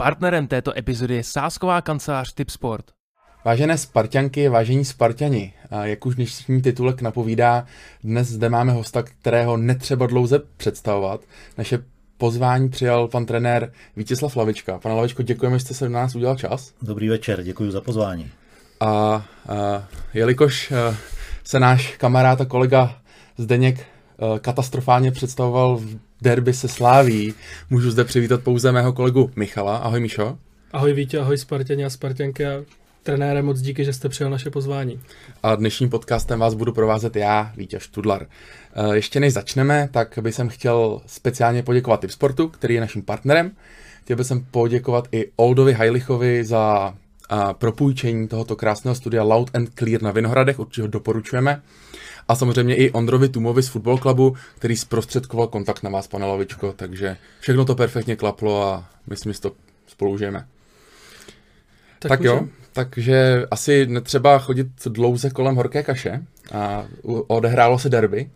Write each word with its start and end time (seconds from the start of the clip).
Partnerem 0.00 0.46
této 0.46 0.78
epizody 0.78 1.14
je 1.14 1.24
sásková 1.24 1.80
kancelář 1.80 2.32
Tipsport. 2.32 2.84
Vážené 3.44 3.78
Spartianky, 3.78 4.48
vážení 4.48 4.84
Spartiani, 4.84 5.52
jak 5.82 6.06
už 6.06 6.14
dnešní 6.14 6.62
titulek 6.62 7.02
napovídá, 7.02 7.66
dnes 8.04 8.28
zde 8.28 8.48
máme 8.48 8.72
hosta, 8.72 9.02
kterého 9.02 9.56
netřeba 9.56 10.06
dlouze 10.06 10.38
představovat. 10.56 11.20
Naše 11.58 11.78
pozvání 12.18 12.68
přijal 12.68 13.08
pan 13.08 13.26
trenér 13.26 13.72
Vítězslav 13.96 14.36
Lavička. 14.36 14.78
Pane 14.78 14.94
Lavičko, 14.94 15.22
děkujeme, 15.22 15.58
že 15.58 15.64
jste 15.64 15.74
se 15.74 15.88
na 15.88 16.00
nás 16.00 16.14
udělal 16.14 16.36
čas. 16.36 16.72
Dobrý 16.82 17.08
večer, 17.08 17.42
děkuji 17.42 17.70
za 17.70 17.80
pozvání. 17.80 18.30
A, 18.80 18.86
a 18.88 19.24
jelikož 20.14 20.72
a, 20.72 20.96
se 21.44 21.60
náš 21.60 21.96
kamarád 21.96 22.40
a 22.40 22.44
kolega 22.44 22.96
Zdeněk 23.38 23.80
a, 23.80 24.38
katastrofálně 24.38 25.10
představoval 25.12 25.76
v 25.76 26.09
derby 26.22 26.52
se 26.52 26.68
Sláví, 26.68 27.34
můžu 27.70 27.90
zde 27.90 28.04
přivítat 28.04 28.42
pouze 28.42 28.72
mého 28.72 28.92
kolegu 28.92 29.30
Michala. 29.36 29.76
Ahoj 29.76 30.00
Míšo. 30.00 30.38
Ahoj 30.72 30.92
Vítě, 30.92 31.18
ahoj 31.18 31.38
Spartěni 31.38 31.84
a 31.84 31.90
Spartěnky 31.90 32.46
a 32.46 32.62
trenére, 33.02 33.42
moc 33.42 33.60
díky, 33.60 33.84
že 33.84 33.92
jste 33.92 34.08
přijal 34.08 34.30
naše 34.30 34.50
pozvání. 34.50 35.00
A 35.42 35.54
dnešním 35.54 35.90
podcastem 35.90 36.38
vás 36.38 36.54
budu 36.54 36.72
provázet 36.72 37.16
já, 37.16 37.52
Vítě 37.56 37.80
Študlar. 37.80 38.26
Ještě 38.92 39.20
než 39.20 39.32
začneme, 39.32 39.88
tak 39.92 40.18
bych 40.22 40.34
jsem 40.34 40.48
chtěl 40.48 41.00
speciálně 41.06 41.62
poděkovat 41.62 42.00
Tipsportu, 42.00 42.48
který 42.48 42.74
je 42.74 42.80
naším 42.80 43.02
partnerem. 43.02 43.50
Chtěl 44.02 44.16
bych 44.16 44.26
jsem 44.26 44.44
poděkovat 44.50 45.08
i 45.12 45.30
Oldovi 45.36 45.72
Hajlichovi 45.72 46.44
za 46.44 46.94
propůjčení 47.52 48.28
tohoto 48.28 48.56
krásného 48.56 48.94
studia 48.94 49.22
Loud 49.22 49.50
and 49.54 49.70
Clear 49.78 50.02
na 50.02 50.10
Vinohradech, 50.10 50.58
určitě 50.58 50.82
ho 50.82 50.88
doporučujeme. 50.88 51.62
A 52.30 52.34
samozřejmě 52.34 52.76
i 52.76 52.90
Ondrovi 52.90 53.28
Tumovi 53.28 53.62
z 53.62 53.68
Football 53.68 53.98
Clubu, 53.98 54.36
který 54.58 54.76
zprostředkoval 54.76 55.46
kontakt 55.46 55.82
na 55.82 55.90
vás, 55.90 56.06
pane 56.06 56.26
Lavičko, 56.26 56.72
takže 56.72 57.16
všechno 57.40 57.64
to 57.64 57.74
perfektně 57.74 58.16
klaplo 58.16 58.62
a 58.62 58.88
myslím, 59.06 59.32
že 59.32 59.40
to 59.40 59.52
spolu 59.86 60.12
užijeme. 60.12 60.46
Tak, 61.98 62.08
tak 62.08 62.20
jo, 62.20 62.48
takže 62.72 63.46
asi 63.50 63.86
netřeba 63.86 64.38
chodit 64.38 64.66
dlouze 64.88 65.30
kolem 65.30 65.56
horké 65.56 65.82
kaše 65.82 66.22
a 66.52 66.86
odehrálo 67.26 67.78
se 67.78 67.88
derby 67.88 68.30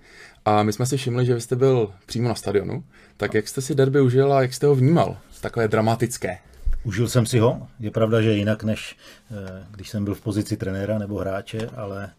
a 0.45 0.63
my 0.63 0.73
jsme 0.73 0.87
si 0.87 0.97
všimli, 0.97 1.27
že 1.27 1.35
vy 1.35 1.41
jste 1.41 1.57
byl 1.57 1.91
přímo 2.07 2.29
na 2.29 2.35
stadionu, 2.35 2.85
tak 3.17 3.35
jak 3.35 3.49
jste 3.49 3.61
si 3.61 3.75
derby 3.75 4.01
užil 4.01 4.33
a 4.33 4.43
jak 4.43 4.55
jste 4.55 4.67
ho 4.67 4.75
vnímal? 4.75 5.17
Takové 5.41 5.69
dramatické. 5.69 6.39
Užil 6.85 7.09
jsem 7.09 7.27
si 7.27 7.39
ho. 7.39 7.69
Je 7.81 7.91
pravda, 7.91 8.23
že 8.23 8.33
jinak 8.33 8.65
než 8.65 8.97
eh, 9.31 9.67
když 9.71 9.89
jsem 9.89 10.05
byl 10.05 10.15
v 10.15 10.21
pozici 10.21 10.57
trenéra 10.57 10.99
nebo 10.99 11.19
hráče, 11.19 11.69
ale 11.77 12.11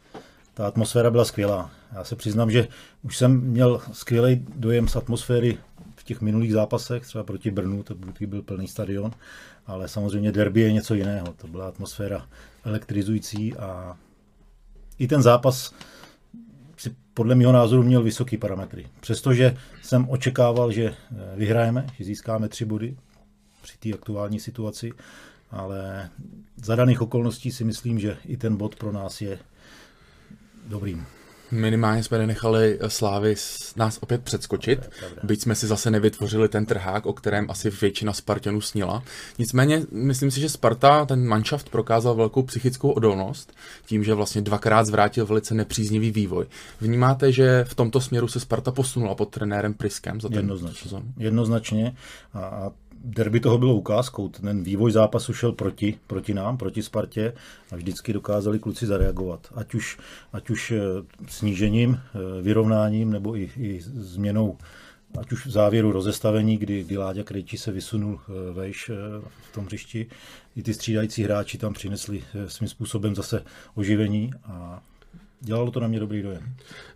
ta 0.56 0.68
atmosféra 0.68 1.12
byla 1.12 1.26
skvělá. 1.26 1.72
Já 1.96 2.04
se 2.04 2.16
přiznám, 2.16 2.52
že 2.52 2.68
už 3.04 3.18
jsem 3.18 3.42
měl 3.42 3.82
skvělý 3.92 4.46
dojem 4.56 4.88
z 4.88 4.96
atmosféry 4.96 5.58
v 5.96 6.04
těch 6.04 6.22
minulých 6.22 6.54
zápasech, 6.54 7.04
třeba 7.04 7.24
proti 7.24 7.52
Brnu, 7.52 7.84
to 7.84 7.96
byl 8.28 8.42
plný 8.42 8.68
stadion, 8.68 9.12
ale 9.68 9.88
samozřejmě 9.88 10.32
derby 10.32 10.62
je 10.62 10.74
něco 10.74 10.94
jiného. 10.96 11.28
To 11.38 11.48
byla 11.48 11.68
atmosféra 11.68 12.28
elektrizující 12.66 13.54
a 13.54 13.98
i 15.00 15.08
ten 15.08 15.22
zápas 15.22 15.74
si 16.78 16.96
podle 17.14 17.36
mého 17.36 17.52
názoru 17.52 17.84
měl 17.84 18.04
vysoký 18.04 18.38
parametry. 18.38 18.88
Přestože 19.00 19.58
jsem 19.82 20.10
očekával, 20.10 20.72
že 20.72 20.86
eh, 20.86 21.36
vyhrajeme, 21.36 21.88
že 21.98 22.06
získáme 22.06 22.50
tři 22.50 22.66
body 22.66 22.98
při 23.62 23.78
té 23.78 23.94
aktuální 23.94 24.40
situaci, 24.40 24.92
ale 25.52 26.10
za 26.56 26.76
daných 26.76 27.02
okolností 27.02 27.52
si 27.52 27.64
myslím, 27.64 28.00
že 28.00 28.18
i 28.26 28.38
ten 28.38 28.58
bod 28.58 28.76
pro 28.76 28.92
nás 28.92 29.22
je 29.22 29.40
dobrým. 30.66 31.06
Minimálně 31.52 32.04
jsme 32.04 32.18
nenechali 32.18 32.80
Slávy 32.88 33.36
nás 33.76 33.98
opět 34.02 34.24
předskočit, 34.24 34.90
byť 35.24 35.42
jsme 35.42 35.56
si 35.56 35.68
zase 35.68 35.92
nevytvořili 35.92 36.50
ten 36.50 36.66
trhák, 36.66 37.06
o 37.06 37.14
kterém 37.14 37.52
asi 37.52 37.70
většina 37.70 38.14
Spartanů 38.14 38.62
snila. 38.62 39.04
Nicméně 39.40 39.82
myslím 39.92 40.32
si, 40.32 40.40
že 40.40 40.50
Sparta, 40.50 41.06
ten 41.06 41.28
manšaft 41.28 41.70
prokázal 41.70 42.16
velkou 42.16 42.44
psychickou 42.44 42.92
odolnost 42.92 43.54
tím, 43.86 44.04
že 44.04 44.14
vlastně 44.14 44.42
dvakrát 44.42 44.86
zvrátil 44.86 45.26
velice 45.26 45.54
nepříznivý 45.54 46.12
vývoj. 46.12 46.46
Vnímáte, 46.82 47.32
že 47.32 47.66
v 47.68 47.76
tomto 47.76 48.02
směru 48.02 48.28
se 48.28 48.40
Sparta 48.40 48.72
posunula 48.72 49.16
pod 49.16 49.30
trenérem 49.30 49.74
Priskem 49.74 50.22
za 50.22 50.30
ten 50.30 50.38
Jednoznačně. 50.38 50.82
sezon? 50.82 51.04
Jednoznačně. 51.18 51.96
A 52.34 52.72
derby 53.04 53.40
toho 53.40 53.58
bylo 53.58 53.76
ukázkou. 53.76 54.30
Ten 54.30 54.64
vývoj 54.64 54.92
zápasu 54.92 55.34
šel 55.34 55.52
proti, 55.52 56.00
proti 56.08 56.34
nám, 56.34 56.58
proti 56.58 56.84
Spartě 56.84 57.34
a 57.72 57.76
vždycky 57.76 58.14
dokázali 58.14 58.60
kluci 58.60 58.86
zareagovat. 58.86 59.48
Ať 59.56 59.74
už, 59.74 59.98
ať 60.34 60.50
už 60.50 60.72
eh, 60.72 60.80
snížením, 61.28 62.00
eh, 62.00 62.42
vyrovnáním 62.42 63.12
nebo 63.12 63.38
i, 63.38 63.50
i 63.58 63.82
změnou 63.82 64.58
ať 65.20 65.32
už 65.32 65.46
v 65.46 65.52
závěru 65.52 65.92
rozestavení, 65.92 66.58
kdy, 66.58 66.84
kdy 66.84 66.98
Láďa 66.98 67.24
Krejčí 67.24 67.58
se 67.58 67.72
vysunul 67.72 68.20
eh, 68.20 68.54
vejš 68.54 68.92
v 69.52 69.54
tom 69.54 69.66
hřišti, 69.66 70.08
i 70.56 70.64
ty 70.64 70.74
střídající 70.74 71.24
hráči 71.24 71.58
tam 71.58 71.74
přinesli 71.74 72.24
svým 72.48 72.70
způsobem 72.70 73.16
zase 73.16 73.44
oživení 73.76 74.32
a 74.44 74.82
dělalo 75.42 75.72
to 75.72 75.80
na 75.80 75.88
mě 75.88 76.00
dobrý 76.00 76.22
dojem. 76.22 76.42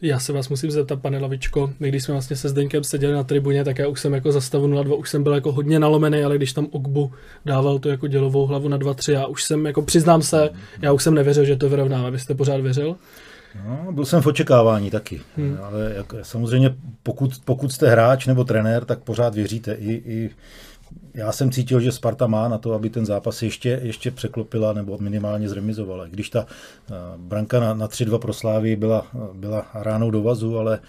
Já 0.01 0.19
se 0.19 0.33
vás 0.33 0.50
musím 0.50 0.72
zeptat, 0.72 1.01
pane 1.01 1.19
Lavičko, 1.19 1.73
my 1.79 1.89
když 1.89 2.03
jsme 2.03 2.13
vlastně 2.13 2.35
se 2.35 2.50
Zdeňkem 2.50 2.83
seděli 2.83 3.13
na 3.13 3.23
tribuně, 3.23 3.63
tak 3.63 3.79
já 3.79 3.88
už 3.88 4.00
jsem 4.00 4.13
jako 4.13 4.31
za 4.31 4.41
stavu 4.41 4.67
0-2, 4.67 5.00
už 5.00 5.09
jsem 5.09 5.23
byl 5.23 5.33
jako 5.33 5.51
hodně 5.51 5.79
nalomený, 5.79 6.23
ale 6.23 6.35
když 6.38 6.53
tam 6.53 6.67
Ogbu 6.72 7.11
dával 7.45 7.79
to 7.79 7.89
jako 7.89 8.07
dělovou 8.07 8.45
hlavu 8.45 8.67
na 8.67 8.77
2-3, 8.77 9.11
já 9.11 9.25
už 9.25 9.44
jsem, 9.44 9.66
jako 9.66 9.81
přiznám 9.81 10.22
se, 10.22 10.50
já 10.81 10.91
už 10.91 11.03
jsem 11.03 11.13
nevěřil, 11.13 11.45
že 11.45 11.55
to 11.55 11.69
vyrovnáme. 11.69 12.11
Vy 12.11 12.19
jste 12.19 12.35
pořád 12.35 12.61
věřil? 12.61 12.95
No, 13.66 13.91
byl 13.91 14.05
jsem 14.05 14.22
v 14.22 14.27
očekávání 14.27 14.91
taky, 14.91 15.21
hmm. 15.38 15.57
ale 15.63 15.94
jak, 15.95 16.13
samozřejmě 16.21 16.75
pokud, 17.03 17.31
pokud 17.45 17.71
jste 17.71 17.89
hráč 17.89 18.25
nebo 18.25 18.44
trenér, 18.44 18.85
tak 18.85 19.00
pořád 19.00 19.35
věříte 19.35 19.73
i, 19.73 19.91
i 19.91 20.29
já 21.13 21.31
jsem 21.31 21.51
cítil, 21.51 21.79
že 21.79 21.91
Sparta 21.91 22.27
má 22.27 22.47
na 22.47 22.57
to, 22.57 22.73
aby 22.73 22.89
ten 22.89 23.05
zápas 23.05 23.41
ještě, 23.41 23.79
ještě 23.83 24.11
překlopila 24.11 24.73
nebo 24.73 24.97
minimálně 24.97 25.50
zremizovala. 25.50 26.07
Když 26.07 26.29
ta 26.29 26.45
uh, 26.45 26.95
branka 27.17 27.59
na, 27.59 27.73
na 27.73 27.88
3-2 27.88 28.19
pro 28.19 28.33
Slávy 28.33 28.75
byla, 28.75 29.07
byla 29.33 29.66
ránou 29.73 30.11
do 30.11 30.23
vazu, 30.23 30.57
ale 30.57 30.79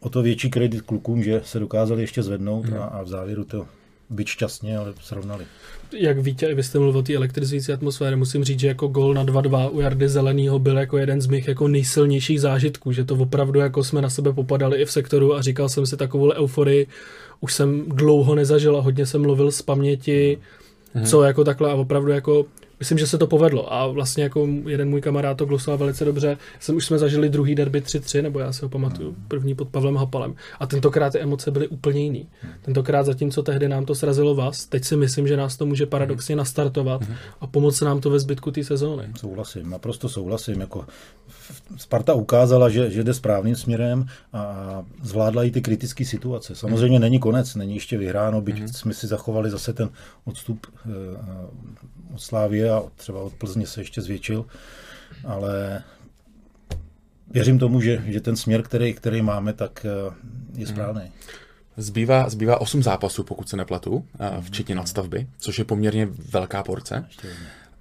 o 0.00 0.08
to 0.08 0.22
větší 0.22 0.50
kredit 0.50 0.82
klukům, 0.82 1.22
že 1.22 1.40
se 1.44 1.58
dokázali 1.58 2.02
ještě 2.02 2.22
zvednout 2.22 2.66
hmm. 2.66 2.78
a, 2.78 2.84
a 2.84 3.02
v 3.02 3.08
závěru 3.08 3.44
to 3.44 3.66
být 4.10 4.28
šťastně, 4.28 4.78
ale 4.78 4.94
srovnali. 5.00 5.44
Jak 5.92 6.18
víte, 6.18 6.54
vy 6.54 6.62
jste 6.62 6.78
mluvil 6.78 6.98
o 6.98 7.02
té 7.02 7.14
elektrizující 7.14 7.72
atmosféře, 7.72 8.16
musím 8.16 8.44
říct, 8.44 8.60
že 8.60 8.68
jako 8.68 8.88
gol 8.88 9.14
na 9.14 9.24
2-2 9.24 9.70
u 9.72 9.80
Jardy 9.80 10.08
Zelenýho 10.08 10.58
byl 10.58 10.78
jako 10.78 10.98
jeden 10.98 11.20
z 11.20 11.26
mých 11.26 11.48
jako 11.48 11.68
nejsilnějších 11.68 12.40
zážitků, 12.40 12.92
že 12.92 13.04
to 13.04 13.14
opravdu 13.14 13.60
jako 13.60 13.84
jsme 13.84 14.02
na 14.02 14.10
sebe 14.10 14.32
popadali 14.32 14.82
i 14.82 14.84
v 14.84 14.92
sektoru 14.92 15.34
a 15.34 15.42
říkal 15.42 15.68
jsem 15.68 15.86
si 15.86 15.96
takovou 15.96 16.32
euforii, 16.32 16.86
už 17.40 17.54
jsem 17.54 17.84
dlouho 17.86 18.34
nezažil 18.34 18.76
a 18.76 18.80
hodně 18.80 19.06
jsem 19.06 19.22
mluvil 19.22 19.50
z 19.50 19.62
paměti, 19.62 20.38
hmm. 20.94 21.06
co 21.06 21.22
jako 21.22 21.44
takhle 21.44 21.70
a 21.70 21.74
opravdu 21.74 22.10
jako 22.10 22.46
myslím, 22.78 22.98
že 22.98 23.06
se 23.06 23.18
to 23.18 23.26
povedlo 23.26 23.72
a 23.72 23.86
vlastně 23.86 24.22
jako 24.22 24.48
jeden 24.66 24.88
můj 24.88 25.00
kamarád 25.00 25.36
to 25.36 25.46
glosoval 25.46 25.78
velice 25.78 26.04
dobře. 26.04 26.36
Jsem, 26.60 26.76
už 26.76 26.84
jsme 26.84 26.98
zažili 26.98 27.28
druhý 27.28 27.54
derby 27.54 27.80
3-3, 27.80 28.22
nebo 28.22 28.38
já 28.38 28.52
si 28.52 28.64
ho 28.64 28.68
pamatuju, 28.68 29.10
hmm. 29.10 29.24
první 29.28 29.54
pod 29.54 29.68
Pavlem 29.68 29.96
Hapalem. 29.96 30.34
A 30.60 30.66
tentokrát 30.66 31.12
ty 31.12 31.18
emoce 31.18 31.50
byly 31.50 31.68
úplně 31.68 32.02
jiný. 32.02 32.26
Hmm. 32.42 32.52
Tentokrát 32.62 33.06
zatímco 33.06 33.42
tehdy 33.42 33.68
nám 33.68 33.84
to 33.84 33.94
srazilo 33.94 34.34
vás, 34.34 34.66
teď 34.66 34.84
si 34.84 34.96
myslím, 34.96 35.28
že 35.28 35.36
nás 35.36 35.56
to 35.56 35.66
může 35.66 35.86
paradoxně 35.86 36.36
nastartovat 36.36 37.02
a 37.40 37.46
pomoct 37.46 37.80
nám 37.80 38.00
to 38.00 38.10
ve 38.10 38.18
zbytku 38.18 38.50
té 38.50 38.64
sezóny. 38.64 39.04
Souhlasím, 39.16 39.70
naprosto 39.70 40.08
souhlasím. 40.08 40.60
Jako 40.60 40.84
Sparta 41.76 42.14
ukázala, 42.14 42.68
že, 42.68 42.90
že 42.90 43.04
jde 43.04 43.14
správným 43.14 43.56
směrem 43.56 44.06
a 44.32 44.84
zvládla 45.02 45.44
i 45.44 45.50
ty 45.50 45.60
kritické 45.60 46.04
situace. 46.04 46.54
Samozřejmě 46.54 46.98
není 46.98 47.18
konec, 47.18 47.54
není 47.54 47.74
ještě 47.74 47.98
vyhráno, 47.98 48.40
byť 48.40 48.76
jsme 48.76 48.94
si 48.94 49.06
zachovali 49.06 49.50
zase 49.50 49.72
ten 49.72 49.90
odstup 50.24 50.66
eh, 50.66 50.88
od 52.14 52.20
Slávie 52.20 52.70
a 52.70 52.82
třeba 52.96 53.20
od 53.20 53.32
Plzně 53.32 53.66
se 53.66 53.80
ještě 53.80 54.02
zvětšil, 54.02 54.46
ale 55.24 55.82
věřím 57.30 57.58
tomu, 57.58 57.80
že, 57.80 58.02
že 58.06 58.20
ten 58.20 58.36
směr, 58.36 58.62
který, 58.62 58.94
který 58.94 59.22
máme, 59.22 59.52
tak 59.52 59.86
eh, 59.86 60.14
je 60.54 60.66
mhm. 60.66 60.74
správný. 60.74 61.02
Mm. 61.02 61.10
Zbývá, 61.76 62.28
zbývá 62.28 62.60
8 62.60 62.82
zápasů, 62.82 63.24
pokud 63.24 63.48
se 63.48 63.56
nepletu, 63.56 64.04
mhm. 64.18 64.42
včetně 64.42 64.74
nadstavby, 64.74 65.26
což 65.38 65.58
je 65.58 65.64
poměrně 65.64 66.08
velká 66.32 66.62
porce. 66.62 67.06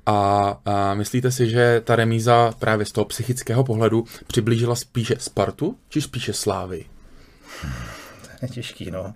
A, 0.06 0.60
a 0.66 0.94
myslíte 0.94 1.32
si, 1.32 1.50
že 1.50 1.82
ta 1.86 1.96
remíza 1.96 2.52
právě 2.60 2.86
z 2.86 2.92
toho 2.92 3.06
psychického 3.06 3.64
pohledu 3.64 4.06
přiblížila 4.28 4.76
spíše 4.76 5.16
Spartu, 5.20 5.78
či 5.90 6.02
spíše 6.02 6.34
Slávy? 6.34 6.86
To 8.40 8.46
je 8.46 8.50
těžký, 8.50 8.92
no. 8.92 9.14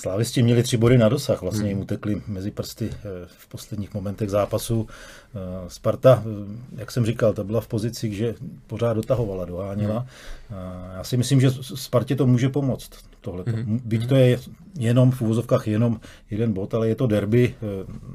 Slávisti 0.00 0.42
měli 0.42 0.62
tři 0.62 0.76
body 0.76 0.98
na 0.98 1.08
dosah, 1.08 1.42
vlastně 1.42 1.68
jim 1.68 1.76
hmm. 1.76 1.82
utekli 1.82 2.22
mezi 2.26 2.50
prsty 2.50 2.90
eh, 2.92 2.98
v 3.26 3.48
posledních 3.48 3.94
momentech 3.94 4.30
zápasu. 4.30 4.88
Eh, 4.88 5.38
Sparta, 5.68 6.22
eh, 6.26 6.80
jak 6.80 6.90
jsem 6.90 7.06
říkal, 7.06 7.32
ta 7.32 7.44
byla 7.44 7.60
v 7.60 7.68
pozici, 7.68 8.14
že 8.14 8.34
pořád 8.66 8.92
dotahovala, 8.92 9.44
doháněla. 9.44 10.06
Hmm. 10.48 10.58
Já 10.96 11.04
si 11.04 11.16
myslím, 11.16 11.40
že 11.40 11.50
Spartě 11.60 12.16
to 12.16 12.26
může 12.26 12.48
pomoct. 12.48 12.90
Tohle. 13.20 13.44
Hmm. 13.46 13.80
Byť 13.84 14.08
to 14.08 14.14
je 14.14 14.40
jenom 14.78 15.10
v 15.10 15.22
úvozovkách 15.22 15.68
jenom 15.68 16.00
jeden 16.30 16.52
bod, 16.52 16.74
ale 16.74 16.88
je 16.88 16.94
to 16.94 17.06
derby 17.06 17.54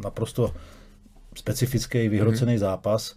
naprosto 0.03 0.53
specifický, 1.35 2.09
vyhrocený 2.09 2.57
zápas 2.57 3.15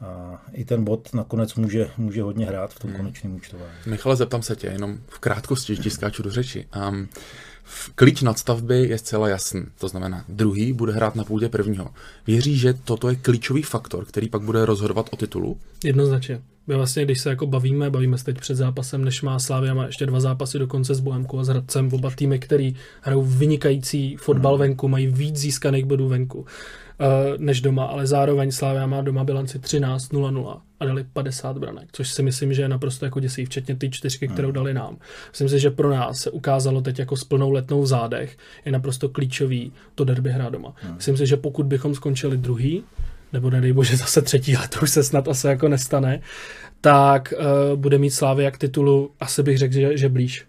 a 0.00 0.42
i 0.52 0.64
ten 0.64 0.84
bod 0.84 1.14
nakonec 1.14 1.54
může, 1.54 1.90
může 1.96 2.22
hodně 2.22 2.46
hrát 2.46 2.74
v 2.74 2.78
tom 2.78 2.92
konečném 2.92 3.34
účtování. 3.34 3.72
Michale, 3.86 4.16
zeptám 4.16 4.42
se 4.42 4.56
tě, 4.56 4.66
jenom 4.66 4.98
v 5.08 5.18
krátkosti, 5.18 5.76
že 5.76 5.82
ti 5.82 5.90
skáču 5.90 6.22
do 6.22 6.30
řeči. 6.30 6.66
Um, 6.88 7.08
klíč 7.94 8.22
nadstavby 8.22 8.88
je 8.88 8.98
zcela 8.98 9.28
jasný, 9.28 9.62
to 9.78 9.88
znamená, 9.88 10.24
druhý 10.28 10.72
bude 10.72 10.92
hrát 10.92 11.14
na 11.14 11.24
půdě 11.24 11.48
prvního. 11.48 11.90
Věří, 12.26 12.58
že 12.58 12.74
toto 12.74 13.08
je 13.08 13.16
klíčový 13.16 13.62
faktor, 13.62 14.04
který 14.04 14.28
pak 14.28 14.42
bude 14.42 14.66
rozhodovat 14.66 15.08
o 15.12 15.16
titulu? 15.16 15.58
Jednoznačně. 15.84 16.40
My 16.66 16.76
vlastně, 16.76 17.04
když 17.04 17.20
se 17.20 17.28
jako 17.28 17.46
bavíme, 17.46 17.90
bavíme 17.90 18.18
se 18.18 18.24
teď 18.24 18.40
před 18.40 18.54
zápasem, 18.54 19.04
než 19.04 19.22
má 19.22 19.38
Slávia, 19.38 19.74
má 19.74 19.86
ještě 19.86 20.06
dva 20.06 20.20
zápasy 20.20 20.58
dokonce 20.58 20.94
s 20.94 21.00
Bohemkou 21.00 21.38
a 21.38 21.44
s 21.44 21.48
Hradcem, 21.48 21.88
oba 21.92 22.10
týmy, 22.10 22.38
který 22.38 22.74
hrajou 23.00 23.22
vynikající 23.22 24.16
fotbal 24.16 24.58
venku, 24.58 24.88
mají 24.88 25.06
víc 25.06 25.36
získaných 25.36 25.84
bodů 25.84 26.08
venku 26.08 26.46
než 27.38 27.60
doma, 27.60 27.84
ale 27.84 28.06
zároveň 28.06 28.50
Slávia 28.50 28.86
má 28.86 29.02
doma 29.02 29.24
bilanci 29.24 29.58
13-0-0 29.58 30.60
a 30.80 30.84
dali 30.84 31.04
50 31.12 31.58
branek, 31.58 31.88
což 31.92 32.10
si 32.10 32.22
myslím, 32.22 32.54
že 32.54 32.62
je 32.62 32.68
naprosto 32.68 33.04
jako 33.04 33.20
děsí, 33.20 33.44
včetně 33.44 33.76
ty 33.76 33.90
čtyřky, 33.90 34.28
kterou 34.28 34.50
dali 34.50 34.74
nám. 34.74 34.96
Myslím 35.30 35.48
si, 35.48 35.58
že 35.58 35.70
pro 35.70 35.90
nás 35.90 36.18
se 36.18 36.30
ukázalo 36.30 36.80
teď 36.80 36.98
jako 36.98 37.16
s 37.16 37.24
plnou 37.24 37.50
letnou 37.50 37.82
v 37.82 37.86
zádech, 37.86 38.36
je 38.64 38.72
naprosto 38.72 39.08
klíčový 39.08 39.72
to 39.94 40.04
derby 40.04 40.30
hrát 40.30 40.52
doma. 40.52 40.74
Myslím 40.94 41.16
si, 41.16 41.26
že 41.26 41.36
pokud 41.36 41.66
bychom 41.66 41.94
skončili 41.94 42.36
druhý, 42.36 42.84
nebo 43.32 43.50
nedej 43.50 43.72
bože 43.72 43.96
zase 44.04 44.22
třetí, 44.22 44.56
ale 44.56 44.68
to 44.68 44.80
už 44.82 44.90
se 44.90 45.02
snad 45.02 45.28
asi 45.28 45.46
jako 45.46 45.68
nestane, 45.68 46.20
tak 46.80 47.34
uh, 47.36 47.78
bude 47.78 47.98
mít 47.98 48.10
Slávy 48.10 48.50
k 48.50 48.58
titulu, 48.58 49.10
asi 49.20 49.42
bych 49.42 49.58
řekl, 49.58 49.74
že, 49.74 49.96
že 49.96 50.08
blíž. 50.08 50.46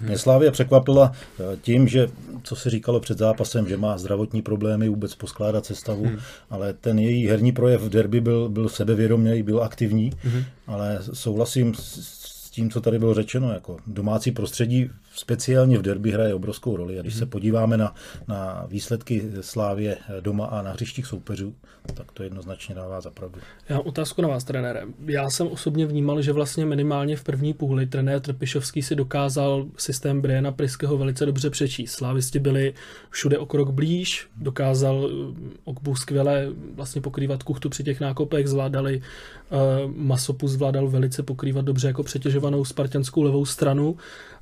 Mě 0.00 0.18
Slávia 0.18 0.50
překvapila 0.50 1.12
eh, 1.12 1.56
tím, 1.62 1.88
že, 1.88 2.08
co 2.42 2.56
se 2.56 2.70
říkalo 2.70 3.00
před 3.00 3.18
zápasem, 3.18 3.68
že 3.68 3.76
má 3.76 3.98
zdravotní 3.98 4.42
problémy 4.42 4.88
vůbec 4.88 5.14
poskládat 5.14 5.66
sestavu, 5.66 6.04
hmm. 6.04 6.18
ale 6.50 6.72
ten 6.72 6.98
její 6.98 7.26
herní 7.26 7.52
projev 7.52 7.80
v 7.80 7.88
derby 7.88 8.20
byl, 8.20 8.48
byl 8.48 8.68
sebevědomě, 8.68 9.42
byl 9.42 9.62
aktivní, 9.62 10.12
hmm. 10.22 10.44
ale 10.66 10.98
souhlasím 11.12 11.74
s, 11.74 12.16
s 12.46 12.50
tím, 12.50 12.70
co 12.70 12.80
tady 12.80 12.98
bylo 12.98 13.14
řečeno, 13.14 13.52
jako 13.52 13.76
domácí 13.86 14.30
prostředí 14.30 14.90
speciálně 15.16 15.78
v 15.78 15.82
derby 15.82 16.10
hraje 16.10 16.34
obrovskou 16.34 16.76
roli 16.76 16.98
a 16.98 17.02
když 17.02 17.14
se 17.14 17.26
podíváme 17.26 17.76
na, 17.76 17.94
na 18.28 18.66
výsledky 18.68 19.22
Slávě 19.40 19.96
doma 20.20 20.46
a 20.46 20.62
na 20.62 20.72
hřištích 20.72 21.06
soupeřů, 21.06 21.54
tak 21.94 22.12
to 22.12 22.22
jednoznačně 22.22 22.74
dává 22.74 23.00
za 23.00 23.10
pravdu. 23.10 23.40
Já 23.68 23.76
mám 23.76 23.86
otázku 23.86 24.22
na 24.22 24.28
vás, 24.28 24.44
trenére. 24.44 24.82
Já 25.06 25.30
jsem 25.30 25.46
osobně 25.46 25.86
vnímal, 25.86 26.22
že 26.22 26.32
vlastně 26.32 26.66
minimálně 26.66 27.16
v 27.16 27.24
první 27.24 27.54
půli 27.54 27.86
trenér 27.86 28.20
Trpišovský 28.20 28.82
si 28.82 28.94
dokázal 28.94 29.66
systém 29.76 30.20
Briana 30.20 30.52
Priského 30.52 30.98
velice 30.98 31.26
dobře 31.26 31.50
přečíst. 31.50 31.92
Slávisti 31.92 32.38
byli 32.38 32.74
všude 33.10 33.38
o 33.38 33.46
krok 33.46 33.70
blíž, 33.70 34.28
dokázal 34.36 35.10
eh, 35.10 35.56
Okbu 35.64 35.94
skvěle 35.94 36.48
vlastně 36.74 37.00
pokrývat 37.00 37.42
kuchtu 37.42 37.68
při 37.68 37.84
těch 37.84 38.00
nákopech, 38.00 38.48
zvládali 38.48 39.02
uh, 39.50 39.90
Masopus 39.96 40.50
zvládal 40.50 40.88
velice 40.88 41.22
pokrývat 41.22 41.64
dobře 41.64 41.86
jako 41.86 42.02
přetěžovanou 42.02 42.64
spartianskou 42.64 43.22
levou 43.22 43.44
stranu. 43.44 43.96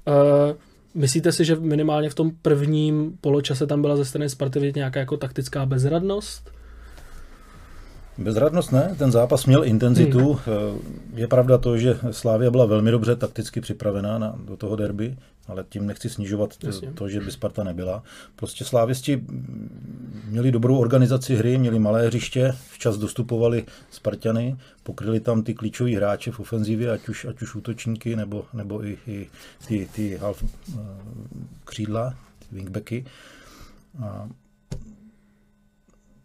Uh, 0.06 0.56
Myslíte 0.94 1.32
si, 1.32 1.44
že 1.44 1.56
minimálně 1.56 2.10
v 2.10 2.14
tom 2.14 2.30
prvním 2.42 3.18
poločase 3.20 3.66
tam 3.66 3.80
byla 3.80 3.96
ze 3.96 4.04
strany 4.04 4.28
Sparty 4.28 4.58
vidět 4.60 4.76
nějaká 4.76 5.00
jako 5.00 5.16
taktická 5.16 5.66
bezradnost? 5.66 6.53
Bezradnost 8.18 8.72
ne, 8.72 8.94
ten 8.98 9.12
zápas 9.12 9.46
měl 9.46 9.64
intenzitu. 9.64 10.32
Hmm. 10.32 10.78
Je 11.14 11.28
pravda 11.28 11.58
to, 11.58 11.78
že 11.78 11.98
Slávia 12.10 12.50
byla 12.50 12.66
velmi 12.66 12.90
dobře 12.90 13.16
takticky 13.16 13.60
připravená 13.60 14.18
na, 14.18 14.38
do 14.44 14.56
toho 14.56 14.76
derby, 14.76 15.16
ale 15.48 15.64
tím 15.68 15.86
nechci 15.86 16.10
snižovat 16.10 16.54
Jasně. 16.62 16.92
to, 16.92 17.08
že 17.08 17.20
by 17.20 17.30
Sparta 17.30 17.64
nebyla. 17.64 18.02
Prostě 18.36 18.64
Slávisti 18.64 19.24
měli 20.28 20.52
dobrou 20.52 20.78
organizaci 20.78 21.36
hry, 21.36 21.58
měli 21.58 21.78
malé 21.78 22.06
hřiště, 22.06 22.54
včas 22.70 22.98
dostupovali 22.98 23.64
Spartany, 23.90 24.56
pokryli 24.82 25.20
tam 25.20 25.42
ty 25.42 25.54
klíčoví 25.54 25.96
hráče 25.96 26.30
v 26.30 26.40
ofenzivě, 26.40 26.90
ať 26.90 27.08
už, 27.08 27.24
ať 27.24 27.42
už 27.42 27.54
útočníky, 27.54 28.16
nebo, 28.16 28.44
nebo 28.52 28.84
i, 28.84 28.98
i 29.06 29.26
ty, 29.68 29.88
ty 29.94 30.16
half 30.16 30.42
uh, 30.42 30.80
křídla, 31.64 32.14
ty 32.38 32.54
wingbacky. 32.54 33.04
A 34.02 34.28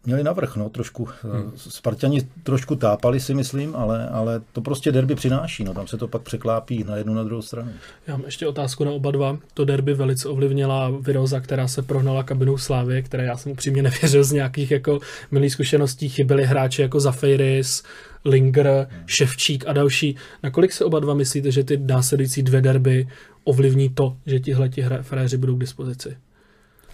měli 0.06 0.22
navrch, 0.22 0.56
no, 0.56 0.68
trošku. 0.68 1.08
Hmm. 1.22 1.52
Spartani 1.56 2.20
trošku 2.42 2.76
tápali 2.76 3.20
si 3.20 3.34
myslím, 3.34 3.76
ale, 3.76 4.08
ale 4.08 4.40
to 4.52 4.60
prostě 4.60 4.92
derby 4.92 5.14
přináší, 5.14 5.64
no, 5.64 5.74
tam 5.74 5.86
se 5.86 5.96
to 5.96 6.08
pak 6.08 6.22
překlápí 6.22 6.84
na 6.84 6.96
jednu 6.96 7.14
na 7.14 7.24
druhou 7.24 7.42
stranu. 7.42 7.72
Já 8.06 8.16
mám 8.16 8.24
ještě 8.24 8.46
otázku 8.46 8.84
na 8.84 8.90
oba 8.90 9.10
dva. 9.10 9.38
To 9.54 9.64
derby 9.64 9.94
velice 9.94 10.28
ovlivnila 10.28 10.90
Viroza, 11.00 11.40
která 11.40 11.68
se 11.68 11.82
prohnala 11.82 12.22
kabinou 12.22 12.58
Slávy, 12.58 13.02
které 13.02 13.24
já 13.24 13.36
jsem 13.36 13.52
upřímně 13.52 13.82
nevěřil 13.90 14.24
z 14.24 14.32
nějakých 14.32 14.70
jako 14.70 14.98
milých 15.30 15.52
zkušeností. 15.52 16.08
Chyběli 16.08 16.44
hráči 16.44 16.82
jako 16.82 17.00
Zafeiris, 17.00 17.82
Linger, 18.24 18.88
Ševčík 19.06 19.64
a 19.66 19.72
další. 19.72 20.16
Nakolik 20.42 20.72
se 20.72 20.84
oba 20.84 21.00
dva 21.00 21.14
myslíte, 21.14 21.50
že 21.50 21.64
ty 21.64 21.76
následující 21.76 22.42
dvě 22.42 22.60
derby 22.62 23.08
ovlivní 23.44 23.88
to, 23.88 24.16
že 24.26 24.40
tihleti 24.40 24.84
frajeři 25.02 25.36
budou 25.36 25.56
k 25.56 25.60
dispozici? 25.60 26.16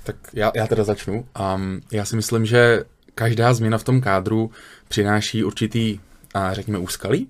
Tak 0.03 0.17
já, 0.35 0.53
já 0.55 0.67
teda 0.67 0.85
začnu. 0.85 1.25
Um, 1.55 1.81
já 1.93 2.05
si 2.05 2.17
myslím, 2.17 2.47
že 2.47 2.85
každá 3.19 3.55
změna 3.55 3.79
v 3.79 3.85
tom 3.85 4.01
kádru 4.01 4.51
přináší 4.89 5.45
určitý, 5.45 6.01
a 6.35 6.53
řekněme, 6.55 6.79
úskalí, 6.79 7.29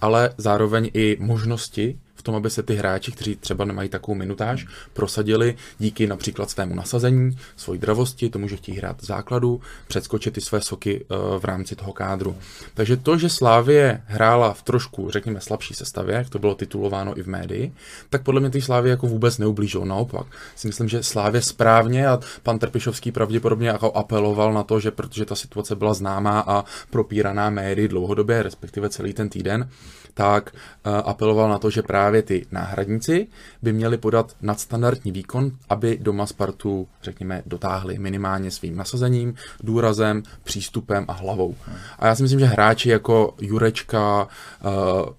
ale 0.00 0.30
zároveň 0.36 0.90
i 0.94 1.16
možnosti 1.20 1.98
v 2.20 2.22
tom, 2.22 2.34
aby 2.34 2.50
se 2.50 2.62
ty 2.62 2.74
hráči, 2.74 3.12
kteří 3.12 3.36
třeba 3.36 3.64
nemají 3.64 3.88
takovou 3.88 4.14
minutáž, 4.14 4.66
prosadili 4.92 5.56
díky 5.78 6.06
například 6.06 6.50
svému 6.50 6.74
nasazení, 6.74 7.38
svojí 7.56 7.78
dravosti, 7.78 8.30
tomu, 8.30 8.48
že 8.48 8.56
chtějí 8.56 8.78
hrát 8.78 8.96
základu, 9.04 9.60
předskočit 9.88 10.34
ty 10.34 10.40
své 10.40 10.60
soky 10.60 11.04
uh, 11.04 11.38
v 11.38 11.44
rámci 11.44 11.76
toho 11.76 11.92
kádru. 11.92 12.36
Takže 12.74 12.96
to, 12.96 13.18
že 13.18 13.28
Slávie 13.28 14.02
hrála 14.06 14.52
v 14.52 14.62
trošku, 14.62 15.10
řekněme, 15.10 15.40
slabší 15.40 15.74
sestavě, 15.74 16.14
jak 16.14 16.28
to 16.28 16.38
bylo 16.38 16.54
titulováno 16.54 17.18
i 17.18 17.22
v 17.22 17.26
médii, 17.26 17.72
tak 18.10 18.22
podle 18.22 18.40
mě 18.40 18.50
ty 18.50 18.60
Slávie 18.60 18.90
jako 18.90 19.06
vůbec 19.06 19.38
neublížilo. 19.38 19.84
Naopak, 19.84 20.26
si 20.56 20.66
myslím, 20.66 20.88
že 20.88 21.02
Slávě 21.02 21.42
správně 21.42 22.08
a 22.08 22.20
pan 22.42 22.58
Trpišovský 22.58 23.12
pravděpodobně 23.12 23.68
jako 23.68 23.92
apeloval 23.92 24.52
na 24.52 24.62
to, 24.62 24.80
že 24.80 24.90
protože 24.90 25.24
ta 25.24 25.34
situace 25.34 25.76
byla 25.76 25.94
známá 25.94 26.40
a 26.46 26.64
propíraná 26.90 27.50
médii 27.50 27.88
dlouhodobě, 27.88 28.42
respektive 28.42 28.88
celý 28.88 29.12
ten 29.12 29.28
týden, 29.28 29.68
tak 30.14 30.50
uh, 30.54 30.92
apeloval 31.04 31.48
na 31.48 31.58
to, 31.58 31.70
že 31.70 31.82
právě 31.82 32.22
ty 32.22 32.46
náhradníci 32.50 33.26
by 33.62 33.72
měli 33.72 33.98
podat 33.98 34.36
nadstandardní 34.42 35.12
výkon, 35.12 35.50
aby 35.68 35.98
doma 36.00 36.26
Spartu, 36.26 36.88
řekněme, 37.02 37.42
dotáhli 37.46 37.98
minimálně 37.98 38.50
svým 38.50 38.76
nasazením, 38.76 39.34
důrazem, 39.62 40.22
přístupem 40.44 41.04
a 41.08 41.12
hlavou. 41.12 41.54
A 41.98 42.06
já 42.06 42.14
si 42.14 42.22
myslím, 42.22 42.40
že 42.40 42.46
hráči 42.46 42.88
jako 42.88 43.34
Jurečka, 43.40 44.28
uh, 44.64 44.70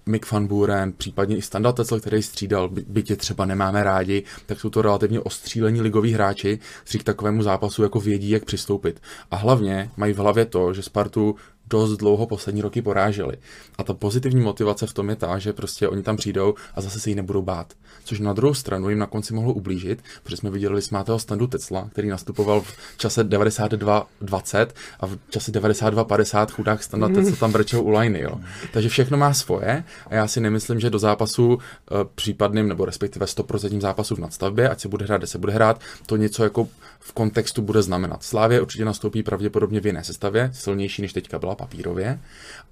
Mick 0.06 0.32
van 0.32 0.46
Buren, 0.46 0.92
případně 0.92 1.36
i 1.36 1.42
Standa 1.42 1.72
Tecel, 1.72 2.00
který 2.00 2.22
střídal, 2.22 2.68
by, 2.68 2.84
bytě 2.88 3.16
třeba 3.16 3.44
nemáme 3.44 3.82
rádi, 3.82 4.22
tak 4.46 4.60
jsou 4.60 4.70
to 4.70 4.82
relativně 4.82 5.20
ostřílení 5.20 5.80
ligoví 5.80 6.12
hráči, 6.12 6.58
kteří 6.84 6.98
k 6.98 7.04
takovému 7.04 7.42
zápasu 7.42 7.82
jako 7.82 8.00
vědí, 8.00 8.30
jak 8.30 8.44
přistoupit. 8.44 9.02
A 9.30 9.36
hlavně 9.36 9.90
mají 9.96 10.12
v 10.12 10.18
hlavě 10.18 10.44
to, 10.46 10.72
že 10.72 10.82
Spartu 10.82 11.36
dost 11.72 11.96
dlouho 11.96 12.26
poslední 12.26 12.62
roky 12.62 12.82
poráželi. 12.82 13.36
A 13.78 13.84
ta 13.84 13.94
pozitivní 13.94 14.40
motivace 14.40 14.86
v 14.86 14.92
tom 14.92 15.10
je 15.10 15.16
ta, 15.16 15.38
že 15.38 15.52
prostě 15.52 15.88
oni 15.88 16.02
tam 16.02 16.16
přijdou 16.16 16.54
a 16.74 16.80
zase 16.80 17.00
se 17.00 17.10
jí 17.10 17.14
nebudou 17.14 17.42
bát. 17.42 17.72
Což 18.04 18.20
na 18.20 18.32
druhou 18.32 18.54
stranu 18.54 18.88
jim 18.88 18.98
na 18.98 19.06
konci 19.06 19.34
mohlo 19.34 19.52
ublížit, 19.52 20.04
protože 20.22 20.36
jsme 20.36 20.50
viděli 20.50 20.82
smátého 20.82 21.18
standu 21.18 21.46
Tesla, 21.46 21.88
který 21.92 22.08
nastupoval 22.08 22.60
v 22.60 22.98
čase 22.98 23.24
92-20 23.24 24.66
a 25.00 25.06
v 25.06 25.18
čase 25.30 25.52
92-50 25.52 26.50
chudák 26.50 26.82
standa 26.82 27.08
Tesla 27.14 27.36
tam 27.36 27.52
brčel 27.52 27.80
u 27.80 27.90
liney, 27.90 28.22
jo. 28.22 28.40
Takže 28.72 28.88
všechno 28.88 29.18
má 29.18 29.34
svoje 29.34 29.84
a 30.06 30.14
já 30.14 30.26
si 30.26 30.40
nemyslím, 30.40 30.80
že 30.80 30.90
do 30.90 30.98
zápasu 30.98 31.58
e, 31.58 32.04
případným 32.14 32.68
nebo 32.68 32.84
respektive 32.84 33.26
100% 33.26 33.80
zápasu 33.80 34.14
v 34.14 34.18
nadstavbě, 34.18 34.68
ať 34.68 34.80
se 34.80 34.88
bude 34.88 35.04
hrát, 35.04 35.18
kde 35.18 35.26
se 35.26 35.38
bude 35.38 35.52
hrát, 35.52 35.80
to 36.06 36.16
něco 36.16 36.44
jako 36.44 36.68
v 37.00 37.12
kontextu 37.12 37.62
bude 37.62 37.82
znamenat. 37.82 38.22
Slávě 38.22 38.60
určitě 38.60 38.84
nastoupí 38.84 39.22
pravděpodobně 39.22 39.80
v 39.80 39.86
jiné 39.86 40.04
sestavě, 40.04 40.50
silnější 40.54 41.02
než 41.02 41.12
teďka 41.12 41.38
byla 41.38 41.54
papírově, 41.62 42.20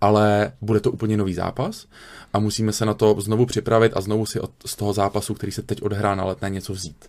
ale 0.01 0.53
bude 0.61 0.81
to 0.81 0.91
úplně 0.91 1.17
nový 1.17 1.35
zápas 1.35 1.87
a 2.33 2.39
musíme 2.39 2.73
se 2.73 2.87
na 2.87 2.95
to 2.95 3.21
znovu 3.21 3.47
připravit 3.47 3.93
a 3.97 4.01
znovu 4.01 4.27
si 4.27 4.41
od, 4.41 4.51
z 4.67 4.77
toho 4.77 4.93
zápasu, 4.93 5.35
který 5.35 5.53
se 5.53 5.63
teď 5.63 5.83
odhrá 5.83 6.15
na 6.15 6.25
letné, 6.25 6.51
něco 6.51 6.73
vzít. 6.73 7.07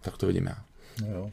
Tak 0.00 0.16
to 0.16 0.26
vidím 0.26 0.46
já. 0.46 0.56
Jo. 1.06 1.30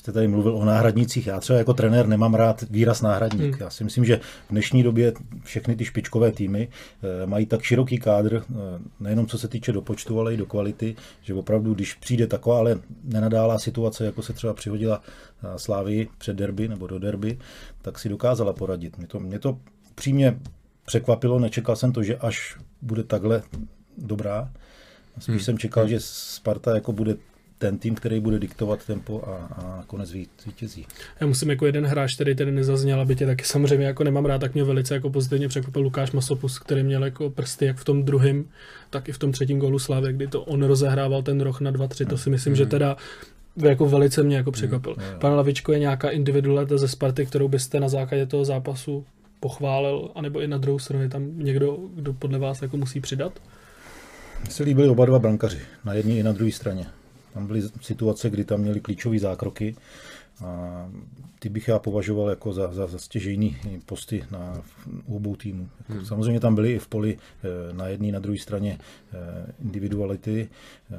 Jste 0.00 0.12
tady 0.12 0.28
mluvil 0.28 0.56
o 0.56 0.64
náhradnících. 0.64 1.26
Já 1.26 1.40
třeba 1.40 1.58
jako 1.58 1.74
trenér 1.74 2.06
nemám 2.06 2.34
rád 2.34 2.64
výraz 2.70 3.02
náhradník. 3.02 3.54
Hmm. 3.54 3.60
Já 3.60 3.70
si 3.70 3.84
myslím, 3.84 4.04
že 4.04 4.16
v 4.16 4.50
dnešní 4.50 4.82
době 4.82 5.12
všechny 5.44 5.76
ty 5.76 5.84
špičkové 5.84 6.32
týmy 6.32 6.68
e, 7.22 7.26
mají 7.26 7.46
tak 7.46 7.62
široký 7.62 7.98
kádr, 7.98 8.36
e, 8.36 8.42
nejenom 9.00 9.26
co 9.26 9.38
se 9.38 9.48
týče 9.48 9.72
do 9.72 9.82
počtu, 9.82 10.20
ale 10.20 10.34
i 10.34 10.36
do 10.36 10.46
kvality, 10.46 10.96
že 11.22 11.34
opravdu, 11.34 11.74
když 11.74 11.94
přijde 11.94 12.26
taková 12.26 12.58
ale 12.58 12.78
nenadálá 13.04 13.58
situace, 13.58 14.04
jako 14.04 14.22
se 14.22 14.32
třeba 14.32 14.54
přihodila 14.54 15.02
Slávii 15.56 16.08
před 16.18 16.36
derby 16.36 16.68
nebo 16.68 16.86
do 16.86 16.98
derby, 16.98 17.38
tak 17.82 17.98
si 17.98 18.08
dokázala 18.08 18.52
poradit. 18.52 18.98
Mě 18.98 19.06
to, 19.06 19.20
mě 19.20 19.38
to 19.38 19.58
přímě 19.94 20.40
překvapilo, 20.86 21.38
nečekal 21.38 21.76
jsem 21.76 21.92
to, 21.92 22.02
že 22.02 22.16
až 22.16 22.56
bude 22.82 23.02
takhle 23.02 23.42
dobrá. 23.98 24.52
Spíš 25.18 25.34
hmm. 25.34 25.40
jsem 25.40 25.58
čekal, 25.58 25.88
že 25.88 25.96
Sparta 26.00 26.74
jako 26.74 26.92
bude 26.92 27.16
ten 27.60 27.78
tým, 27.78 27.94
který 27.94 28.20
bude 28.20 28.38
diktovat 28.38 28.86
tempo 28.86 29.22
a, 29.26 29.30
a 29.30 29.84
konec 29.86 30.12
vítězí. 30.46 30.86
Já 31.20 31.26
musím 31.26 31.50
jako 31.50 31.66
jeden 31.66 31.86
hráč, 31.86 32.14
který 32.14 32.34
tedy 32.34 32.52
nezazněl, 32.52 33.00
aby 33.00 33.16
tě 33.16 33.26
taky 33.26 33.44
samozřejmě 33.44 33.86
jako 33.86 34.04
nemám 34.04 34.24
rád, 34.24 34.38
tak 34.38 34.54
mě 34.54 34.64
velice 34.64 34.94
jako 34.94 35.10
pozitivně 35.10 35.48
překvapil 35.48 35.82
Lukáš 35.82 36.12
Masopus, 36.12 36.58
který 36.58 36.82
měl 36.82 37.04
jako 37.04 37.30
prsty 37.30 37.66
jak 37.66 37.76
v 37.76 37.84
tom 37.84 38.02
druhém, 38.02 38.44
tak 38.90 39.08
i 39.08 39.12
v 39.12 39.18
tom 39.18 39.32
třetím 39.32 39.58
gólu 39.58 39.78
Slávy, 39.78 40.12
kdy 40.12 40.26
to 40.26 40.42
on 40.42 40.62
rozehrával 40.62 41.22
ten 41.22 41.40
roh 41.40 41.60
na 41.60 41.72
2-3, 41.72 42.06
to 42.06 42.18
si 42.18 42.30
myslím, 42.30 42.52
mm. 42.52 42.56
že 42.56 42.66
teda 42.66 42.96
jako 43.56 43.88
velice 43.88 44.22
mě 44.22 44.36
jako 44.36 44.52
překvapil. 44.52 44.96
Mm, 44.98 45.18
Pane 45.18 45.34
Lavičko, 45.34 45.72
je 45.72 45.78
nějaká 45.78 46.10
individualita 46.10 46.78
ze 46.78 46.88
Sparty, 46.88 47.26
kterou 47.26 47.48
byste 47.48 47.80
na 47.80 47.88
základě 47.88 48.26
toho 48.26 48.44
zápasu 48.44 49.04
pochválil, 49.40 50.10
anebo 50.14 50.40
i 50.40 50.48
na 50.48 50.58
druhou 50.58 50.78
stranu 50.78 51.02
je 51.02 51.08
tam 51.08 51.38
někdo, 51.38 51.78
kdo 51.94 52.12
podle 52.12 52.38
vás 52.38 52.62
jako 52.62 52.76
musí 52.76 53.00
přidat? 53.00 53.32
Mně 54.42 54.50
se 54.50 54.62
líbili 54.62 54.88
oba 54.88 55.06
dva 55.06 55.18
brankaři, 55.18 55.60
na 55.84 55.94
jedné 55.94 56.14
i 56.14 56.22
na 56.22 56.32
druhé 56.32 56.52
straně. 56.52 56.86
Tam 57.34 57.46
byly 57.46 57.62
situace, 57.80 58.30
kdy 58.30 58.44
tam 58.44 58.60
měli 58.60 58.80
klíčové 58.80 59.18
zákroky 59.18 59.76
a 60.44 60.90
ty 61.38 61.48
bych 61.48 61.68
já 61.68 61.78
považoval 61.78 62.30
jako 62.30 62.52
za, 62.52 62.72
za, 62.72 62.86
za 62.86 62.98
stěžejný 62.98 63.56
posty 63.86 64.24
na 64.30 64.62
obou 65.06 65.36
týmů. 65.36 65.68
Hmm. 65.88 66.06
Samozřejmě 66.06 66.40
tam 66.40 66.54
byly 66.54 66.72
i 66.72 66.78
v 66.78 66.88
poli 66.88 67.18
eh, 67.18 67.72
na 67.72 67.88
jedné, 67.88 68.12
na 68.12 68.18
druhé 68.18 68.38
straně 68.38 68.78
eh, 68.78 69.52
individuality. 69.62 70.48
Eh, 70.92 70.96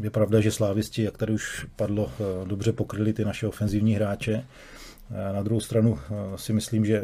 je 0.00 0.10
pravda, 0.10 0.40
že 0.40 0.50
slávisti, 0.50 1.02
jak 1.02 1.18
tady 1.18 1.32
už 1.32 1.66
padlo, 1.76 2.12
dobře 2.44 2.72
pokryli 2.72 3.12
ty 3.12 3.24
naše 3.24 3.46
ofenzivní 3.46 3.94
hráče. 3.94 4.44
Na 5.32 5.42
druhou 5.42 5.60
stranu 5.60 5.98
si 6.36 6.52
myslím, 6.52 6.86
že 6.86 7.02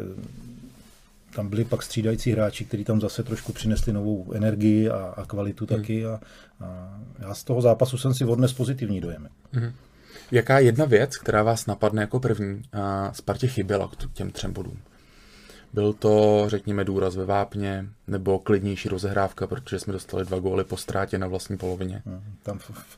tam 1.37 1.49
byli 1.49 1.65
pak 1.65 1.83
střídající 1.83 2.31
hráči, 2.31 2.65
kteří 2.65 2.83
tam 2.83 3.01
zase 3.01 3.23
trošku 3.23 3.53
přinesli 3.53 3.93
novou 3.93 4.33
energii 4.33 4.89
a, 4.89 5.13
a 5.17 5.25
kvalitu 5.25 5.65
hmm. 5.69 5.79
taky. 5.79 6.05
A, 6.05 6.19
a 6.61 6.99
já 7.19 7.33
z 7.33 7.43
toho 7.43 7.61
zápasu 7.61 7.97
jsem 7.97 8.13
si 8.13 8.25
odnes 8.25 8.53
pozitivní 8.53 9.01
dojem. 9.01 9.27
Hmm. 9.51 9.71
Jaká 10.31 10.59
jedna 10.59 10.85
věc, 10.85 11.17
která 11.17 11.43
vás 11.43 11.65
napadne 11.65 12.01
jako 12.01 12.19
první, 12.19 12.61
a 12.73 13.13
Spartě 13.13 13.47
chyběla 13.47 13.87
k 13.87 14.13
těm 14.13 14.31
třem 14.31 14.53
bodům? 14.53 14.77
Byl 15.73 15.93
to, 15.93 16.43
řekněme, 16.47 16.83
důraz 16.83 17.15
ve 17.15 17.25
vápně, 17.25 17.85
nebo 18.07 18.39
klidnější 18.39 18.89
rozehrávka, 18.89 19.47
protože 19.47 19.79
jsme 19.79 19.93
dostali 19.93 20.25
dva 20.25 20.39
góly 20.39 20.63
po 20.63 20.77
ztrátě 20.77 21.17
na 21.17 21.27
vlastní 21.27 21.57
polovině? 21.57 22.01
Hmm. 22.05 22.21
Tam 22.43 22.59
v, 22.59 22.69
v, 22.69 22.97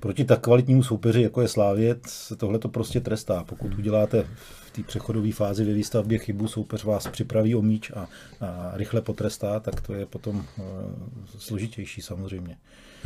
proti 0.00 0.24
tak 0.24 0.40
kvalitnímu 0.40 0.82
soupeři, 0.82 1.22
jako 1.22 1.42
je 1.42 1.48
Slávět, 1.48 2.06
se 2.06 2.36
tohle 2.36 2.58
to 2.58 2.68
prostě 2.68 3.00
trestá. 3.00 3.44
Pokud 3.44 3.70
hmm. 3.70 3.78
uděláte 3.78 4.26
té 4.72 4.82
přechodové 4.82 5.32
fázi 5.32 5.64
ve 5.64 5.72
výstavbě 5.72 6.18
chybu, 6.18 6.48
soupeř 6.48 6.84
vás 6.84 7.06
připraví 7.06 7.54
o 7.54 7.62
míč 7.62 7.90
a, 7.90 8.08
a 8.40 8.72
rychle 8.74 9.00
potrestá, 9.02 9.60
tak 9.60 9.80
to 9.80 9.94
je 9.94 10.06
potom 10.06 10.36
uh, 10.36 10.64
složitější 11.38 12.02
samozřejmě. 12.02 12.56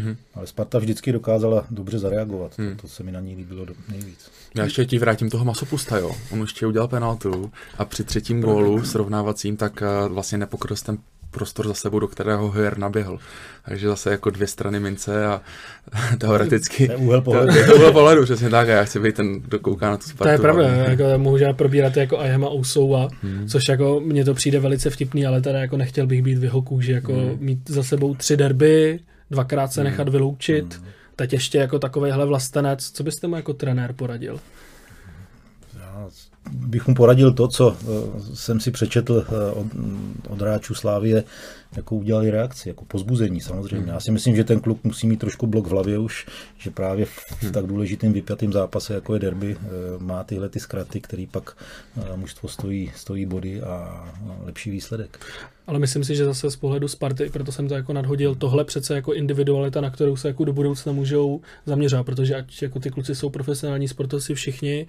Mm-hmm. 0.00 0.16
Ale 0.34 0.46
Sparta 0.46 0.78
vždycky 0.78 1.12
dokázala 1.12 1.66
dobře 1.70 1.98
zareagovat. 1.98 2.58
Mm. 2.58 2.76
To, 2.76 2.82
to 2.82 2.88
se 2.88 3.02
mi 3.02 3.12
na 3.12 3.20
ní 3.20 3.36
líbilo 3.36 3.64
do, 3.64 3.74
nejvíc. 3.88 4.30
Já 4.54 4.64
ještě 4.64 4.84
ti 4.84 4.98
vrátím 4.98 5.30
toho 5.30 5.44
Masopusta, 5.44 5.98
jo. 5.98 6.10
On 6.32 6.40
ještě 6.40 6.66
udělal 6.66 6.88
penaltu 6.88 7.52
a 7.78 7.84
při 7.84 8.04
třetím 8.04 8.40
gólu 8.40 8.84
srovnávacím 8.84 9.56
tak 9.56 9.82
uh, 9.82 10.12
vlastně 10.12 10.38
nepokryl 10.38 10.76
ten 10.76 10.98
prostor 11.30 11.68
za 11.68 11.74
sebou, 11.74 11.98
do 11.98 12.08
kterého 12.08 12.50
Hoyer 12.50 12.78
naběhl. 12.78 13.18
Takže 13.64 13.88
zase 13.88 14.10
jako 14.10 14.30
dvě 14.30 14.46
strany 14.46 14.80
mince 14.80 15.26
a 15.26 15.40
teoreticky... 16.18 16.86
To 16.86 16.92
je 16.92 16.98
úhel 16.98 17.20
pohledu. 17.20 17.52
To 17.52 17.58
je 17.58 17.74
úhel 17.74 17.92
pohledu, 17.92 18.24
přesně 18.24 18.50
tak. 18.50 18.68
A 18.68 18.72
já 18.72 18.84
chci 18.84 19.00
být 19.00 19.14
ten, 19.14 19.40
kdo 19.40 19.58
kouká 19.58 19.90
na 19.90 19.96
tu 19.96 20.02
Spartu. 20.02 20.24
To 20.24 20.28
je 20.28 20.38
pravda, 20.38 20.68
jako, 20.68 21.04
můžeme 21.16 21.54
probírat 21.54 21.96
jako 21.96 22.18
Ayama 22.18 22.50
Ousouva, 22.50 23.08
hmm. 23.22 23.48
což 23.48 23.68
jako 23.68 24.00
mně 24.04 24.24
to 24.24 24.34
přijde 24.34 24.60
velice 24.60 24.90
vtipný, 24.90 25.26
ale 25.26 25.40
teda 25.40 25.58
jako 25.58 25.76
nechtěl 25.76 26.06
bych 26.06 26.22
být 26.22 26.38
v 26.38 26.44
jeho 26.44 26.62
kůži, 26.62 26.92
jako 26.92 27.12
hmm. 27.12 27.36
mít 27.40 27.70
za 27.70 27.82
sebou 27.82 28.14
tři 28.14 28.36
derby, 28.36 29.00
dvakrát 29.30 29.72
se 29.72 29.80
hmm. 29.80 29.90
nechat 29.90 30.08
vyloučit, 30.08 30.74
hmm. 30.74 30.86
teď 31.16 31.32
ještě 31.32 31.58
jako 31.58 31.78
takovejhle 31.78 32.26
vlastenec, 32.26 32.90
co 32.90 33.02
byste 33.02 33.26
mu 33.26 33.36
jako 33.36 33.52
trenér 33.52 33.92
poradil? 33.92 34.40
Bych 36.52 36.86
mu 36.86 36.94
poradil 36.94 37.32
to, 37.32 37.48
co 37.48 37.76
eh, 37.80 37.86
jsem 38.34 38.60
si 38.60 38.70
přečetl 38.70 39.24
eh, 39.28 39.52
od, 39.52 39.66
od 40.28 40.40
hráčů 40.40 40.74
Slávie, 40.74 41.24
jako 41.76 41.96
udělali 41.96 42.30
reakci, 42.30 42.68
jako 42.68 42.84
pozbuzení 42.84 43.40
samozřejmě. 43.40 43.76
Hmm. 43.76 43.88
Já 43.88 44.00
si 44.00 44.10
myslím, 44.10 44.36
že 44.36 44.44
ten 44.44 44.60
kluk 44.60 44.84
musí 44.84 45.06
mít 45.06 45.20
trošku 45.20 45.46
blok 45.46 45.66
v 45.66 45.70
hlavě 45.70 45.98
už, 45.98 46.26
že 46.58 46.70
právě 46.70 47.04
v, 47.04 47.10
v 47.10 47.42
hmm. 47.42 47.52
tak 47.52 47.66
důležitým 47.66 48.12
vypjatým 48.12 48.52
zápase, 48.52 48.94
jako 48.94 49.14
je 49.14 49.20
derby, 49.20 49.56
eh, 49.60 49.66
má 49.98 50.24
tyhle 50.24 50.48
ty 50.48 50.60
zkraty, 50.60 51.00
který 51.00 51.26
pak 51.26 51.56
mužstvo 52.16 52.48
stojí, 52.48 52.92
stojí 52.96 53.26
body 53.26 53.62
a 53.62 54.04
lepší 54.44 54.70
výsledek. 54.70 55.18
Ale 55.66 55.78
myslím 55.78 56.04
si, 56.04 56.16
že 56.16 56.24
zase 56.24 56.50
z 56.50 56.56
pohledu 56.56 56.88
Sparty, 56.88 57.30
proto 57.30 57.52
jsem 57.52 57.68
to 57.68 57.74
jako 57.74 57.92
nadhodil, 57.92 58.34
tohle 58.34 58.64
přece 58.64 58.94
jako 58.94 59.14
individualita, 59.14 59.80
na 59.80 59.90
kterou 59.90 60.16
se 60.16 60.28
jako 60.28 60.44
do 60.44 60.52
budoucna 60.52 60.92
můžou 60.92 61.40
zaměřovat, 61.66 62.04
protože 62.04 62.34
ať 62.34 62.62
jako 62.62 62.80
ty 62.80 62.90
kluci 62.90 63.14
jsou 63.14 63.30
profesionální 63.30 63.88
sportovci 63.88 64.34
všichni, 64.34 64.86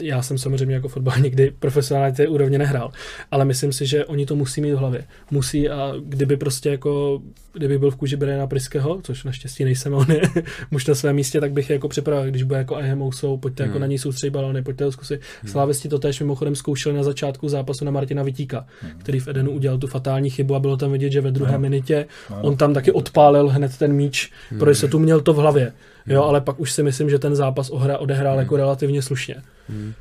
já 0.00 0.22
jsem 0.22 0.38
samozřejmě 0.38 0.74
jako 0.74 0.88
fotbal 0.88 1.14
nikdy 1.18 1.52
profesionálně 1.58 2.14
té 2.14 2.28
úrovně 2.28 2.58
nehrál, 2.58 2.92
ale 3.30 3.44
myslím 3.44 3.72
si, 3.72 3.86
že 3.86 4.04
oni 4.04 4.26
to 4.26 4.36
musí 4.36 4.60
mít 4.60 4.72
v 4.72 4.76
hlavě. 4.76 5.04
Musí 5.30 5.68
a 5.68 5.94
kdyby 6.04 6.36
prostě 6.36 6.70
jako, 6.70 7.22
kdyby 7.52 7.78
byl 7.78 7.90
v 7.90 7.96
kůži 7.96 8.16
Briana 8.16 8.46
Priského, 8.46 9.00
což 9.02 9.24
naštěstí 9.24 9.64
nejsem, 9.64 9.94
on 9.94 10.06
je 10.10 10.22
muž 10.70 10.86
na 10.86 10.94
svém 10.94 11.16
místě, 11.16 11.40
tak 11.40 11.52
bych 11.52 11.70
je 11.70 11.74
jako 11.74 11.88
připravil, 11.88 12.30
když 12.30 12.42
bude 12.42 12.58
jako 12.58 12.78
IMO 12.80 13.12
jsou, 13.12 13.36
pojďte 13.36 13.62
jako 13.62 13.68
hmm. 13.68 13.74
jako 13.74 13.80
na 13.80 13.86
ní 13.86 13.98
soustředit 13.98 14.30
balony, 14.30 14.62
pojďte 14.62 14.84
to 14.84 14.92
zkusit. 14.92 15.20
Hmm. 15.42 15.52
Slávesti 15.52 15.88
to 15.88 15.98
též 15.98 16.20
mimochodem 16.20 16.54
zkoušeli 16.54 16.96
na 16.96 17.02
začátku 17.02 17.48
zápasu 17.48 17.84
na 17.84 17.90
Martina 17.90 18.22
Vitíka, 18.22 18.66
hmm. 18.80 18.92
který 18.98 19.20
v 19.20 19.28
Edenu 19.28 19.50
udělal 19.50 19.78
tu 19.78 19.86
fatální 19.86 20.30
chybu 20.30 20.54
a 20.54 20.60
bylo 20.60 20.76
tam 20.76 20.92
vidět, 20.92 21.12
že 21.12 21.20
ve 21.20 21.30
druhé 21.30 21.52
hmm. 21.52 21.62
minutě 21.62 22.06
hmm. 22.28 22.38
on 22.42 22.56
tam 22.56 22.74
taky 22.74 22.92
odpálil 22.92 23.48
hned 23.48 23.78
ten 23.78 23.92
míč, 23.92 24.30
hmm. 24.50 24.58
protože 24.58 24.74
se 24.74 24.88
tu 24.88 24.98
měl 24.98 25.20
to 25.20 25.32
v 25.32 25.36
hlavě. 25.36 25.72
Jo, 26.06 26.22
ale 26.22 26.40
pak 26.40 26.60
už 26.60 26.72
si 26.72 26.82
myslím, 26.82 27.10
že 27.10 27.18
ten 27.18 27.36
zápas 27.36 27.70
ohra 27.70 27.98
odehrál 27.98 28.32
hmm. 28.32 28.42
jako 28.42 28.56
relativně 28.56 29.02
slušně. 29.02 29.34
Hmm. 29.68 29.92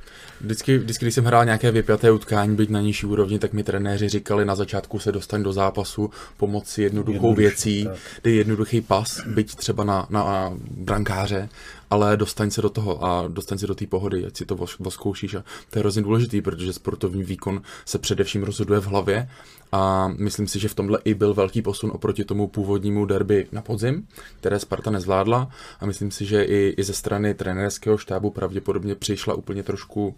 Vždycky, 0.42 0.78
vždycky, 0.78 1.06
když 1.06 1.16
jsem 1.16 1.26
hrál 1.26 1.46
nějaké 1.46 1.72
vypjaté 1.72 2.12
utkání, 2.12 2.56
být 2.56 2.70
na 2.70 2.82
nižší 2.82 3.06
úrovni, 3.06 3.40
tak 3.40 3.54
mi 3.54 3.64
trenéři 3.64 4.10
říkali 4.10 4.46
na 4.46 4.56
začátku 4.56 5.00
se 5.00 5.12
dostaň 5.12 5.44
do 5.44 5.54
zápasu 5.54 6.10
pomocí 6.38 6.82
jednoduchou 6.82 7.14
Jednoduše, 7.14 7.42
věcí, 7.42 7.86
tak. 7.86 7.96
dej 8.24 8.36
jednoduchý 8.36 8.82
pas, 8.82 9.22
byť 9.28 9.56
třeba 9.56 9.84
na, 9.84 10.08
na 10.10 10.54
brankáře 10.72 11.50
ale 11.92 12.18
dostaň 12.18 12.52
se 12.52 12.62
do 12.62 12.70
toho 12.70 13.06
a 13.06 13.28
dostaň 13.28 13.58
se 13.58 13.68
do 13.68 13.76
té 13.76 13.88
pohody, 13.88 14.26
ať 14.26 14.38
si 14.38 14.46
to 14.46 14.68
voskoušíš. 14.80 15.34
A 15.34 15.44
to 15.70 15.80
je 15.80 15.82
hrozně 15.82 16.02
důležitý, 16.02 16.42
protože 16.42 16.74
sportovní 16.74 17.24
výkon 17.24 17.62
se 17.86 17.98
především 17.98 18.44
rozhoduje 18.44 18.80
v 18.80 18.86
hlavě. 18.86 19.30
A 19.72 20.08
myslím 20.08 20.48
si, 20.48 20.60
že 20.60 20.68
v 20.68 20.76
tomhle 20.76 21.00
i 21.04 21.14
byl 21.14 21.34
velký 21.34 21.62
posun 21.62 21.92
oproti 21.94 22.26
tomu 22.26 22.48
původnímu 22.48 23.06
derby 23.06 23.48
na 23.52 23.62
podzim, 23.62 24.08
které 24.40 24.60
Sparta 24.60 24.92
nezvládla. 24.92 25.50
A 25.80 25.86
myslím 25.86 26.12
si, 26.12 26.26
že 26.26 26.44
i, 26.44 26.74
i 26.78 26.84
ze 26.84 26.94
strany 26.94 27.34
trenérského 27.34 27.98
štábu 27.98 28.30
pravděpodobně 28.30 28.96
přišla 28.96 29.34
úplně 29.34 29.64
trošku 29.64 30.16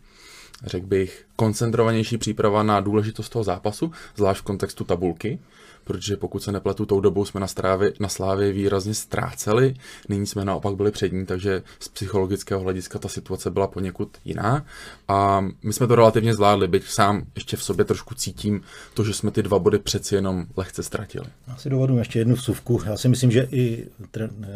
řekl 0.66 0.88
bych, 0.88 1.26
koncentrovanější 1.36 2.18
příprava 2.18 2.64
na 2.64 2.80
důležitost 2.80 3.30
toho 3.30 3.44
zápasu, 3.44 3.92
zvlášť 4.16 4.42
v 4.42 4.44
kontextu 4.44 4.84
tabulky, 4.84 5.40
protože 5.84 6.18
pokud 6.18 6.44
se 6.44 6.52
nepletu, 6.52 6.86
tou 6.86 7.00
dobou 7.00 7.26
jsme 7.26 7.40
na, 7.40 7.48
strávě, 7.48 7.94
na 8.00 8.10
Slávě 8.10 8.52
výrazně 8.52 8.94
ztráceli, 8.94 9.76
nyní 10.10 10.28
jsme 10.28 10.46
naopak 10.46 10.76
byli 10.76 10.92
přední, 10.92 11.26
takže 11.26 11.64
z 11.80 11.88
psychologického 11.88 12.62
hlediska 12.62 13.00
ta 13.00 13.08
situace 13.08 13.52
byla 13.52 13.68
poněkud 13.68 14.18
jiná 14.26 14.66
a 15.08 15.46
my 15.64 15.74
jsme 15.74 15.88
to 15.88 15.96
relativně 15.96 16.34
zvládli, 16.34 16.68
byť 16.68 16.84
sám 16.88 17.24
ještě 17.36 17.58
v 17.58 17.64
sobě 17.64 17.86
trošku 17.86 18.16
cítím 18.16 18.62
to, 18.94 19.04
že 19.04 19.14
jsme 19.14 19.32
ty 19.32 19.44
dva 19.44 19.60
body 19.60 19.80
přeci 19.80 20.16
jenom 20.16 20.46
lehce 20.58 20.84
ztratili. 20.84 21.26
Já 21.48 21.58
si 21.58 21.70
dovodu 21.70 21.98
ještě 21.98 22.20
jednu 22.20 22.36
vsuvku. 22.36 22.82
Já 22.86 22.98
si 22.98 23.10
myslím, 23.10 23.32
že 23.32 23.48
i 23.52 23.88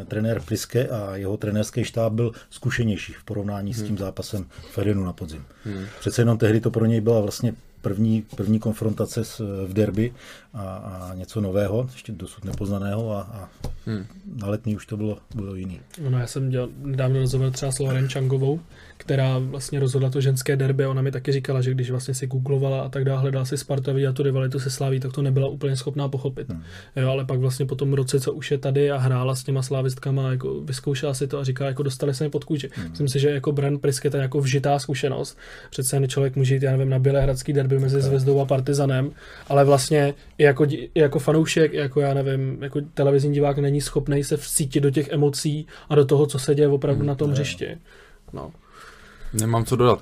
trenér 0.08 0.42
Priske 0.42 0.88
a 0.88 1.16
jeho 1.16 1.38
trenérský 1.38 1.84
štáb 1.84 2.14
byl 2.14 2.32
zkušenější 2.50 3.14
v 3.14 3.24
porovnání 3.24 3.74
hmm. 3.74 3.84
s 3.84 3.88
tím 3.88 3.98
zápasem 3.98 4.46
Fedenu 4.72 5.04
na 5.04 5.14
podzim. 5.14 5.46
Hmm. 5.64 5.86
Přece 6.00 6.22
jenom 6.22 6.38
tehdy 6.38 6.62
to 6.62 6.72
pro 6.72 6.86
něj 6.86 7.02
byla 7.02 7.22
vlastně 7.22 7.54
první, 7.82 8.22
první 8.36 8.60
konfrontace 8.60 9.24
s, 9.24 9.66
v 9.68 9.74
derby 9.74 10.14
a, 10.54 10.76
a 10.76 11.14
něco 11.14 11.42
nového, 11.42 11.90
ještě 11.92 12.12
dosud 12.12 12.46
nepoznaného 12.46 13.12
a, 13.12 13.22
a 13.22 13.50
hmm. 13.86 14.06
na 14.36 14.48
letní 14.48 14.76
už 14.76 14.86
to 14.86 14.98
bylo, 14.98 15.18
bylo 15.36 15.56
jiný. 15.56 15.80
No, 16.10 16.20
já 16.20 16.28
jsem 16.28 16.50
dělal 16.50 16.70
nedávno 16.78 17.20
rozhovor 17.20 17.52
třeba 17.52 17.72
s 17.72 17.80
Loren 17.80 18.10
Changovou, 18.10 18.60
která 18.98 19.38
vlastně 19.38 19.80
rozhodla 19.80 20.10
to 20.10 20.22
ženské 20.22 20.56
derby. 20.56 20.86
Ona 20.86 21.02
mi 21.02 21.12
taky 21.12 21.32
říkala, 21.32 21.62
že 21.62 21.72
když 21.72 21.92
vlastně 21.92 22.14
si 22.14 22.28
googlovala 22.28 22.82
a 22.82 22.90
tak 22.90 23.06
dále, 23.06 23.22
hledala 23.22 23.46
si 23.46 23.58
Sparta, 23.58 23.94
viděla 23.94 24.14
tu 24.14 24.24
rivalitu 24.24 24.60
se 24.60 24.70
Sláví, 24.70 25.00
tak 25.00 25.14
to 25.14 25.22
nebyla 25.22 25.48
úplně 25.48 25.76
schopná 25.76 26.10
pochopit. 26.10 26.50
Hmm. 26.50 26.64
Jo, 26.96 27.10
ale 27.10 27.26
pak 27.26 27.40
vlastně 27.40 27.66
po 27.66 27.76
tom 27.76 27.94
roce, 27.94 28.20
co 28.20 28.34
už 28.34 28.52
je 28.52 28.58
tady 28.58 28.92
a 28.92 28.98
hrála 28.98 29.36
s 29.36 29.44
těma 29.44 29.62
slávistkama, 29.62 30.32
jako 30.32 30.62
vyzkoušela 30.62 31.14
si 31.14 31.28
to 31.28 31.40
a 31.40 31.44
říká, 31.44 31.66
jako 31.66 31.84
dostali 31.84 32.14
se 32.14 32.24
mi 32.24 32.30
pod 32.30 32.44
kůži. 32.44 32.70
Hmm. 32.74 32.90
Myslím 32.90 33.08
si, 33.08 33.20
že 33.20 33.30
jako 33.30 33.52
Brand 33.52 33.82
Priske 33.82 34.10
to 34.10 34.18
je 34.18 34.22
jako 34.22 34.42
vžitá 34.42 34.80
zkušenost. 34.80 35.38
Přece 35.70 35.96
jen 35.96 36.08
člověk 36.08 36.36
může 36.36 36.54
jít, 36.54 36.64
já 36.64 36.72
nevím, 36.72 36.90
na 36.90 37.00
Bělehradský 37.00 37.54
derby 37.54 37.80
mezi 37.80 38.02
Zvezdou 38.02 38.40
a 38.40 38.46
Partizanem, 38.46 39.12
ale 39.48 39.66
vlastně 39.66 40.14
i 40.38 40.44
jako, 40.44 40.66
i 40.66 40.90
jako 40.96 41.20
fanoušek, 41.20 41.74
jako 41.74 42.00
já 42.00 42.14
nevím, 42.14 42.64
jako 42.64 42.82
televizní 42.94 43.34
divák 43.34 43.58
není 43.58 43.82
schopný 43.82 44.24
se 44.24 44.38
vcítit 44.38 44.84
do 44.84 44.92
těch 44.92 45.10
emocí 45.10 45.68
a 45.90 45.96
do 45.96 46.06
toho, 46.06 46.26
co 46.26 46.40
se 46.40 46.56
děje 46.56 46.68
opravdu 46.68 47.00
hmm, 47.00 47.08
na 47.08 47.16
tom 47.16 47.32
hřišti. 47.32 47.78
No. 48.34 48.52
Nemám 49.34 49.66
co 49.66 49.76
dodat. 49.76 50.02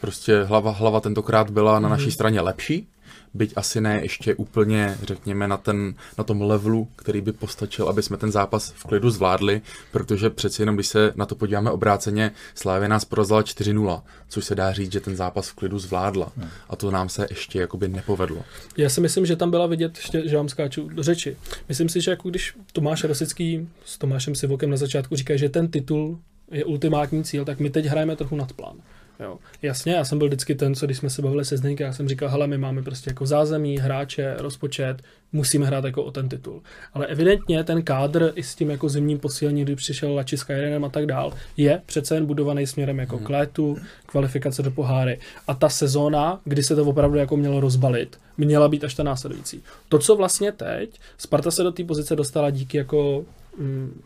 Prostě 0.00 0.42
hlava, 0.42 0.70
hlava 0.70 1.00
tentokrát 1.00 1.50
byla 1.50 1.80
na 1.80 1.88
naší 1.88 2.04
mhm. 2.04 2.12
straně 2.12 2.40
lepší. 2.40 2.88
byť 3.34 3.52
asi 3.56 3.80
ne 3.80 4.00
ještě 4.02 4.34
úplně, 4.34 4.98
řekněme, 5.02 5.48
na, 5.48 5.56
ten, 5.56 5.94
na 6.18 6.24
tom 6.24 6.42
levelu, 6.42 6.88
který 6.96 7.20
by 7.20 7.32
postačil, 7.32 7.88
aby 7.88 8.02
jsme 8.02 8.16
ten 8.16 8.32
zápas 8.32 8.72
v 8.76 8.84
klidu 8.84 9.10
zvládli, 9.10 9.62
protože 9.92 10.30
přeci 10.30 10.62
jenom, 10.62 10.74
když 10.74 10.86
se 10.86 11.12
na 11.16 11.26
to 11.26 11.34
podíváme 11.34 11.70
obráceně, 11.70 12.32
Slávě 12.54 12.88
nás 12.88 13.04
porazila 13.04 13.42
4-0, 13.42 14.02
což 14.28 14.44
se 14.44 14.54
dá 14.54 14.72
říct, 14.72 14.92
že 14.92 15.00
ten 15.00 15.16
zápas 15.16 15.48
v 15.48 15.54
klidu 15.54 15.78
zvládla. 15.78 16.32
A 16.68 16.76
to 16.76 16.90
nám 16.90 17.08
se 17.08 17.26
ještě 17.30 17.60
jakoby 17.60 17.88
nepovedlo. 17.88 18.44
Já 18.76 18.88
si 18.88 19.00
myslím, 19.00 19.26
že 19.26 19.36
tam 19.36 19.50
byla 19.50 19.66
vidět, 19.66 19.96
ještě, 19.96 20.28
že 20.28 20.36
vám 20.36 20.48
skáču 20.48 20.88
do 20.88 21.02
řeči. 21.02 21.36
Myslím 21.68 21.88
si, 21.88 22.00
že 22.00 22.10
jako 22.10 22.30
když 22.30 22.54
Tomáš 22.72 23.04
Rosický 23.04 23.68
s 23.84 23.98
Tomášem 23.98 24.34
Sivokem 24.34 24.70
na 24.70 24.76
začátku 24.76 25.16
říká, 25.16 25.36
že 25.36 25.48
ten 25.48 25.68
titul 25.68 26.18
je 26.50 26.64
ultimátní 26.64 27.24
cíl, 27.24 27.44
tak 27.44 27.60
my 27.60 27.70
teď 27.70 27.86
hrajeme 27.86 28.16
trochu 28.16 28.36
nad 28.36 28.52
plán. 28.52 28.76
Jo. 29.20 29.38
Jasně, 29.62 29.92
já 29.92 30.04
jsem 30.04 30.18
byl 30.18 30.26
vždycky 30.26 30.54
ten, 30.54 30.74
co 30.74 30.86
když 30.86 30.98
jsme 30.98 31.10
se 31.10 31.22
bavili 31.22 31.44
se 31.44 31.56
Zdeňkem, 31.56 31.86
já 31.86 31.92
jsem 31.92 32.08
říkal, 32.08 32.28
hele, 32.28 32.46
my 32.46 32.58
máme 32.58 32.82
prostě 32.82 33.10
jako 33.10 33.26
zázemí, 33.26 33.78
hráče, 33.78 34.34
rozpočet, 34.38 35.02
musíme 35.32 35.66
hrát 35.66 35.84
jako 35.84 36.02
o 36.02 36.10
ten 36.10 36.28
titul. 36.28 36.62
Ale 36.94 37.06
evidentně 37.06 37.64
ten 37.64 37.82
kádr 37.82 38.32
i 38.34 38.42
s 38.42 38.54
tím 38.54 38.70
jako 38.70 38.88
zimním 38.88 39.18
posílením, 39.18 39.64
kdy 39.64 39.76
přišel 39.76 40.14
Lači 40.14 40.36
s 40.36 40.44
Kairenem 40.44 40.84
a 40.84 40.88
tak 40.88 41.06
dál, 41.06 41.32
je 41.56 41.82
přece 41.86 42.14
jen 42.14 42.26
budovaný 42.26 42.66
směrem 42.66 42.98
jako 42.98 43.18
k 43.18 43.28
létu, 43.28 43.76
kvalifikace 44.06 44.62
do 44.62 44.70
poháry. 44.70 45.18
A 45.46 45.54
ta 45.54 45.68
sezóna, 45.68 46.40
kdy 46.44 46.62
se 46.62 46.76
to 46.76 46.84
opravdu 46.84 47.18
jako 47.18 47.36
mělo 47.36 47.60
rozbalit, 47.60 48.18
měla 48.38 48.68
být 48.68 48.84
až 48.84 48.94
ta 48.94 49.02
následující. 49.02 49.62
To, 49.88 49.98
co 49.98 50.16
vlastně 50.16 50.52
teď, 50.52 51.00
Sparta 51.18 51.50
se 51.50 51.62
do 51.62 51.72
té 51.72 51.84
pozice 51.84 52.16
dostala 52.16 52.50
díky 52.50 52.76
jako 52.76 53.24
mm, 53.58 54.02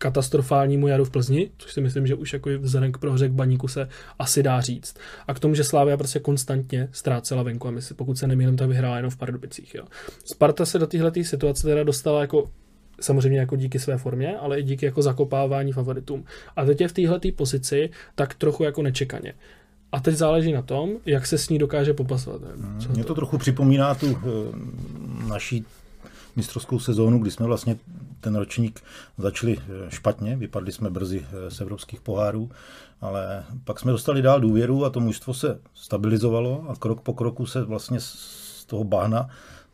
katastrofálnímu 0.00 0.88
jaru 0.88 1.04
v 1.04 1.10
Plzni, 1.10 1.50
což 1.58 1.72
si 1.72 1.80
myslím, 1.80 2.06
že 2.06 2.14
už 2.14 2.32
jako 2.32 2.50
vzhledem 2.58 2.92
k 2.92 2.98
prohře 2.98 3.28
k 3.28 3.32
baníku 3.32 3.68
se 3.68 3.88
asi 4.18 4.42
dá 4.42 4.60
říct. 4.60 4.96
A 5.28 5.34
k 5.34 5.38
tomu, 5.38 5.54
že 5.54 5.64
Slávia 5.64 5.96
prostě 5.96 6.20
konstantně 6.20 6.88
ztrácela 6.92 7.42
venku 7.42 7.68
a 7.68 7.70
my 7.70 7.82
si, 7.82 7.94
pokud 7.94 8.18
se 8.18 8.26
nemýlím, 8.26 8.56
tak 8.56 8.68
vyhrála 8.68 8.96
jenom 8.96 9.10
v 9.10 9.16
Pardubicích. 9.16 9.74
Jo. 9.74 9.84
Sparta 10.24 10.66
se 10.66 10.78
do 10.78 10.86
téhle 10.86 11.12
situace 11.22 11.62
teda 11.62 11.84
dostala 11.84 12.20
jako 12.20 12.50
samozřejmě 13.00 13.38
jako 13.38 13.56
díky 13.56 13.78
své 13.78 13.98
formě, 13.98 14.36
ale 14.36 14.60
i 14.60 14.62
díky 14.62 14.86
jako 14.86 15.02
zakopávání 15.02 15.72
favoritům. 15.72 16.24
A 16.56 16.64
teď 16.64 16.80
je 16.80 16.88
v 16.88 16.92
téhle 16.92 17.20
pozici 17.36 17.90
tak 18.14 18.34
trochu 18.34 18.62
jako 18.64 18.82
nečekaně. 18.82 19.34
A 19.92 20.00
teď 20.00 20.14
záleží 20.14 20.52
na 20.52 20.62
tom, 20.62 20.90
jak 21.06 21.26
se 21.26 21.38
s 21.38 21.48
ní 21.48 21.58
dokáže 21.58 21.94
popasovat. 21.94 22.40
Mě 22.94 23.04
to 23.04 23.14
trochu 23.14 23.38
připomíná 23.38 23.94
tu 23.94 24.06
uh, 24.06 24.18
naší 25.28 25.64
mistrovskou 26.36 26.78
sezónu, 26.78 27.18
kdy 27.18 27.30
jsme 27.30 27.46
vlastně 27.46 27.76
ten 28.20 28.36
ročník 28.36 28.80
začali 29.18 29.58
eh, 29.58 29.90
špatně, 29.90 30.36
vypadli 30.36 30.72
jsme 30.72 30.90
brzy 30.90 31.26
eh, 31.26 31.50
z 31.50 31.60
evropských 31.60 32.00
pohárů, 32.00 32.50
ale 33.00 33.44
pak 33.64 33.80
jsme 33.80 33.92
dostali 33.92 34.22
dál 34.22 34.40
důvěru 34.40 34.84
a 34.84 34.90
to 34.90 35.00
mužstvo 35.00 35.34
se 35.34 35.60
stabilizovalo 35.74 36.64
a 36.68 36.76
krok 36.76 37.00
po 37.00 37.14
kroku 37.14 37.46
se 37.46 37.62
vlastně 37.62 38.00
z 38.00 38.64
toho 38.66 38.84
bahna 38.84 39.28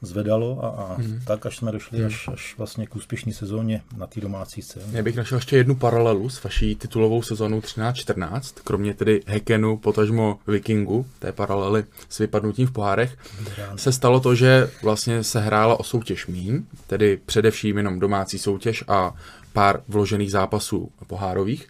zvedalo 0.07 0.65
a, 0.65 0.69
a 0.69 0.95
hmm. 0.95 1.21
tak, 1.27 1.47
až 1.47 1.57
jsme 1.57 1.73
došli 1.73 1.99
hmm. 1.99 2.07
až, 2.07 2.29
až 2.29 2.55
vlastně 2.59 2.87
k 2.87 2.97
úspěšné 2.97 3.33
sezóně 3.33 3.83
na 3.97 4.07
té 4.07 4.21
domácí 4.21 4.63
scéně. 4.63 4.87
Já 4.93 5.03
bych 5.03 5.17
našel 5.17 5.39
ještě 5.39 5.57
jednu 5.57 5.75
paralelu 5.75 6.29
s 6.29 6.45
vaší 6.45 6.75
titulovou 6.75 7.23
sezónou 7.23 7.61
13-14, 7.61 8.41
kromě 8.65 8.95
tedy 8.95 9.23
Hekenu, 9.27 9.77
potažmo 9.77 10.39
Vikingu, 10.47 11.07
té 11.19 11.33
paralely 11.33 11.85
s 12.09 12.19
vypadnutím 12.19 12.67
v 12.67 12.73
pohárech, 12.73 13.17
Ráno. 13.59 13.79
se 13.79 13.93
stalo 13.93 14.21
to, 14.21 14.35
že 14.35 14.71
vlastně 14.83 15.25
se 15.25 15.41
hrála 15.41 15.81
o 15.81 15.83
soutěž 15.83 16.27
mín, 16.27 16.67
tedy 16.87 17.21
především 17.27 17.77
jenom 17.77 17.99
domácí 17.99 18.39
soutěž 18.39 18.85
a 18.89 19.15
pár 19.53 19.81
vložených 19.89 20.31
zápasů 20.31 20.91
pohárových. 21.07 21.69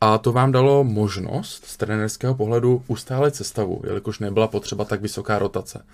A 0.00 0.18
to 0.18 0.32
vám 0.32 0.52
dalo 0.52 0.84
možnost 0.84 1.64
z 1.66 1.76
trenerského 1.76 2.34
pohledu 2.34 2.82
ustálet 2.86 3.36
sestavu, 3.36 3.82
jelikož 3.86 4.18
nebyla 4.18 4.48
potřeba 4.48 4.84
tak 4.84 5.00
vysoká 5.00 5.38
rotace. 5.38 5.84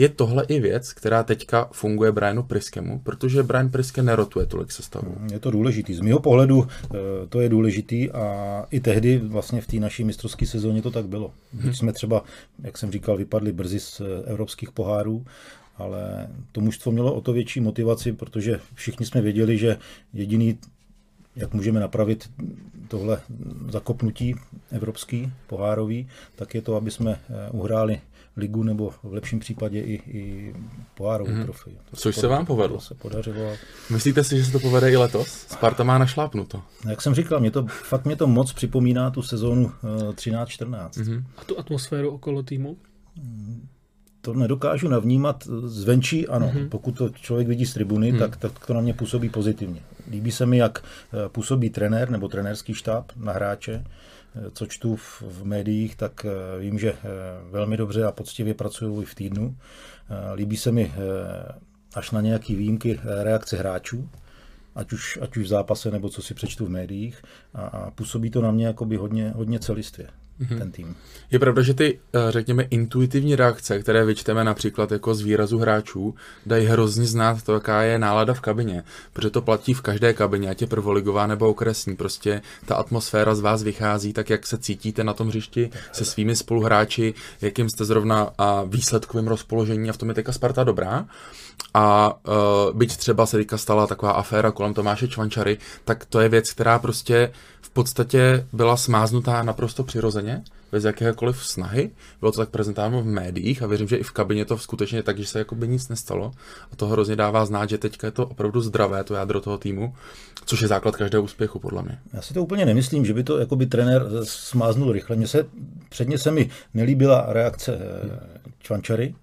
Je 0.00 0.08
tohle 0.08 0.44
i 0.48 0.60
věc, 0.60 0.92
která 0.92 1.22
teďka 1.22 1.68
funguje 1.72 2.12
Brianu 2.12 2.42
Priskemu, 2.42 2.98
protože 2.98 3.42
Brian 3.42 3.70
Priske 3.70 4.02
nerotuje 4.02 4.46
tolik 4.46 4.72
sestavu. 4.72 5.16
Je 5.32 5.38
to 5.38 5.50
důležitý. 5.50 5.94
Z 5.94 6.00
mého 6.00 6.20
pohledu 6.20 6.66
eh, 6.66 6.96
to 7.28 7.40
je 7.40 7.48
důležitý 7.48 8.10
a 8.10 8.66
i 8.70 8.80
tehdy 8.80 9.18
vlastně 9.18 9.60
v 9.60 9.66
té 9.66 9.76
naší 9.76 10.04
mistrovské 10.04 10.46
sezóně 10.46 10.82
to 10.82 10.90
tak 10.90 11.06
bylo. 11.06 11.30
Když 11.52 11.64
hmm. 11.64 11.74
jsme 11.74 11.92
třeba, 11.92 12.24
jak 12.62 12.78
jsem 12.78 12.92
říkal, 12.92 13.16
vypadli 13.16 13.52
brzy 13.52 13.80
z 13.80 14.00
eh, 14.00 14.04
evropských 14.30 14.70
pohárů, 14.70 15.24
ale 15.76 16.28
to 16.52 16.60
mužstvo 16.60 16.92
mělo 16.92 17.14
o 17.14 17.20
to 17.20 17.32
větší 17.32 17.60
motivaci, 17.60 18.12
protože 18.12 18.60
všichni 18.74 19.06
jsme 19.06 19.20
věděli, 19.20 19.58
že 19.58 19.76
jediný 20.12 20.58
jak 21.36 21.54
můžeme 21.54 21.80
napravit 21.80 22.30
tohle 22.88 23.20
zakopnutí 23.68 24.34
evropský, 24.72 25.32
pohárový, 25.46 26.08
tak 26.36 26.54
je 26.54 26.62
to, 26.62 26.76
aby 26.76 26.90
jsme 26.90 27.12
eh, 27.12 27.50
uhráli 27.50 28.00
ligu 28.36 28.62
nebo 28.62 28.90
v 28.90 29.12
lepším 29.12 29.38
případě 29.38 29.80
i, 29.80 29.94
i 29.94 30.54
pohárovou 30.94 31.30
mm-hmm. 31.30 31.42
trofej. 31.42 31.76
To 31.90 31.96
Což 31.96 32.14
se, 32.14 32.20
se 32.20 32.26
vám 32.26 32.46
povedlo. 32.46 32.76
To 32.76 32.84
se 32.84 32.94
podařilo. 32.94 33.56
Myslíte 33.90 34.24
si, 34.24 34.38
že 34.38 34.44
se 34.44 34.52
to 34.52 34.60
povede 34.60 34.90
i 34.90 34.96
letos? 34.96 35.28
Sparta 35.28 35.84
má 35.84 35.98
našlápnuto. 35.98 36.62
Jak 36.88 37.02
jsem 37.02 37.14
říkal, 37.14 37.40
mě 37.40 37.50
to, 37.50 37.66
fakt 37.66 38.04
mě 38.04 38.16
to 38.16 38.26
moc 38.26 38.52
připomíná 38.52 39.10
tu 39.10 39.22
sezónu 39.22 39.64
uh, 39.64 39.72
13-14. 39.90 40.90
Mm-hmm. 40.90 41.24
A 41.36 41.44
tu 41.44 41.58
atmosféru 41.58 42.10
okolo 42.10 42.42
týmu? 42.42 42.76
to 44.20 44.34
nedokážu 44.34 44.88
navnímat 44.88 45.44
zvenčí, 45.64 46.28
ano. 46.28 46.52
Mm-hmm. 46.54 46.68
Pokud 46.68 46.92
to 46.92 47.08
člověk 47.08 47.48
vidí 47.48 47.66
z 47.66 47.74
tribuny, 47.74 48.12
mm. 48.12 48.18
tak, 48.18 48.36
tak 48.36 48.66
to 48.66 48.74
na 48.74 48.80
mě 48.80 48.94
působí 48.94 49.28
pozitivně. 49.28 49.80
Líbí 50.10 50.32
se 50.32 50.46
mi, 50.46 50.56
jak 50.56 50.84
eh, 50.84 51.28
působí 51.28 51.70
trenér 51.70 52.10
nebo 52.10 52.28
trenérský 52.28 52.74
štáb 52.74 53.12
na 53.16 53.32
hráče. 53.32 53.84
Eh, 54.36 54.50
co 54.50 54.66
čtu 54.66 54.96
v, 54.96 55.22
v 55.22 55.44
médiích, 55.44 55.96
tak 55.96 56.24
eh, 56.24 56.60
vím, 56.60 56.78
že 56.78 56.94
velmi 57.50 57.76
dobře 57.76 58.04
a 58.04 58.12
poctivě 58.12 58.54
pracují 58.54 59.02
i 59.02 59.06
v 59.06 59.14
týdnu. 59.14 59.56
Líbí 60.34 60.56
se 60.56 60.72
mi 60.72 60.92
až 61.94 62.10
na 62.10 62.20
nějaké 62.20 62.56
výjimky 62.56 63.00
reakce 63.04 63.56
hráčů, 63.56 64.08
ať 64.74 64.92
už, 64.92 65.18
ať 65.22 65.36
už 65.36 65.44
v 65.44 65.48
zápase 65.48 65.90
nebo 65.90 66.08
co 66.08 66.22
si 66.22 66.34
přečtu 66.34 66.66
v 66.66 66.70
médiích 66.70 67.22
a, 67.54 67.62
a 67.62 67.90
působí 67.90 68.30
to 68.30 68.42
na 68.42 68.50
mě 68.50 68.66
jakoby 68.66 68.96
hodně, 68.96 69.30
hodně 69.30 69.58
celistvě 69.58 70.08
mm-hmm. 70.40 70.58
ten 70.58 70.72
tým. 70.72 70.96
Je 71.30 71.38
pravda, 71.38 71.62
že 71.62 71.74
ty, 71.74 71.98
eh, 72.14 72.18
řekněme, 72.32 72.62
intuitivní 72.62 73.36
reakce, 73.36 73.78
které 73.78 74.04
vyčteme 74.04 74.44
například 74.44 74.92
jako 74.92 75.14
z 75.14 75.20
výrazu 75.20 75.58
hráčů, 75.58 76.14
dají 76.46 76.66
hrozně 76.66 77.06
znát 77.06 77.42
to, 77.42 77.54
jaká 77.54 77.82
je 77.82 77.98
nálada 77.98 78.34
v 78.34 78.40
kabině, 78.40 78.84
protože 79.12 79.30
to 79.30 79.42
platí 79.42 79.74
v 79.74 79.80
každé 79.80 80.12
kabině, 80.12 80.50
ať 80.50 80.60
je 80.60 80.66
prvoligová 80.66 81.26
nebo 81.26 81.48
okresní. 81.48 81.96
Prostě 81.96 82.42
ta 82.66 82.74
atmosféra 82.74 83.34
z 83.34 83.40
vás 83.40 83.62
vychází 83.62 84.12
tak, 84.12 84.30
jak 84.30 84.46
se 84.46 84.58
cítíte 84.58 85.04
na 85.04 85.12
tom 85.12 85.28
hřišti 85.28 85.70
se 85.92 86.04
svými 86.04 86.36
spoluhráči, 86.36 87.14
jakým 87.40 87.68
jste 87.68 87.84
zrovna 87.84 88.30
a 88.38 88.62
výsledkovým 88.62 89.28
rozpoložení 89.28 89.90
a 89.90 89.92
v 89.92 89.96
tom 89.96 90.08
je 90.08 90.14
teďka 90.14 90.32
Sparta 90.32 90.64
dobrá. 90.64 91.06
A 91.74 92.14
uh, 92.28 92.76
byť 92.76 92.96
třeba 92.96 93.26
se 93.26 93.36
teďka 93.36 93.58
stala 93.58 93.86
taková 93.86 94.12
aféra 94.12 94.50
kolem 94.50 94.74
Tomáše 94.74 95.08
Čvančary, 95.08 95.58
tak 95.84 96.04
to 96.04 96.20
je 96.20 96.28
věc, 96.28 96.52
která 96.52 96.78
prostě 96.78 97.32
podstatě 97.72 98.46
byla 98.52 98.76
smáznutá 98.76 99.42
naprosto 99.42 99.84
přirozeně, 99.84 100.42
bez 100.72 100.84
jakéhokoliv 100.84 101.46
snahy. 101.46 101.90
Bylo 102.20 102.32
to 102.32 102.38
tak 102.38 102.48
prezentováno 102.48 103.02
v 103.02 103.06
médiích 103.06 103.62
a 103.62 103.66
věřím, 103.66 103.88
že 103.88 103.96
i 103.96 104.02
v 104.02 104.10
kabině 104.10 104.44
to 104.44 104.58
skutečně 104.58 105.02
tak, 105.02 105.18
že 105.18 105.26
se 105.26 105.38
jako 105.38 105.54
by 105.54 105.68
nic 105.68 105.88
nestalo. 105.88 106.32
A 106.72 106.76
to 106.76 106.86
hrozně 106.86 107.16
dává 107.16 107.44
znát, 107.44 107.70
že 107.70 107.78
teďka 107.78 108.06
je 108.06 108.10
to 108.10 108.26
opravdu 108.26 108.60
zdravé, 108.60 109.04
to 109.04 109.14
jádro 109.14 109.40
toho 109.40 109.58
týmu, 109.58 109.94
což 110.44 110.60
je 110.60 110.68
základ 110.68 110.96
každého 110.96 111.24
úspěchu, 111.24 111.58
podle 111.58 111.82
mě. 111.82 111.98
Já 112.12 112.22
si 112.22 112.34
to 112.34 112.42
úplně 112.42 112.66
nemyslím, 112.66 113.06
že 113.06 113.14
by 113.14 113.24
to 113.24 113.38
jako 113.38 113.56
by 113.56 113.66
trenér 113.66 114.06
smáznul 114.22 114.92
rychle. 114.92 115.16
Mně 115.16 115.26
se, 115.26 115.46
předně 115.88 116.18
se 116.18 116.30
mi 116.30 116.50
nelíbila 116.74 117.26
reakce 117.28 117.78
eh, 117.80 118.40
Čvančary, 118.58 119.14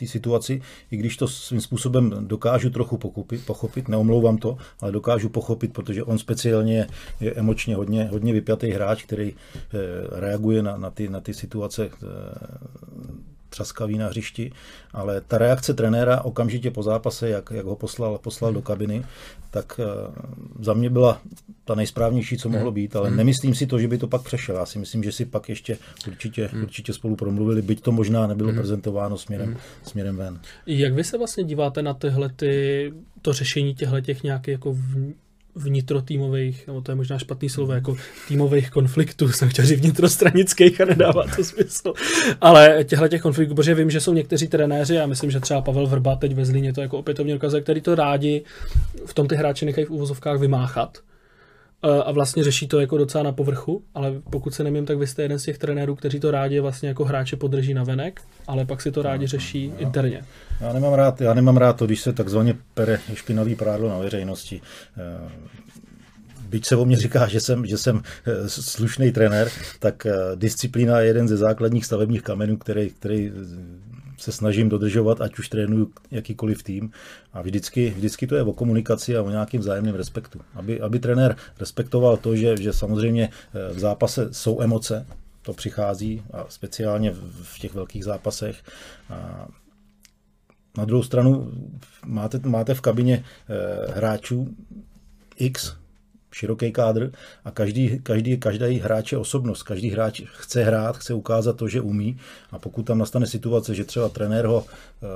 té 0.00 0.06
situaci, 0.06 0.62
i 0.90 0.96
když 0.96 1.16
to 1.16 1.28
svým 1.28 1.60
způsobem 1.60 2.14
dokážu 2.20 2.70
trochu 2.70 2.98
pochopit, 2.98 3.46
pochopit, 3.46 3.88
neomlouvám 3.88 4.38
to, 4.38 4.56
ale 4.80 4.92
dokážu 4.92 5.28
pochopit, 5.28 5.72
protože 5.72 6.04
on 6.04 6.18
speciálně 6.18 6.86
je 7.20 7.34
emočně 7.34 7.76
hodně, 7.76 8.04
hodně 8.04 8.32
vypjatý 8.32 8.70
hráč, 8.70 9.04
který 9.04 9.32
eh, 9.32 9.76
reaguje 10.20 10.62
na, 10.62 10.76
na, 10.76 10.90
ty, 10.90 11.08
na 11.08 11.20
ty 11.20 11.34
situace 11.34 11.90
eh, 11.92 13.29
třaskavý 13.50 13.98
na 13.98 14.06
hřišti, 14.06 14.52
ale 14.92 15.20
ta 15.20 15.38
reakce 15.38 15.74
trenéra 15.74 16.20
okamžitě 16.20 16.70
po 16.70 16.82
zápase, 16.82 17.28
jak, 17.28 17.50
jak 17.50 17.66
ho 17.66 17.76
poslal, 17.76 18.18
poslal 18.18 18.52
do 18.52 18.62
kabiny, 18.62 19.04
tak 19.50 19.80
uh, 19.80 20.14
za 20.60 20.74
mě 20.74 20.90
byla 20.90 21.20
ta 21.64 21.74
nejsprávnější, 21.74 22.36
co 22.36 22.48
mohlo 22.48 22.72
být, 22.72 22.96
ale 22.96 23.10
mm. 23.10 23.16
nemyslím 23.16 23.54
si 23.54 23.66
to, 23.66 23.78
že 23.78 23.88
by 23.88 23.98
to 23.98 24.08
pak 24.08 24.22
přešel. 24.22 24.56
Já 24.56 24.66
si 24.66 24.78
myslím, 24.78 25.02
že 25.02 25.12
si 25.12 25.24
pak 25.24 25.48
ještě 25.48 25.78
určitě, 26.08 26.50
určitě 26.62 26.92
spolu 26.92 27.16
promluvili, 27.16 27.62
byť 27.62 27.80
to 27.80 27.92
možná 27.92 28.26
nebylo 28.26 28.52
prezentováno 28.52 29.18
směrem, 29.18 29.56
směrem 29.82 30.16
ven. 30.16 30.40
Jak 30.66 30.92
vy 30.92 31.04
se 31.04 31.18
vlastně 31.18 31.44
díváte 31.44 31.82
na 31.82 31.94
tyhle 31.94 32.28
ty, 32.28 32.92
to 33.22 33.32
řešení 33.32 33.74
těchto 33.74 34.00
těch 34.00 34.22
nějakých 34.22 34.52
jako 34.52 34.72
v 34.72 35.12
vnitrotýmových, 35.62 36.66
nebo 36.66 36.80
to 36.80 36.92
je 36.92 36.96
možná 36.96 37.18
špatný 37.18 37.48
slovo, 37.48 37.72
jako 37.72 37.96
týmových 38.28 38.70
konfliktů, 38.70 39.28
jsem 39.32 39.48
chtěl 39.48 39.64
říct 39.64 39.80
vnitrostranických 39.80 40.80
a 40.80 40.84
nedává 40.84 41.24
to 41.36 41.44
smysl. 41.44 41.92
Ale 42.40 42.84
těchto 42.84 43.08
těch 43.08 43.22
konfliktů, 43.22 43.54
protože 43.54 43.74
vím, 43.74 43.90
že 43.90 44.00
jsou 44.00 44.12
někteří 44.12 44.48
trenéři, 44.48 44.98
a 44.98 45.06
myslím, 45.06 45.30
že 45.30 45.40
třeba 45.40 45.60
Pavel 45.60 45.86
Vrba 45.86 46.16
teď 46.16 46.34
ve 46.34 46.44
Zlíně 46.44 46.72
to 46.72 46.80
jako 46.80 46.98
opětovně 46.98 47.34
dokazuje, 47.34 47.62
který 47.62 47.80
to 47.80 47.94
rádi 47.94 48.42
v 49.06 49.14
tom 49.14 49.28
ty 49.28 49.36
hráči 49.36 49.66
nechají 49.66 49.86
v 49.86 49.90
úvozovkách 49.90 50.40
vymáchat 50.40 50.98
a 51.82 52.12
vlastně 52.12 52.44
řeší 52.44 52.68
to 52.68 52.80
jako 52.80 52.98
docela 52.98 53.24
na 53.24 53.32
povrchu, 53.32 53.82
ale 53.94 54.12
pokud 54.30 54.54
se 54.54 54.64
nemím, 54.64 54.86
tak 54.86 54.98
vy 54.98 55.06
jste 55.06 55.22
jeden 55.22 55.38
z 55.38 55.44
těch 55.44 55.58
trenérů, 55.58 55.94
kteří 55.94 56.20
to 56.20 56.30
rádi 56.30 56.60
vlastně 56.60 56.88
jako 56.88 57.04
hráče 57.04 57.36
podrží 57.36 57.74
na 57.74 57.84
venek, 57.84 58.20
ale 58.46 58.64
pak 58.64 58.82
si 58.82 58.92
to 58.92 59.02
rádi 59.02 59.26
řeší 59.26 59.72
interně. 59.78 60.24
Já 60.60 60.72
nemám 60.72 60.92
rád, 60.92 61.20
já 61.20 61.34
nemám 61.34 61.56
rád 61.56 61.72
to, 61.72 61.86
když 61.86 62.00
se 62.00 62.12
takzvaně 62.12 62.54
pere 62.74 63.00
špinavý 63.14 63.54
prádlo 63.54 63.88
na 63.88 63.98
veřejnosti. 63.98 64.60
Eh, 64.98 65.30
byť 66.48 66.66
se 66.66 66.76
o 66.76 66.84
mě 66.84 66.96
říká, 66.96 67.28
že 67.28 67.40
jsem, 67.40 67.66
že 67.66 67.78
jsem 67.78 68.02
eh, 68.26 68.48
slušný 68.48 69.12
trenér, 69.12 69.50
tak 69.78 70.06
eh, 70.06 70.12
disciplína 70.34 71.00
je 71.00 71.06
jeden 71.06 71.28
ze 71.28 71.36
základních 71.36 71.86
stavebních 71.86 72.22
kamenů, 72.22 72.56
který, 72.56 72.90
který 72.90 73.32
se 74.20 74.32
snažím 74.32 74.68
dodržovat, 74.68 75.20
ať 75.20 75.38
už 75.38 75.48
trénuju 75.48 75.92
jakýkoliv 76.10 76.62
tým. 76.62 76.90
A 77.32 77.42
vždycky, 77.42 77.90
vždycky 77.90 78.26
to 78.26 78.34
je 78.34 78.42
o 78.42 78.52
komunikaci 78.52 79.16
a 79.16 79.22
o 79.22 79.30
nějakém 79.30 79.60
vzájemném 79.60 79.94
respektu. 79.94 80.40
Aby, 80.54 80.80
aby 80.80 80.98
trenér 80.98 81.36
respektoval 81.60 82.16
to, 82.16 82.36
že, 82.36 82.56
že 82.56 82.72
samozřejmě 82.72 83.28
v 83.72 83.78
zápase 83.78 84.28
jsou 84.32 84.60
emoce, 84.60 85.06
to 85.42 85.52
přichází, 85.52 86.22
a 86.32 86.44
speciálně 86.48 87.10
v 87.42 87.58
těch 87.58 87.74
velkých 87.74 88.04
zápasech. 88.04 88.62
A 89.10 89.48
na 90.78 90.84
druhou 90.84 91.02
stranu 91.02 91.52
máte, 92.06 92.40
máte 92.44 92.74
v 92.74 92.80
kabině 92.80 93.24
eh, 93.24 93.92
hráčů 93.92 94.54
X, 95.36 95.76
široký 96.32 96.72
kádr 96.72 97.12
a 97.44 97.50
každý, 97.50 98.00
každý, 98.02 98.38
každý 98.38 98.78
hráč 98.78 99.12
je 99.12 99.18
osobnost. 99.18 99.62
Každý 99.62 99.90
hráč 99.90 100.22
chce 100.24 100.64
hrát, 100.64 100.96
chce 100.96 101.14
ukázat 101.14 101.56
to, 101.56 101.68
že 101.68 101.80
umí 101.80 102.18
a 102.50 102.58
pokud 102.58 102.82
tam 102.82 102.98
nastane 102.98 103.26
situace, 103.26 103.74
že 103.74 103.84
třeba 103.84 104.08
trenér 104.08 104.46
ho 104.46 104.64
eh, 105.02 105.06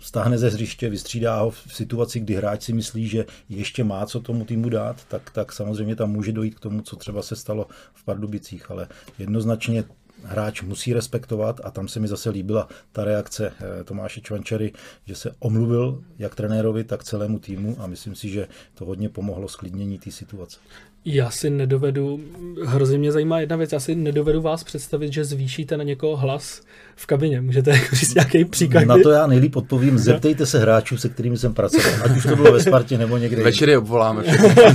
stáhne 0.00 0.38
ze 0.38 0.48
hřiště, 0.48 0.88
vystřídá 0.88 1.40
ho 1.40 1.50
v 1.50 1.66
situaci, 1.70 2.20
kdy 2.20 2.34
hráč 2.34 2.62
si 2.62 2.72
myslí, 2.72 3.08
že 3.08 3.26
ještě 3.48 3.84
má 3.84 4.06
co 4.06 4.20
tomu 4.20 4.44
týmu 4.44 4.68
dát, 4.68 5.04
tak, 5.08 5.30
tak 5.30 5.52
samozřejmě 5.52 5.96
tam 5.96 6.10
může 6.10 6.32
dojít 6.32 6.54
k 6.54 6.60
tomu, 6.60 6.80
co 6.80 6.96
třeba 6.96 7.22
se 7.22 7.36
stalo 7.36 7.66
v 7.94 8.04
Pardubicích, 8.04 8.70
ale 8.70 8.88
jednoznačně 9.18 9.84
hráč 10.24 10.62
musí 10.62 10.92
respektovat 10.92 11.60
a 11.64 11.70
tam 11.70 11.88
se 11.88 12.00
mi 12.00 12.08
zase 12.08 12.30
líbila 12.30 12.68
ta 12.92 13.04
reakce 13.04 13.52
eh, 13.60 13.84
Tomáše 13.84 14.20
Čvančery, 14.20 14.72
že 15.06 15.14
se 15.14 15.32
omluvil 15.38 16.02
jak 16.18 16.34
trenérovi, 16.34 16.84
tak 16.84 17.04
celému 17.04 17.38
týmu 17.38 17.76
a 17.78 17.86
myslím 17.86 18.14
si, 18.14 18.28
že 18.28 18.48
to 18.74 18.84
hodně 18.84 19.08
pomohlo 19.08 19.48
sklidnění 19.48 19.98
té 19.98 20.10
situace. 20.10 20.58
Já 21.04 21.30
si 21.30 21.50
nedovedu, 21.50 22.20
hrozně 22.64 22.98
mě 22.98 23.12
zajímá 23.12 23.40
jedna 23.40 23.56
věc, 23.56 23.72
já 23.72 23.80
si 23.80 23.94
nedovedu 23.94 24.40
vás 24.40 24.64
představit, 24.64 25.12
že 25.12 25.24
zvýšíte 25.24 25.76
na 25.76 25.84
někoho 25.84 26.16
hlas 26.16 26.62
v 26.96 27.06
kabině. 27.06 27.40
Můžete 27.40 27.70
jako 27.80 27.96
říct 27.96 28.14
nějaký 28.14 28.44
příklad? 28.44 28.84
Na 28.84 28.96
to 29.02 29.10
já 29.10 29.26
nejlíp 29.26 29.56
odpovím, 29.56 29.98
zeptejte 29.98 30.46
se 30.46 30.58
hráčů, 30.58 30.96
se 30.96 31.08
kterými 31.08 31.38
jsem 31.38 31.54
pracoval, 31.54 31.92
ať 32.04 32.16
už 32.16 32.22
to 32.22 32.36
bylo 32.36 32.52
ve 32.52 32.60
Spartě 32.60 32.98
nebo 32.98 33.16
někde. 33.16 33.42
Večery 33.42 33.76
obvoláme. 33.76 34.24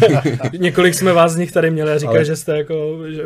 Několik 0.58 0.94
jsme 0.94 1.14
vás 1.14 1.32
z 1.32 1.38
nich 1.38 1.52
tady 1.52 1.72
měli 1.72 1.92
a 1.92 1.98
říkali, 1.98 2.18
Ale... 2.18 2.26
že 2.26 2.36
jste 2.36 2.58
jako, 2.58 3.00
že 3.10 3.24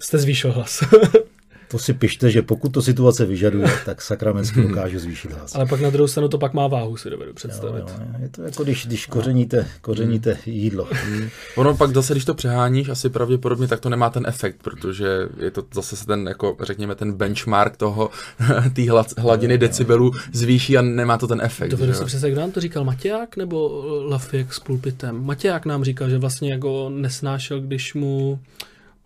jste 0.00 0.18
zvýšil 0.18 0.52
hlas. 0.52 0.84
to 1.70 1.78
si 1.78 1.94
pište, 1.94 2.30
že 2.30 2.42
pokud 2.42 2.68
to 2.72 2.82
situace 2.82 3.26
vyžaduje, 3.26 3.68
tak 3.84 4.02
sakramensky 4.02 4.62
dokáže 4.62 4.98
zvýšit 4.98 5.32
hlas. 5.32 5.54
Ale 5.54 5.66
pak 5.66 5.80
na 5.80 5.90
druhou 5.90 6.08
stranu 6.08 6.28
to 6.28 6.38
pak 6.38 6.54
má 6.54 6.66
váhu, 6.66 6.96
si 6.96 7.10
dovedu 7.10 7.32
představit. 7.32 7.84
Jo, 7.88 7.94
jo, 8.00 8.06
je 8.22 8.28
to 8.28 8.42
jako 8.42 8.64
když, 8.64 8.86
když 8.86 9.06
kořeníte, 9.06 9.66
kořeníte 9.80 10.30
hmm. 10.30 10.40
jídlo. 10.46 10.88
Hmm. 10.90 11.28
Ono 11.56 11.76
pak 11.76 11.94
zase, 11.94 12.14
když 12.14 12.24
to 12.24 12.34
přeháníš, 12.34 12.88
asi 12.88 13.08
pravděpodobně 13.08 13.68
tak 13.68 13.80
to 13.80 13.88
nemá 13.88 14.10
ten 14.10 14.26
efekt, 14.26 14.56
protože 14.62 15.28
je 15.38 15.50
to 15.50 15.64
zase 15.74 16.06
ten, 16.06 16.28
jako 16.28 16.56
řekněme, 16.62 16.94
ten 16.94 17.12
benchmark 17.12 17.76
toho, 17.76 18.10
té 18.72 18.82
hladiny 19.18 19.58
decibelů 19.58 20.12
zvýší 20.32 20.78
a 20.78 20.82
nemá 20.82 21.18
to 21.18 21.26
ten 21.26 21.40
efekt. 21.42 21.70
Dovedu 21.70 21.94
si 21.94 22.04
přesně, 22.04 22.30
kdo 22.30 22.40
nám 22.40 22.52
to 22.52 22.60
říkal, 22.60 22.84
Matěják 22.84 23.36
nebo 23.36 23.84
Lafiek 24.08 24.54
s 24.54 24.60
pulpitem? 24.60 25.24
Matěják 25.24 25.66
nám 25.66 25.84
říkal, 25.84 26.10
že 26.10 26.18
vlastně 26.18 26.52
jako 26.52 26.90
nesnášel, 26.94 27.60
když 27.60 27.94
mu 27.94 28.38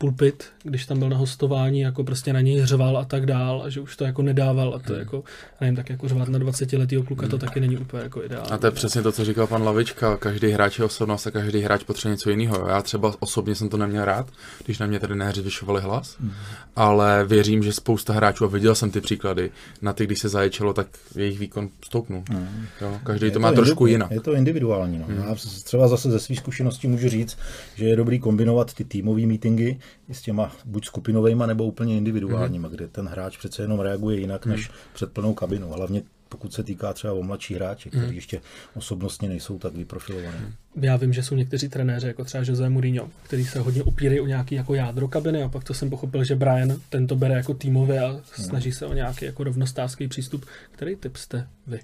pulpit, 0.03 0.45
když 0.63 0.87
tam 0.87 0.99
byl 0.99 1.09
na 1.09 1.17
hostování, 1.17 1.81
jako 1.81 2.05
prostě 2.05 2.33
na 2.33 2.41
něj 2.41 2.61
hřval 2.61 2.99
a 2.99 3.05
tak 3.05 3.27
dál, 3.27 3.63
a 3.65 3.69
že 3.69 3.81
už 3.81 3.97
to 3.97 4.05
jako 4.05 4.23
nedával 4.23 4.75
a 4.75 4.79
to 4.79 4.93
hmm. 4.93 5.01
jako, 5.01 5.25
nevím, 5.61 5.77
tak 5.77 5.91
jako 5.91 6.09
řvat 6.09 6.29
na 6.29 6.39
20 6.39 6.73
letého 6.73 7.03
kluka, 7.03 7.29
to 7.29 7.37
hmm. 7.37 7.47
taky 7.47 7.61
není 7.61 7.77
úplně 7.77 8.03
jako 8.03 8.25
ideální. 8.25 8.51
A 8.51 8.59
to 8.59 8.67
je 8.67 8.71
přesně 8.71 9.03
to, 9.03 9.13
co 9.13 9.25
říkal 9.25 9.47
pan 9.47 9.63
Lavička, 9.63 10.17
každý 10.17 10.51
hráč 10.51 10.79
je 10.79 10.85
osobnost 10.85 11.27
a 11.27 11.31
každý 11.31 11.61
hráč 11.61 11.85
potřebuje 11.85 12.15
něco 12.15 12.31
jiného. 12.31 12.69
Já 12.69 12.83
třeba 12.83 13.15
osobně 13.21 13.55
jsem 13.55 13.69
to 13.69 13.77
neměl 13.77 14.05
rád, 14.05 14.31
když 14.65 14.79
na 14.79 14.87
mě 14.87 15.01
tady 15.01 15.15
zvyšovali 15.35 15.81
hlas, 15.81 16.17
hmm. 16.21 16.33
ale 16.77 17.25
věřím, 17.25 17.63
že 17.63 17.73
spousta 17.73 18.13
hráčů, 18.13 18.45
a 18.45 18.49
viděl 18.49 18.75
jsem 18.75 18.91
ty 18.91 19.01
příklady, 19.01 19.51
na 19.83 19.93
ty, 19.93 20.07
když 20.07 20.19
se 20.19 20.29
zaječelo, 20.29 20.73
tak 20.73 20.87
jejich 21.17 21.39
výkon 21.39 21.69
stoupnul. 21.85 22.23
Hmm. 22.31 22.67
Jo, 22.81 22.99
každý 23.05 23.29
to, 23.29 23.35
to 23.35 23.41
má 23.41 23.53
indi- 23.53 23.57
trošku 23.57 23.87
jinak. 23.87 24.11
Je 24.11 24.21
to 24.21 24.35
individuální. 24.35 24.99
No. 24.99 25.05
Hmm. 25.05 25.25
Já 25.29 25.35
třeba 25.65 25.89
zase 25.89 26.11
ze 26.11 26.19
svých 26.19 26.39
zkušeností 26.39 26.89
můžu 26.89 27.09
říct, 27.09 27.39
že 27.75 27.85
je 27.85 27.97
dobrý 27.97 28.19
kombinovat 28.19 28.75
ty 28.75 28.85
týmové 28.85 29.27
meetingy, 29.27 29.79
s 30.11 30.23
těma 30.23 30.53
buď 30.65 30.87
skupinovými 30.87 31.45
nebo 31.47 31.65
úplně 31.65 31.97
individuálníma, 31.97 32.69
mm-hmm. 32.69 32.73
kde 32.73 32.89
ten 32.89 33.07
hráč 33.07 33.37
přece 33.37 33.63
jenom 33.63 33.81
reaguje 33.81 34.21
jinak 34.21 34.47
mm-hmm. 34.47 34.51
než 34.51 34.71
před 34.95 35.13
plnou 35.13 35.35
kabinou. 35.35 35.69
Hlavně 35.69 36.03
pokud 36.33 36.53
se 36.53 36.63
týká 36.63 36.93
třeba 36.93 37.13
o 37.13 37.23
mladší 37.23 37.55
hráče, 37.55 37.89
kteří 37.89 38.07
mm. 38.07 38.13
ještě 38.13 38.41
osobnostně 38.75 39.29
nejsou 39.29 39.59
tak 39.59 39.75
vyprofilovaní. 39.75 40.39
Mm. 40.41 40.85
Já 40.85 40.97
vím, 40.97 41.13
že 41.13 41.23
jsou 41.23 41.35
někteří 41.35 41.69
trenéři, 41.69 42.07
jako 42.07 42.25
třeba 42.25 42.45
Jose 42.47 42.69
Mourinho, 42.69 43.11
kteří 43.23 43.45
se 43.45 43.61
hodně 43.61 43.83
upírají 43.83 44.21
o 44.21 44.27
nějaký 44.27 44.55
jako 44.55 44.75
jádro 44.75 45.09
kabiny 45.09 45.43
a 45.43 45.49
pak 45.49 45.65
to 45.65 45.75
jsem 45.75 45.91
pochopil, 45.91 46.25
že 46.25 46.37
Brian 46.37 46.77
tento 46.89 47.17
bere 47.17 47.35
jako 47.35 47.55
týmově 47.55 48.01
a 48.01 48.21
snaží 48.25 48.69
mm. 48.69 48.75
se 48.75 48.87
o 48.87 48.93
nějaký 48.93 49.25
jako 49.25 49.45
rovnostářský 49.45 50.09
přístup. 50.09 50.47
Který 50.71 50.97
typ 50.97 51.17
jste 51.17 51.49
vy? 51.67 51.81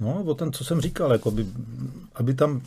No, 0.00 0.22
o 0.24 0.34
ten, 0.34 0.52
co 0.52 0.64
jsem 0.64 0.80
říkal, 0.80 1.12
jako 1.12 1.30
by, 1.30 1.46
aby 2.14 2.34
tam 2.34 2.62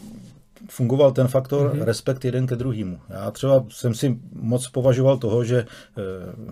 fungoval 0.69 1.12
ten 1.12 1.28
faktor 1.28 1.73
mm-hmm. 1.73 1.84
respekt 1.84 2.26
jeden 2.26 2.47
ke 2.47 2.56
druhému. 2.56 2.99
Já 3.10 3.32
třeba 3.32 3.65
jsem 3.69 3.93
si 3.93 4.19
moc 4.34 4.67
považoval 4.67 5.17
toho, 5.17 5.43
že 5.43 5.58
eh, 5.58 6.02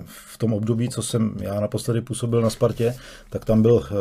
v 0.06 0.38
tom 0.38 0.54
období, 0.54 0.89
co 0.89 1.04
jsem 1.04 1.36
já 1.41 1.60
naposledy 1.60 2.02
působil 2.02 2.41
na 2.41 2.50
Spartě, 2.50 2.95
tak 3.30 3.45
tam 3.45 3.62
byl 3.62 3.84
eh, 3.86 3.95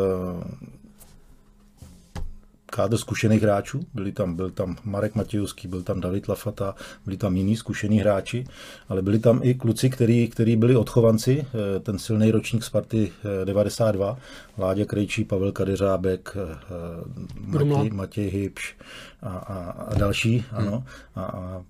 kádr 2.70 2.96
zkušených 2.96 3.42
hráčů. 3.42 3.80
Byli 3.94 4.12
tam, 4.12 4.34
byl 4.34 4.50
tam 4.50 4.76
Marek 4.84 5.14
Matějovský, 5.14 5.68
byl 5.68 5.82
tam 5.82 6.00
David 6.00 6.28
Lafata, 6.28 6.74
byli 7.04 7.16
tam 7.16 7.36
jiní 7.36 7.56
zkušení 7.56 7.98
hráči, 7.98 8.44
ale 8.88 9.02
byli 9.02 9.18
tam 9.18 9.40
i 9.42 9.54
kluci, 9.54 9.90
který, 9.90 10.28
který 10.28 10.56
byli 10.56 10.76
odchovanci, 10.76 11.46
eh, 11.76 11.80
ten 11.80 11.98
silný 11.98 12.30
ročník 12.30 12.64
Sparty 12.64 13.12
92, 13.44 14.18
eh, 14.18 14.62
Láďa 14.62 14.84
Krejčí, 14.84 15.24
Pavel 15.24 15.52
Kadeřábek, 15.52 16.36
eh, 16.36 17.58
Matěj, 17.58 17.90
Matěj 17.90 18.28
Hybš 18.28 18.76
a, 19.22 19.28
a, 19.28 19.70
a 19.70 19.94
další. 19.94 20.44
Hmm. 20.50 20.68
Ano. 20.68 20.84
A, 21.14 21.22
a 21.22 21.62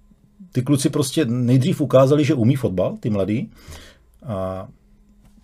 ty 0.53 0.63
kluci 0.63 0.91
prostě 0.91 1.25
nejdřív 1.25 1.81
ukázali, 1.81 2.25
že 2.25 2.35
umí 2.35 2.57
fotbal, 2.57 2.97
ty 3.01 3.11
mladí, 3.11 3.51
a 4.27 4.69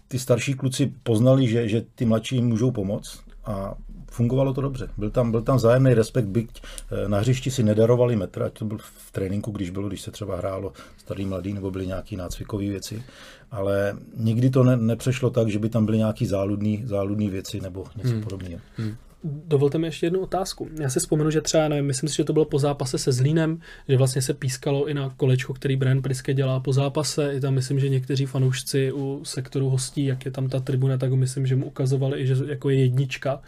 ty 0.09 0.19
starší 0.19 0.55
kluci 0.55 0.93
poznali, 1.03 1.49
že, 1.49 1.69
že 1.69 1.85
ty 1.95 2.05
mladší 2.05 2.37
jim 2.37 2.47
můžou 2.47 2.71
pomoct 2.71 3.21
a 3.45 3.75
fungovalo 4.17 4.55
to 4.55 4.61
dobře. 4.61 4.89
Byl 4.97 5.11
tam, 5.11 5.31
byl 5.31 5.43
tam 5.43 5.57
vzájemný 5.57 5.95
respekt, 5.95 6.27
byť 6.27 6.49
eh, 6.57 7.09
na 7.09 7.19
hřišti 7.19 7.51
si 7.51 7.63
nedarovali 7.63 8.17
metr, 8.17 8.43
ať 8.43 8.59
to 8.59 8.65
byl 8.65 8.79
v 8.79 9.13
tréninku, 9.13 9.51
když 9.51 9.71
bylo, 9.71 9.89
když 9.89 10.01
se 10.01 10.11
třeba 10.11 10.37
hrálo 10.37 10.73
starý 10.97 11.27
mladý, 11.27 11.53
nebo 11.53 11.71
byly 11.71 11.87
nějaké 11.87 12.17
nácvikové 12.17 12.65
věci, 12.65 13.03
ale 13.51 13.97
nikdy 14.17 14.51
to 14.51 14.65
ne, 14.65 14.77
nepřešlo 14.77 15.31
tak, 15.31 15.49
že 15.49 15.59
by 15.59 15.69
tam 15.69 15.87
byly 15.87 15.99
nějaké 15.99 16.27
záludné 16.27 16.77
záludný 16.85 17.31
věci 17.31 17.61
nebo 17.61 17.85
něco 17.97 18.11
hmm. 18.11 18.23
podobného. 18.23 18.61
Hmm. 18.77 18.97
Dovolte 19.29 19.79
mi 19.79 19.87
ještě 19.87 20.07
jednu 20.07 20.21
otázku. 20.21 20.69
Já 20.81 20.91
si 20.91 21.01
vzpomenu, 21.01 21.31
že 21.31 21.41
třeba, 21.41 21.69
nevím, 21.69 21.87
myslím 21.87 22.09
si, 22.09 22.17
že 22.17 22.25
to 22.25 22.33
bylo 22.33 22.45
po 22.45 22.59
zápase 22.59 22.99
se 22.99 23.13
Zlínem, 23.13 23.61
že 23.89 23.97
vlastně 23.97 24.23
se 24.23 24.35
pískalo 24.35 24.87
i 24.87 24.95
na 24.95 25.15
kolečko, 25.17 25.55
který 25.55 25.77
Brian 25.77 26.03
Priske 26.03 26.35
dělá 26.35 26.61
po 26.61 26.73
zápase. 26.73 27.33
I 27.35 27.41
tam 27.41 27.55
myslím, 27.55 27.81
že 27.81 27.89
někteří 27.89 28.27
fanoušci 28.27 28.93
u 28.93 29.21
sektoru 29.25 29.69
hostí, 29.69 30.05
jak 30.05 30.25
je 30.25 30.31
tam 30.31 30.49
ta 30.49 30.61
tribuna, 30.61 30.99
tak 30.99 31.13
myslím, 31.13 31.47
že 31.47 31.57
mu 31.57 31.67
ukazovali 31.67 32.27
že 32.27 32.35
jako 32.49 32.71
je 32.71 32.81
jednička 32.81 33.41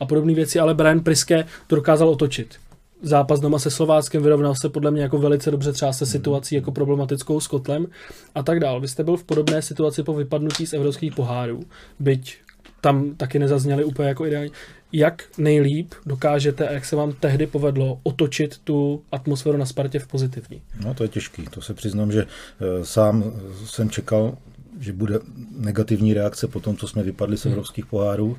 a 0.00 0.06
podobné 0.06 0.34
věci, 0.34 0.60
ale 0.60 0.74
Brian 0.74 1.00
Priske 1.00 1.44
to 1.66 1.76
dokázal 1.76 2.08
otočit 2.08 2.56
zápas 3.02 3.40
doma 3.40 3.58
se 3.58 3.70
Slováckem 3.70 4.22
vyrovnal 4.22 4.54
se 4.54 4.68
podle 4.68 4.90
mě 4.90 5.02
jako 5.02 5.18
velice 5.18 5.50
dobře 5.50 5.72
třeba 5.72 5.92
se 5.92 6.06
situací 6.06 6.54
jako 6.54 6.72
problematickou 6.72 7.40
s 7.40 7.46
Kotlem 7.46 7.86
a 8.34 8.42
tak 8.42 8.60
dál. 8.60 8.80
Vy 8.80 8.88
jste 8.88 9.04
byl 9.04 9.16
v 9.16 9.24
podobné 9.24 9.62
situaci 9.62 10.02
po 10.02 10.14
vypadnutí 10.14 10.66
z 10.66 10.72
evropských 10.72 11.14
pohárů, 11.14 11.60
byť 11.98 12.38
tam 12.80 13.14
taky 13.14 13.38
nezazněly 13.38 13.84
úplně 13.84 14.08
jako 14.08 14.26
ideální 14.26 14.50
jak 14.94 15.24
nejlíp 15.38 15.94
dokážete 16.06 16.68
a 16.68 16.72
jak 16.72 16.84
se 16.84 16.96
vám 16.96 17.12
tehdy 17.12 17.46
povedlo 17.46 18.00
otočit 18.02 18.58
tu 18.58 19.02
atmosféru 19.12 19.58
na 19.58 19.66
Spartě 19.66 19.98
v 19.98 20.06
pozitivní? 20.06 20.62
No 20.84 20.94
to 20.94 21.02
je 21.04 21.08
těžký, 21.08 21.44
to 21.50 21.60
se 21.60 21.74
přiznám, 21.74 22.12
že 22.12 22.26
e, 22.60 22.84
sám 22.84 23.32
jsem 23.64 23.90
čekal, 23.90 24.36
že 24.80 24.92
bude 24.92 25.18
negativní 25.58 26.14
reakce 26.14 26.48
po 26.48 26.60
tom, 26.60 26.76
co 26.76 26.88
jsme 26.88 27.02
vypadli 27.02 27.36
z 27.36 27.44
hmm. 27.44 27.52
evropských 27.52 27.86
pohárů. 27.86 28.36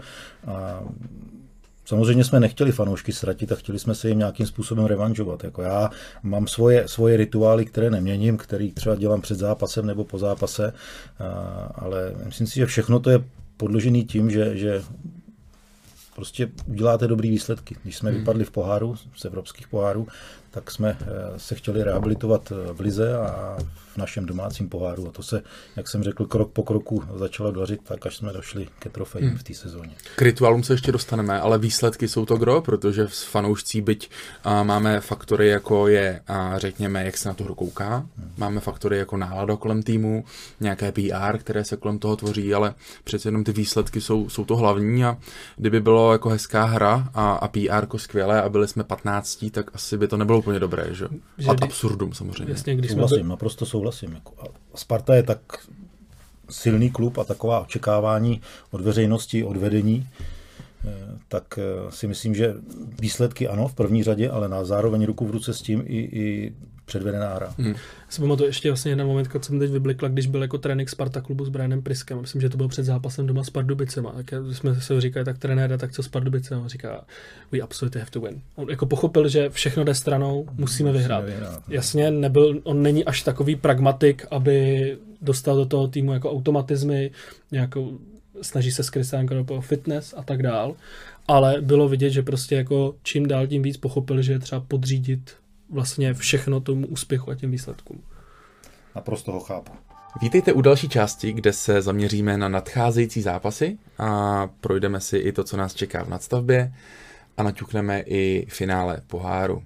A 0.47 0.83
Samozřejmě 1.87 2.23
jsme 2.23 2.39
nechtěli 2.39 2.71
fanoušky 2.71 3.13
ztratit 3.13 3.51
a 3.51 3.55
chtěli 3.55 3.79
jsme 3.79 3.95
se 3.95 4.09
jim 4.09 4.17
nějakým 4.17 4.45
způsobem 4.45 4.85
revanžovat. 4.85 5.43
Jako 5.43 5.61
já 5.61 5.89
mám 6.23 6.47
svoje, 6.47 6.87
svoje 6.87 7.17
rituály, 7.17 7.65
které 7.65 7.89
neměním, 7.89 8.37
které 8.37 8.69
třeba 8.73 8.95
dělám 8.95 9.21
před 9.21 9.37
zápasem 9.37 9.85
nebo 9.85 10.03
po 10.03 10.17
zápase, 10.17 10.73
ale 11.75 12.15
myslím 12.25 12.47
si, 12.47 12.55
že 12.55 12.65
všechno 12.65 12.99
to 12.99 13.09
je 13.09 13.23
podložený 13.57 14.05
tím, 14.05 14.31
že, 14.31 14.57
že 14.57 14.81
prostě 16.15 16.49
uděláte 16.65 17.07
dobrý 17.07 17.29
výsledky. 17.29 17.75
Když 17.83 17.97
jsme 17.97 18.09
hmm. 18.09 18.19
vypadli 18.19 18.43
v 18.43 18.51
poháru, 18.51 18.95
z 19.15 19.25
evropských 19.25 19.67
pohárů, 19.67 20.07
tak 20.55 20.71
jsme 20.71 20.97
se 21.37 21.55
chtěli 21.55 21.83
rehabilitovat 21.83 22.53
v 22.73 22.79
Lize 22.79 23.17
a 23.17 23.57
v 23.93 23.97
našem 23.97 24.25
domácím 24.25 24.69
poháru. 24.69 25.07
A 25.07 25.11
to 25.11 25.23
se, 25.23 25.41
jak 25.75 25.89
jsem 25.89 26.03
řekl, 26.03 26.25
krok 26.25 26.51
po 26.51 26.63
kroku 26.63 27.03
začalo 27.15 27.51
dařit, 27.51 27.81
tak 27.83 28.05
až 28.05 28.17
jsme 28.17 28.33
došli 28.33 28.67
ke 28.79 28.89
trofejím 28.89 29.29
hmm. 29.29 29.37
v 29.37 29.43
té 29.43 29.53
sezóně. 29.53 29.91
K 30.15 30.21
rituálům 30.21 30.63
se 30.63 30.73
ještě 30.73 30.91
dostaneme, 30.91 31.39
ale 31.39 31.57
výsledky 31.57 32.07
jsou 32.07 32.25
to 32.25 32.37
gro, 32.37 32.61
protože 32.61 33.07
s 33.07 33.23
fanoušcí 33.23 33.81
byť 33.81 34.09
a, 34.43 34.63
máme 34.63 35.01
faktory, 35.01 35.47
jako 35.47 35.87
je, 35.87 36.21
a, 36.27 36.59
řekněme, 36.59 37.05
jak 37.05 37.17
se 37.17 37.29
na 37.29 37.33
tu 37.33 37.43
hru 37.43 37.55
kouká, 37.55 37.95
hmm. 37.95 38.31
máme 38.37 38.59
faktory 38.59 38.97
jako 38.97 39.17
nálada 39.17 39.55
kolem 39.55 39.83
týmu, 39.83 40.25
nějaké 40.59 40.91
PR, 40.91 41.37
které 41.37 41.63
se 41.63 41.77
kolem 41.77 41.99
toho 41.99 42.15
tvoří, 42.15 42.53
ale 42.53 42.73
přece 43.03 43.27
jenom 43.27 43.43
ty 43.43 43.51
výsledky 43.51 44.01
jsou, 44.01 44.29
jsou 44.29 44.45
to 44.45 44.55
hlavní 44.55 45.05
a 45.05 45.17
kdyby 45.57 45.81
bylo 45.81 46.11
jako 46.11 46.29
hezká 46.29 46.65
hra 46.65 47.09
a, 47.13 47.33
a 47.33 47.47
PR 47.47 47.97
skvělé 47.97 48.41
a 48.41 48.49
byli 48.49 48.67
jsme 48.67 48.83
15, 48.83 49.45
tak 49.51 49.71
asi 49.73 49.97
by 49.97 50.07
to 50.07 50.17
nebylo 50.17 50.41
úplně 50.45 50.59
dobré, 50.59 50.87
že? 50.91 51.07
že 51.37 51.49
Ad 51.49 51.63
absurdum 51.63 52.13
samozřejmě. 52.13 52.53
Jasně, 52.53 52.75
když 52.75 52.91
souhlasím, 52.91 53.19
jsme... 53.19 53.29
naprosto 53.29 53.65
souhlasím. 53.65 54.13
Jako 54.13 54.33
Sparta 54.75 55.15
je 55.15 55.23
tak 55.23 55.39
silný 56.49 56.91
klub 56.91 57.17
a 57.17 57.23
taková 57.23 57.59
očekávání 57.59 58.41
od 58.71 58.81
veřejnosti, 58.81 59.43
od 59.43 59.57
vedení, 59.57 60.07
tak 61.27 61.59
eh, 61.59 61.91
si 61.91 62.07
myslím, 62.07 62.35
že 62.35 62.53
výsledky 63.01 63.47
ano, 63.47 63.67
v 63.67 63.73
první 63.73 64.03
řadě, 64.03 64.29
ale 64.29 64.49
na 64.49 64.65
zároveň 64.65 65.05
ruku 65.05 65.25
v 65.25 65.31
ruce 65.31 65.53
s 65.53 65.61
tím 65.61 65.83
i, 65.85 65.97
i 65.97 66.53
předvedená 66.85 67.35
hra. 67.35 67.53
Hmm. 67.57 67.75
Si 68.09 68.21
pamatuju 68.21 68.49
ještě 68.49 68.69
vlastně 68.69 68.91
jeden 68.91 69.07
moment, 69.07 69.27
když 69.27 69.45
jsem 69.45 69.59
teď 69.59 69.71
vyblikla, 69.71 70.09
když 70.09 70.27
byl 70.27 70.41
jako 70.41 70.57
trénink 70.57 70.89
Sparta 70.89 71.21
klubu 71.21 71.45
s 71.45 71.49
Brianem 71.49 71.81
Priskem. 71.81 72.21
Myslím, 72.21 72.41
že 72.41 72.49
to 72.49 72.57
byl 72.57 72.67
před 72.67 72.83
zápasem 72.83 73.27
doma 73.27 73.43
s 73.43 73.49
Pardubicema. 73.49 74.11
Tak 74.11 74.33
jsme 74.51 74.75
se 74.75 75.01
říkali, 75.01 75.25
tak 75.25 75.37
trenéra, 75.37 75.77
tak 75.77 75.91
co 75.91 76.03
s 76.03 76.07
Pardubicem? 76.07 76.63
A 76.65 76.67
říká, 76.67 77.05
we 77.51 77.59
absolutely 77.59 77.99
have 77.99 78.11
to 78.11 78.21
win. 78.21 78.41
On 78.55 78.69
jako 78.69 78.85
pochopil, 78.85 79.27
že 79.27 79.49
všechno 79.49 79.83
jde 79.83 79.95
stranou, 79.95 80.47
musíme 80.57 80.91
vyhrát. 80.91 81.21
Musíme 81.21 81.39
vyhrát. 81.39 81.63
Jasně, 81.67 82.11
nebyl, 82.11 82.61
on 82.63 82.81
není 82.81 83.05
až 83.05 83.23
takový 83.23 83.55
pragmatik, 83.55 84.25
aby 84.31 84.97
dostal 85.21 85.55
do 85.55 85.65
toho 85.65 85.87
týmu 85.87 86.13
jako 86.13 86.31
automatizmy, 86.31 87.11
nějakou, 87.51 87.99
snaží 88.41 88.71
se 88.71 88.83
s 88.83 88.89
Kristiánkou 88.89 89.61
fitness 89.61 90.13
a 90.17 90.23
tak 90.23 90.43
dál, 90.43 90.75
ale 91.27 91.61
bylo 91.61 91.89
vidět, 91.89 92.09
že 92.09 92.21
prostě 92.21 92.55
jako 92.55 92.95
čím 93.03 93.27
dál 93.27 93.47
tím 93.47 93.63
víc 93.63 93.77
pochopil, 93.77 94.21
že 94.21 94.31
je 94.31 94.39
třeba 94.39 94.61
podřídit 94.61 95.35
vlastně 95.69 96.13
všechno 96.13 96.59
tomu 96.59 96.87
úspěchu 96.87 97.31
a 97.31 97.35
těm 97.35 97.51
výsledkům. 97.51 98.01
Naprosto 98.95 99.31
ho 99.31 99.39
chápu. 99.39 99.71
Vítejte 100.21 100.53
u 100.53 100.61
další 100.61 100.89
části, 100.89 101.33
kde 101.33 101.53
se 101.53 101.81
zaměříme 101.81 102.37
na 102.37 102.49
nadcházející 102.49 103.21
zápasy 103.21 103.77
a 103.97 104.47
projdeme 104.61 104.99
si 104.99 105.17
i 105.17 105.31
to, 105.31 105.43
co 105.43 105.57
nás 105.57 105.73
čeká 105.73 106.03
v 106.03 106.09
nadstavbě 106.09 106.73
a 107.37 107.43
naťukneme 107.43 108.01
i 108.01 108.45
finále 108.49 109.01
poháru. 109.07 109.63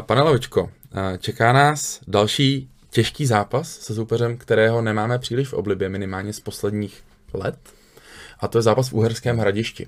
Pane 0.00 0.22
Levičko, 0.22 0.70
čeká 1.18 1.52
nás 1.52 2.00
další 2.08 2.68
těžký 2.90 3.26
zápas 3.26 3.70
se 3.78 3.94
soupeřem, 3.94 4.36
kterého 4.36 4.82
nemáme 4.82 5.18
příliš 5.18 5.48
v 5.48 5.52
oblibě, 5.52 5.88
minimálně 5.88 6.32
z 6.32 6.40
posledních 6.40 7.02
let, 7.32 7.58
a 8.42 8.48
to 8.48 8.58
je 8.58 8.62
zápas 8.62 8.88
v 8.88 8.92
Uherském 8.92 9.38
hradišti. 9.38 9.86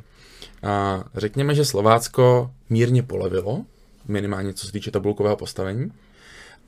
Řekněme, 1.15 1.55
že 1.55 1.65
Slovácko 1.65 2.51
mírně 2.71 3.03
polevilo, 3.03 3.65
minimálně 4.09 4.53
co 4.53 4.67
se 4.67 4.73
týče 4.73 4.91
tabulkového 4.91 5.37
postavení, 5.37 5.93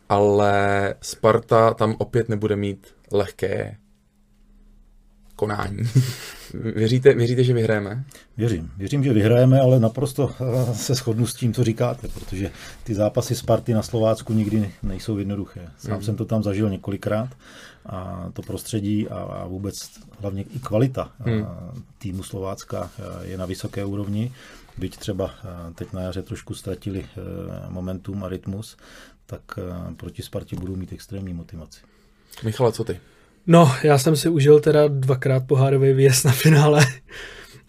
ale 0.09 0.94
Sparta 1.01 1.75
tam 1.75 1.94
opět 1.99 2.29
nebude 2.29 2.57
mít 2.57 2.94
lehké 3.12 3.77
konání. 5.37 5.79
věříte, 6.75 7.14
věříte, 7.14 7.44
že 7.44 7.55
vyhrajeme? 7.55 8.05
Věřím. 8.37 8.70
Věřím, 8.77 9.05
že 9.05 9.12
vyhrajeme, 9.12 9.61
ale 9.61 9.81
naprosto 9.81 10.31
eh, 10.31 10.75
se 10.75 10.94
shodnu 10.94 11.27
s 11.27 11.35
tím, 11.35 11.55
co 11.55 11.64
říkáte, 11.64 12.09
protože 12.09 12.51
ty 12.85 12.94
zápasy 12.94 13.35
Sparty 13.35 13.75
na 13.75 13.83
Slovácku 13.83 14.33
nikdy 14.33 14.72
nejsou 14.83 15.18
jednoduché. 15.18 15.68
Sám 15.79 15.96
mm. 15.96 16.03
jsem 16.03 16.16
to 16.16 16.25
tam 16.25 16.42
zažil 16.42 16.70
několikrát 16.70 17.29
a 17.87 18.29
to 18.33 18.42
prostředí 18.42 19.09
a, 19.09 19.18
a 19.18 19.46
vůbec 19.46 19.75
hlavně 20.20 20.42
i 20.42 20.59
kvalita 20.59 21.12
mm. 21.27 21.46
týmu 21.99 22.22
Slovácka 22.22 22.90
eh, 22.99 23.27
je 23.27 23.38
na 23.38 23.46
vysoké 23.46 23.85
úrovni 23.85 24.33
byť 24.79 24.96
třeba 24.96 25.31
teď 25.75 25.92
na 25.92 26.01
jaře 26.01 26.22
trošku 26.22 26.55
ztratili 26.55 27.07
momentum 27.68 28.25
a 28.25 28.29
rytmus, 28.29 28.77
tak 29.27 29.40
proti 29.96 30.22
Spartě 30.22 30.57
budou 30.57 30.77
mít 30.77 30.92
extrémní 30.92 31.35
motivaci. 31.35 31.81
Michale, 32.44 32.72
co 32.72 32.85
ty? 32.85 33.01
No, 33.47 33.75
já 33.83 33.99
jsem 33.99 34.17
si 34.17 34.29
užil 34.29 34.61
teda 34.61 34.89
dvakrát 34.89 35.47
pohárový 35.47 35.93
výjezd 35.93 36.25
na 36.25 36.33
finále 36.33 36.87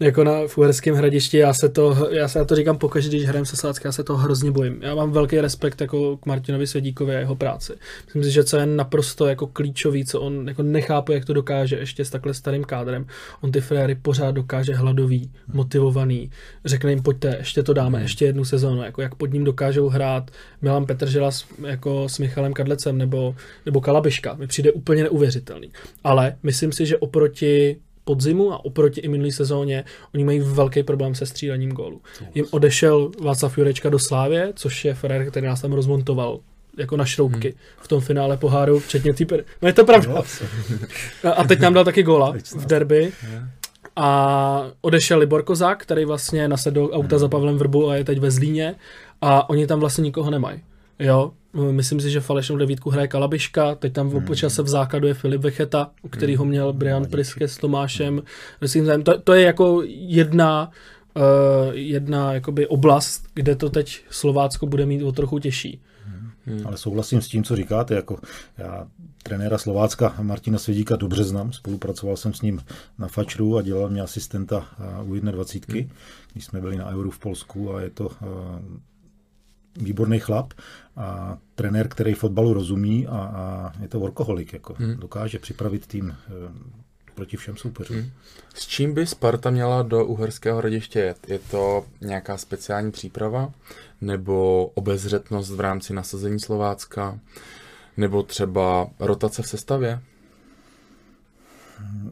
jako 0.00 0.24
na 0.24 0.46
Fuerském 0.46 0.94
hradišti, 0.94 1.38
já 1.38 1.54
se 1.54 1.68
to, 1.68 2.08
já 2.10 2.28
se 2.28 2.38
na 2.38 2.44
to 2.44 2.54
říkám 2.54 2.78
pokaždé, 2.78 3.16
když 3.16 3.28
hrajem 3.28 3.46
se 3.46 3.56
Sácka, 3.56 3.88
já 3.88 3.92
se 3.92 4.04
toho 4.04 4.18
hrozně 4.18 4.50
bojím. 4.50 4.78
Já 4.82 4.94
mám 4.94 5.12
velký 5.12 5.40
respekt 5.40 5.80
jako 5.80 6.16
k 6.16 6.26
Martinovi 6.26 6.66
Svědíkovi 6.66 7.16
a 7.16 7.18
jeho 7.18 7.36
práci. 7.36 7.72
Myslím 8.06 8.24
si, 8.24 8.30
že 8.30 8.44
co 8.44 8.56
je 8.56 8.66
naprosto 8.66 9.26
jako 9.26 9.46
klíčový, 9.46 10.04
co 10.04 10.20
on 10.20 10.48
jako 10.48 10.62
nechápe, 10.62 11.14
jak 11.14 11.24
to 11.24 11.32
dokáže 11.32 11.76
ještě 11.76 12.04
s 12.04 12.10
takhle 12.10 12.34
starým 12.34 12.64
kádrem. 12.64 13.06
On 13.40 13.52
ty 13.52 13.60
fréry 13.60 13.94
pořád 13.94 14.30
dokáže 14.30 14.74
hladový, 14.74 15.30
motivovaný, 15.52 16.30
řekne 16.64 16.90
jim 16.90 17.02
pojďte, 17.02 17.36
ještě 17.38 17.62
to 17.62 17.72
dáme, 17.72 17.98
hmm. 17.98 18.02
ještě 18.02 18.24
jednu 18.24 18.44
sezónu, 18.44 18.82
jako 18.82 19.02
jak 19.02 19.14
pod 19.14 19.32
ním 19.32 19.44
dokážou 19.44 19.88
hrát 19.88 20.30
Milan 20.62 20.86
Petržela 20.86 21.30
s, 21.30 21.44
jako 21.66 22.08
s 22.08 22.18
Michalem 22.18 22.52
Kadlecem 22.52 22.98
nebo, 22.98 23.34
nebo 23.66 23.80
Kalabiška. 23.80 24.34
Mi 24.34 24.46
přijde 24.46 24.72
úplně 24.72 25.02
neuvěřitelný. 25.02 25.70
Ale 26.04 26.36
myslím 26.42 26.72
si, 26.72 26.86
že 26.86 26.98
oproti 26.98 27.76
podzimu 28.08 28.52
a 28.52 28.64
oproti 28.64 29.00
i 29.00 29.08
minulý 29.08 29.32
sezóně 29.32 29.84
oni 30.14 30.24
mají 30.24 30.40
velký 30.40 30.82
problém 30.82 31.14
se 31.14 31.26
střílením 31.26 31.72
gólu. 31.72 32.00
Jim 32.34 32.46
odešel 32.50 33.10
Václav 33.22 33.58
Jurečka 33.58 33.90
do 33.90 33.98
Slávě, 33.98 34.52
což 34.56 34.84
je 34.84 34.94
Ferrer, 34.94 35.30
který 35.30 35.46
nás 35.46 35.60
tam 35.60 35.72
rozmontoval 35.72 36.40
jako 36.78 36.96
na 36.96 37.04
šroubky 37.04 37.48
hmm. 37.48 37.58
v 37.80 37.88
tom 37.88 38.00
finále 38.00 38.36
poháru, 38.36 38.78
včetně 38.78 39.14
týper. 39.14 39.44
No 39.62 39.68
je 39.68 39.72
to 39.72 39.84
pravda. 39.84 40.22
a 41.36 41.44
teď 41.44 41.60
nám 41.60 41.74
dal 41.74 41.84
taky 41.84 42.02
góla 42.02 42.34
v 42.56 42.66
derby. 42.66 43.12
A 43.96 44.70
odešel 44.80 45.18
Libor 45.18 45.42
Kozák, 45.42 45.82
který 45.82 46.04
vlastně 46.04 46.48
nasedl 46.48 46.90
auta 46.92 47.16
hmm. 47.16 47.20
za 47.20 47.28
Pavlem 47.28 47.58
Vrbu 47.58 47.88
a 47.88 47.96
je 47.96 48.04
teď 48.04 48.18
ve 48.18 48.30
Zlíně. 48.30 48.74
A 49.20 49.50
oni 49.50 49.66
tam 49.66 49.80
vlastně 49.80 50.02
nikoho 50.02 50.30
nemají. 50.30 50.60
Jo, 50.98 51.30
myslím 51.70 52.00
si, 52.00 52.10
že 52.10 52.20
falešnou 52.20 52.56
devítku 52.56 52.90
hraje 52.90 53.08
Kalabiška, 53.08 53.74
teď 53.74 53.92
tam 53.92 54.10
hmm. 54.10 54.34
se 54.34 54.62
v 54.62 54.68
základu 54.68 55.06
je 55.06 55.14
Filip 55.14 55.42
Vecheta, 55.42 55.90
u 56.02 56.08
kterého 56.08 56.44
hmm. 56.44 56.50
měl 56.50 56.72
Brian 56.72 57.06
Priske 57.06 57.48
s 57.48 57.56
Tomášem. 57.56 58.22
Hmm. 58.74 59.02
To, 59.02 59.18
to 59.18 59.34
je 59.34 59.42
jako 59.42 59.82
jedna 59.86 60.70
uh, 61.16 61.22
jedna 61.72 62.34
jakoby 62.34 62.66
oblast, 62.66 63.26
kde 63.34 63.56
to 63.56 63.70
teď 63.70 64.04
Slovácko 64.10 64.66
bude 64.66 64.86
mít 64.86 65.02
o 65.02 65.12
trochu 65.12 65.38
těžší. 65.38 65.80
Hmm. 66.46 66.66
Ale 66.66 66.76
souhlasím 66.76 67.20
s 67.20 67.28
tím, 67.28 67.44
co 67.44 67.56
říkáte. 67.56 67.94
Jako 67.94 68.18
já 68.58 68.86
trenéra 69.22 69.58
Slovácka 69.58 70.14
Martina 70.22 70.58
Svědíka 70.58 70.96
dobře 70.96 71.24
znám, 71.24 71.52
spolupracoval 71.52 72.16
jsem 72.16 72.34
s 72.34 72.42
ním 72.42 72.60
na 72.98 73.08
Fačru 73.08 73.56
a 73.56 73.62
dělal 73.62 73.88
mě 73.88 74.02
asistenta 74.02 74.66
u 75.04 75.14
21, 75.14 75.80
hmm. 75.80 75.90
když 76.32 76.44
jsme 76.44 76.60
byli 76.60 76.76
na 76.76 76.90
Euro 76.90 77.10
v 77.10 77.18
Polsku 77.18 77.74
a 77.74 77.80
je 77.80 77.90
to 77.90 78.10
výborný 79.76 80.18
chlap 80.18 80.52
a 80.96 81.38
trenér, 81.54 81.88
který 81.88 82.14
fotbalu 82.14 82.52
rozumí 82.52 83.06
a, 83.06 83.16
a 83.16 83.72
je 83.82 83.88
to 83.88 84.00
workoholik, 84.00 84.52
jako 84.52 84.74
hmm. 84.78 84.96
dokáže 84.96 85.38
připravit 85.38 85.86
tým 85.86 86.10
e, 86.10 86.14
proti 87.14 87.36
všem 87.36 87.56
soupeřům. 87.56 87.96
Hmm. 87.96 88.10
S 88.54 88.66
čím 88.66 88.94
by 88.94 89.06
Sparta 89.06 89.50
měla 89.50 89.82
do 89.82 90.04
Uherského 90.04 90.58
hradiště 90.58 90.98
jet? 90.98 91.28
Je 91.28 91.38
to 91.38 91.86
nějaká 92.00 92.36
speciální 92.36 92.92
příprava? 92.92 93.52
Nebo 94.00 94.66
obezřetnost 94.66 95.50
v 95.50 95.60
rámci 95.60 95.94
nasazení 95.94 96.40
Slovácka? 96.40 97.18
Nebo 97.96 98.22
třeba 98.22 98.88
rotace 99.00 99.42
v 99.42 99.48
sestavě? 99.48 100.00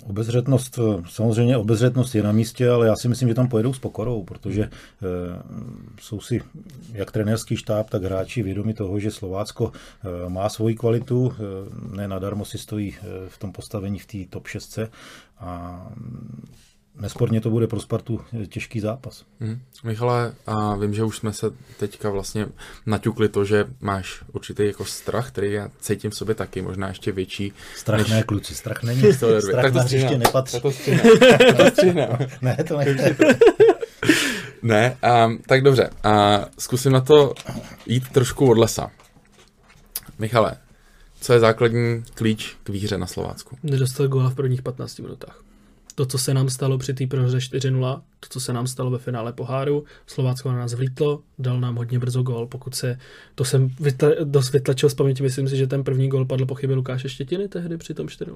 Obezřetnost, 0.05 0.79
samozřejmě 1.09 1.57
obezřetnost 1.57 2.15
je 2.15 2.23
na 2.23 2.33
místě, 2.33 2.71
ale 2.71 2.87
já 2.87 2.97
si 2.97 3.09
myslím, 3.09 3.29
že 3.29 3.35
tam 3.35 3.49
pojedou 3.49 3.73
s 3.73 3.79
pokorou, 3.79 4.23
protože 4.23 4.63
e, 4.63 4.71
jsou 6.01 6.21
si 6.21 6.41
jak 6.93 7.13
trenérský 7.13 7.57
štáb, 7.57 7.91
tak 7.91 8.03
hráči 8.03 8.43
vědomi 8.43 8.75
toho, 8.75 9.01
že 9.01 9.11
Slovácko 9.11 9.73
e, 9.73 10.29
má 10.29 10.49
svoji 10.49 10.75
kvalitu, 10.75 11.33
e, 11.33 11.97
ne 11.97 12.09
nadarmo 12.09 12.45
si 12.45 12.59
stojí 12.59 12.95
e, 12.95 13.29
v 13.29 13.39
tom 13.39 13.53
postavení 13.53 13.99
v 13.99 14.07
té 14.07 14.19
top 14.31 14.47
6 14.47 14.79
a 15.39 15.83
nesporně 17.01 17.41
to 17.41 17.51
bude 17.51 17.67
pro 17.67 17.81
Spartu 17.81 18.21
těžký 18.49 18.81
zápas. 18.81 19.25
Hmm. 19.41 19.61
Michale, 19.85 20.35
a 20.47 20.77
vím, 20.77 20.95
že 20.95 21.05
už 21.05 21.17
jsme 21.17 21.33
se 21.33 21.51
teďka 21.79 22.11
vlastně 22.11 22.47
naťukli 22.87 23.29
to, 23.29 23.45
že 23.45 23.65
máš 23.81 24.25
určitý 24.33 24.67
jako 24.67 24.85
strach, 24.85 25.29
který 25.29 25.53
já 25.53 25.71
cítím 25.81 26.11
v 26.11 26.17
sobě 26.17 26.35
taky, 26.35 26.63
možná 26.63 26.89
ještě 26.89 27.13
větší. 27.13 27.53
Strach 27.77 28.01
než... 28.01 28.11
ne, 28.11 28.23
kluci, 28.23 28.55
strach 28.55 28.83
není. 28.83 29.13
strach 29.13 29.63
tak 29.63 29.73
to 29.73 29.95
ještě 29.95 30.19
nepatří. 30.19 30.61
To 31.77 31.93
ne, 32.43 32.57
to 32.69 32.77
nechce. 32.77 33.17
ne, 34.63 34.97
um, 35.27 35.39
tak 35.47 35.63
dobře, 35.63 35.91
a 36.05 36.45
zkusím 36.59 36.93
na 36.93 37.01
to 37.01 37.35
jít 37.87 38.09
trošku 38.09 38.51
od 38.51 38.59
lesa. 38.59 38.91
Michale, 40.19 40.57
co 41.21 41.33
je 41.33 41.41
základní 41.41 42.05
klíč 42.15 42.57
k 42.63 42.69
výhře 42.69 42.99
na 42.99 43.07
Slovácku? 43.07 43.59
Nedostal 43.63 44.09
góla 44.09 44.31
v 44.31 44.35
prvních 44.35 44.63
15 44.63 44.99
minutách. 44.99 45.46
To, 45.97 46.07
co 46.07 46.19
se 46.19 46.35
nám 46.35 46.51
stalo 46.51 46.79
při 46.79 46.95
té 46.95 47.07
prohře 47.07 47.39
4-0, 47.39 48.01
to, 48.21 48.29
co 48.31 48.41
se 48.41 48.53
nám 48.53 48.67
stalo 48.67 48.91
ve 48.91 48.99
finále 48.99 49.33
poháru, 49.33 49.85
Slovácko 50.07 50.53
na 50.53 50.59
nás 50.59 50.75
vlítlo, 50.75 51.21
dal 51.39 51.61
nám 51.61 51.77
hodně 51.77 51.99
brzo 51.99 52.23
gol, 52.23 52.47
pokud 52.47 52.75
se, 52.75 52.99
to 53.35 53.45
jsem 53.45 53.71
vytla, 53.81 54.09
dost 54.25 54.53
vytlačil 54.53 54.91
z 54.91 54.95
paměti, 54.95 55.23
myslím 55.23 55.49
si, 55.49 55.57
že 55.57 55.67
ten 55.67 55.85
první 55.85 56.09
gol 56.09 56.25
padl 56.25 56.47
po 56.47 56.55
chybě 56.55 56.77
Lukáše 56.77 57.09
Štětiny 57.09 57.49
tehdy 57.49 57.77
při 57.77 57.95
tom 57.95 58.09
4 58.09 58.31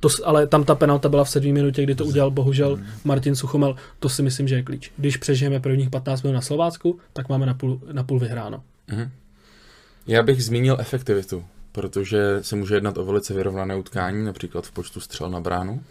to, 0.00 0.08
Ale 0.24 0.46
tam 0.46 0.64
ta 0.64 0.74
penalta 0.74 1.08
byla 1.08 1.24
v 1.24 1.30
sedmé 1.30 1.52
minutě, 1.52 1.82
kdy 1.82 1.94
to 1.94 2.04
udělal 2.04 2.30
bohužel 2.30 2.78
Martin 3.04 3.36
Suchomel, 3.36 3.76
to 3.98 4.08
si 4.08 4.22
myslím, 4.22 4.48
že 4.48 4.54
je 4.54 4.62
klíč. 4.62 4.92
Když 4.96 5.16
přežijeme 5.16 5.60
prvních 5.60 5.90
15 5.90 6.22
minut 6.22 6.34
na 6.34 6.40
Slovácku, 6.40 6.98
tak 7.12 7.28
máme 7.28 7.46
na 7.46 7.54
půl, 7.54 7.80
na 7.92 8.04
půl 8.04 8.18
vyhráno. 8.18 8.62
Mm-hmm. 8.88 9.08
Já 10.06 10.22
bych 10.22 10.44
zmínil 10.44 10.76
efektivitu, 10.80 11.44
protože 11.72 12.38
se 12.40 12.56
může 12.56 12.74
jednat 12.74 12.98
o 12.98 13.04
velice 13.04 13.34
vyrovnané 13.34 13.76
utkání, 13.76 14.24
například 14.24 14.66
v 14.66 14.72
počtu 14.72 15.00
střel 15.00 15.30
na 15.30 15.40
bránu. 15.40 15.82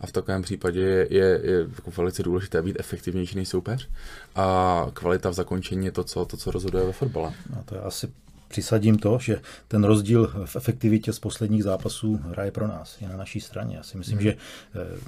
A 0.00 0.06
v 0.06 0.12
takovém 0.12 0.42
případě 0.42 0.80
je, 0.80 1.06
je, 1.10 1.40
je 1.42 1.58
jako 1.74 1.90
velice 1.90 2.22
důležité 2.22 2.62
být 2.62 2.76
efektivnější 2.78 3.36
než 3.36 3.48
soupeř. 3.48 3.88
A 4.34 4.86
kvalita 4.92 5.30
v 5.30 5.34
zakončení 5.34 5.86
je 5.86 5.92
to, 5.92 6.04
co, 6.04 6.24
to, 6.24 6.36
co 6.36 6.50
rozhoduje 6.50 6.84
ve 6.84 6.92
fotbale. 6.92 7.32
No 7.56 7.62
to 7.64 7.74
je 7.74 7.80
asi 7.80 8.08
přisadím 8.48 8.98
to, 8.98 9.18
že 9.18 9.40
ten 9.68 9.84
rozdíl 9.84 10.32
v 10.44 10.56
efektivitě 10.56 11.12
z 11.12 11.18
posledních 11.18 11.64
zápasů 11.64 12.20
hraje 12.22 12.50
pro 12.50 12.68
nás, 12.68 13.00
je 13.00 13.08
na 13.08 13.16
naší 13.16 13.40
straně. 13.40 13.76
Já 13.76 13.82
si 13.82 13.98
myslím, 13.98 14.18
hmm. 14.18 14.24
že 14.24 14.36
eh, 14.74 15.00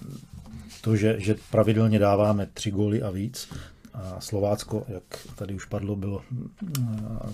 to, 0.80 0.96
že, 0.96 1.16
že 1.18 1.34
pravidelně 1.50 1.98
dáváme 1.98 2.48
tři 2.54 2.70
góly 2.70 3.02
a 3.02 3.10
víc, 3.10 3.48
a 3.94 4.20
Slovácko, 4.20 4.84
jak 4.88 5.02
tady 5.34 5.54
už 5.54 5.64
padlo, 5.64 5.96
bylo, 5.96 6.22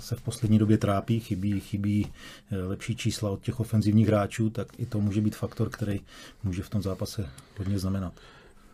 se 0.01 0.16
v 0.16 0.23
poslední 0.23 0.59
době 0.59 0.79
trápí, 0.79 1.21
chybí, 1.21 1.61
chybí 1.61 2.07
eh, 2.53 2.57
lepší 2.57 2.97
čísla 2.97 3.31
od 3.31 3.42
těch 3.42 3.61
ofenzivních 3.61 4.09
hráčů, 4.09 4.51
tak 4.51 4.68
i 4.79 4.87
to 4.87 5.01
může 5.01 5.21
být 5.21 5.37
faktor, 5.37 5.71
který 5.71 6.01
může 6.44 6.62
v 6.62 6.71
tom 6.71 6.83
zápase 6.83 7.29
hodně 7.59 7.79
znamenat. 7.79 8.12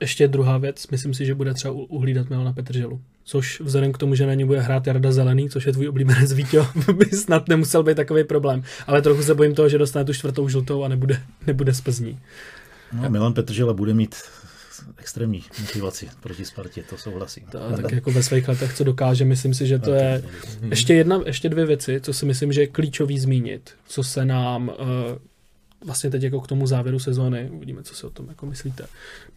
Ještě 0.01 0.29
druhá 0.29 0.59
věc, 0.59 0.89
myslím 0.89 1.15
si, 1.15 1.27
že 1.27 1.35
bude 1.35 1.55
třeba 1.55 1.75
uhlídat 1.75 2.31
Milana 2.31 2.53
Petrželu. 2.53 3.01
Což 3.25 3.61
vzhledem 3.61 3.93
k 3.93 3.99
tomu, 3.99 4.15
že 4.15 4.27
na 4.27 4.35
ní 4.35 4.45
bude 4.45 4.61
hrát 4.61 4.87
Jarda 4.87 5.13
Zelený, 5.13 5.51
což 5.51 5.67
je 5.67 5.73
tvůj 5.73 5.89
oblíbenec 5.89 6.33
Vítě, 6.35 6.67
by 6.93 7.05
snad 7.05 7.49
nemusel 7.49 7.83
být 7.83 7.95
takový 7.97 8.25
problém. 8.25 8.63
Ale 8.87 9.03
trochu 9.03 9.23
se 9.23 9.35
bojím 9.35 9.55
toho, 9.55 9.69
že 9.69 9.79
dostane 9.79 10.05
tu 10.05 10.13
čtvrtou 10.13 10.49
žlutou 10.49 10.85
a 10.85 10.89
nebude, 10.89 11.23
nebude 11.47 11.75
z 11.75 11.81
Plzní. 11.81 12.19
No, 12.93 13.11
Milan 13.11 13.33
Petržela 13.33 13.73
bude 13.73 13.95
mít 13.95 14.15
extrémní 14.99 15.45
motivaci 15.61 16.09
proti 16.21 16.45
Spartě, 16.45 16.83
to 16.91 16.97
souhlasím. 16.97 17.45
Ta, 17.53 17.77
tak 17.83 17.93
jako 17.93 18.11
ve 18.11 18.23
svých 18.23 18.49
letech, 18.49 18.75
co 18.75 18.85
dokáže, 18.85 19.25
myslím 19.25 19.55
si, 19.55 19.67
že 19.67 19.79
to 19.79 19.93
je... 19.93 20.23
Ještě, 20.71 20.95
jedna, 20.95 21.21
ještě 21.27 21.49
dvě 21.49 21.67
věci, 21.67 22.01
co 22.01 22.13
si 22.13 22.27
myslím, 22.27 22.53
že 22.53 22.61
je 22.61 22.67
klíčový 22.67 23.19
zmínit, 23.19 23.75
co 23.87 24.05
se 24.05 24.25
nám 24.25 24.69
uh, 24.69 24.75
vlastně 25.85 26.11
teď 26.11 26.23
jako 26.23 26.41
k 26.41 26.47
tomu 26.47 26.67
závěru 26.67 26.99
sezóny, 26.99 27.51
uvidíme, 27.51 27.83
co 27.83 27.95
si 27.95 28.07
o 28.07 28.11
tom 28.11 28.29
jako 28.29 28.47
myslíte. 28.47 28.87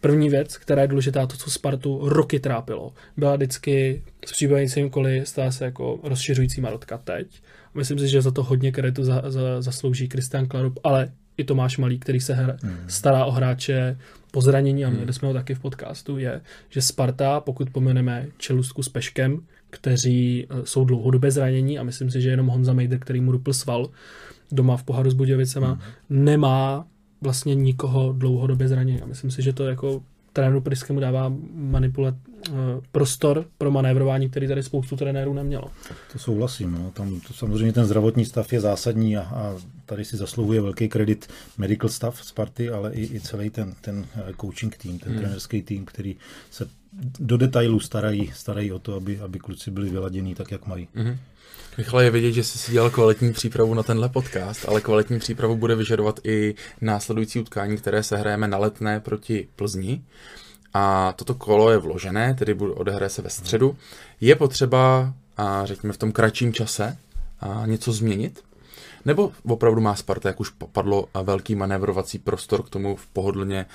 První 0.00 0.30
věc, 0.30 0.56
která 0.56 0.82
je 0.82 0.88
důležitá, 0.88 1.26
to, 1.26 1.36
co 1.36 1.50
Spartu 1.50 2.08
roky 2.08 2.40
trápilo, 2.40 2.92
byla 3.16 3.36
vždycky 3.36 4.02
s 4.26 4.32
příbavícím 4.32 4.90
koli 4.90 5.26
stala 5.26 5.50
se 5.50 5.64
jako 5.64 6.00
rozšiřující 6.02 6.60
marotka 6.60 6.98
teď. 6.98 7.42
Myslím 7.74 7.98
si, 7.98 8.08
že 8.08 8.22
za 8.22 8.30
to 8.30 8.42
hodně 8.42 8.72
kreditu 8.72 9.04
za, 9.04 9.22
za, 9.26 9.62
zaslouží 9.62 10.08
Kristian 10.08 10.46
Klarup, 10.46 10.78
ale 10.84 11.12
i 11.36 11.44
Tomáš 11.44 11.78
Malý, 11.78 11.98
který 11.98 12.20
se 12.20 12.34
hra, 12.34 12.56
hmm. 12.62 12.78
stará 12.86 13.24
o 13.24 13.30
hráče 13.30 13.98
po 14.30 14.40
zranění, 14.40 14.84
a 14.84 14.88
měli 14.88 15.04
hmm. 15.04 15.12
jsme 15.12 15.28
ho 15.28 15.34
taky 15.34 15.54
v 15.54 15.60
podcastu, 15.60 16.18
je, 16.18 16.40
že 16.68 16.82
Sparta, 16.82 17.40
pokud 17.40 17.70
pomeneme 17.70 18.26
Čelustku 18.38 18.82
s 18.82 18.88
Peškem, 18.88 19.40
kteří 19.70 20.46
eh, 20.50 20.54
jsou 20.64 20.84
dlouhodobě 20.84 21.30
zranění 21.30 21.78
a 21.78 21.82
myslím 21.82 22.10
si, 22.10 22.20
že 22.20 22.30
jenom 22.30 22.46
Honza 22.46 22.72
Mejder, 22.72 22.98
který 22.98 23.20
mu 23.20 23.32
rupl 23.32 23.52
sval 23.52 23.90
doma 24.52 24.76
v 24.76 24.82
poháru 24.82 25.10
s 25.10 25.14
Budějovicema, 25.14 25.68
hmm. 25.68 25.80
nemá 26.24 26.86
vlastně 27.20 27.54
nikoho 27.54 28.12
dlouhodobě 28.12 28.68
zranění. 28.68 29.00
A 29.00 29.06
myslím 29.06 29.30
si, 29.30 29.42
že 29.42 29.52
to 29.52 29.64
jako 29.64 30.02
trénu 30.32 30.60
Pryskému 30.60 31.00
dává 31.00 31.32
manipulat 31.54 32.14
prostor 32.92 33.44
pro 33.58 33.70
manévrování, 33.70 34.30
který 34.30 34.48
tady 34.48 34.62
spoustu 34.62 34.96
trenérů 34.96 35.34
nemělo. 35.34 35.70
To 36.12 36.18
souhlasím. 36.18 36.72
No. 36.72 36.90
Tam 36.90 37.20
to 37.20 37.34
samozřejmě 37.34 37.72
ten 37.72 37.84
zdravotní 37.84 38.24
stav 38.24 38.52
je 38.52 38.60
zásadní 38.60 39.16
a, 39.16 39.20
a 39.20 39.56
tady 39.86 40.04
si 40.04 40.16
zasluhuje 40.16 40.60
velký 40.60 40.88
kredit 40.88 41.28
medical 41.58 41.90
staff 41.90 42.24
Sparty, 42.24 42.70
ale 42.70 42.92
i, 42.92 43.16
i 43.16 43.20
celý 43.20 43.50
ten, 43.50 43.74
ten 43.80 44.06
eh, 44.16 44.32
coaching 44.40 44.76
tým, 44.76 44.98
ten 44.98 45.12
hmm. 45.12 45.20
trenerský 45.20 45.62
tým, 45.62 45.84
který 45.84 46.16
se 46.50 46.68
do 47.20 47.36
detailů 47.36 47.80
starají, 47.80 48.32
starají 48.34 48.72
o 48.72 48.78
to, 48.78 48.94
aby, 48.94 49.20
aby 49.20 49.38
kluci 49.38 49.70
byli 49.70 49.90
vyladění 49.90 50.34
tak, 50.34 50.50
jak 50.50 50.66
mají. 50.66 50.88
Hmm. 50.94 51.16
Michal, 51.78 52.00
je 52.00 52.10
vidět, 52.10 52.32
že 52.32 52.44
jsi 52.44 52.58
si 52.58 52.72
dělal 52.72 52.90
kvalitní 52.90 53.32
přípravu 53.32 53.74
na 53.74 53.82
tenhle 53.82 54.08
podcast, 54.08 54.68
ale 54.68 54.80
kvalitní 54.80 55.18
přípravu 55.18 55.56
bude 55.56 55.74
vyžadovat 55.74 56.20
i 56.24 56.54
následující 56.80 57.40
utkání, 57.40 57.76
které 57.76 58.02
se 58.02 58.16
hrajeme 58.16 58.48
na 58.48 58.58
letné 58.58 59.00
proti 59.00 59.48
Plzni. 59.56 60.02
A 60.74 61.12
toto 61.16 61.34
kolo 61.34 61.70
je 61.70 61.78
vložené, 61.78 62.34
tedy 62.34 62.54
odehraje 62.54 63.10
se 63.10 63.22
ve 63.22 63.30
středu. 63.30 63.76
Je 64.20 64.36
potřeba, 64.36 65.14
a 65.36 65.66
řekněme, 65.66 65.92
v 65.92 65.98
tom 65.98 66.12
kratším 66.12 66.52
čase 66.52 66.96
a 67.40 67.62
něco 67.66 67.92
změnit? 67.92 68.42
Nebo 69.04 69.32
opravdu 69.44 69.80
má 69.80 69.94
Sparta, 69.94 70.28
jak 70.28 70.40
už 70.40 70.50
padlo, 70.72 71.08
velký 71.22 71.54
manévrovací 71.54 72.18
prostor 72.18 72.62
k 72.62 72.70
tomu 72.70 72.96
v 72.96 73.06
pohodlně 73.06 73.66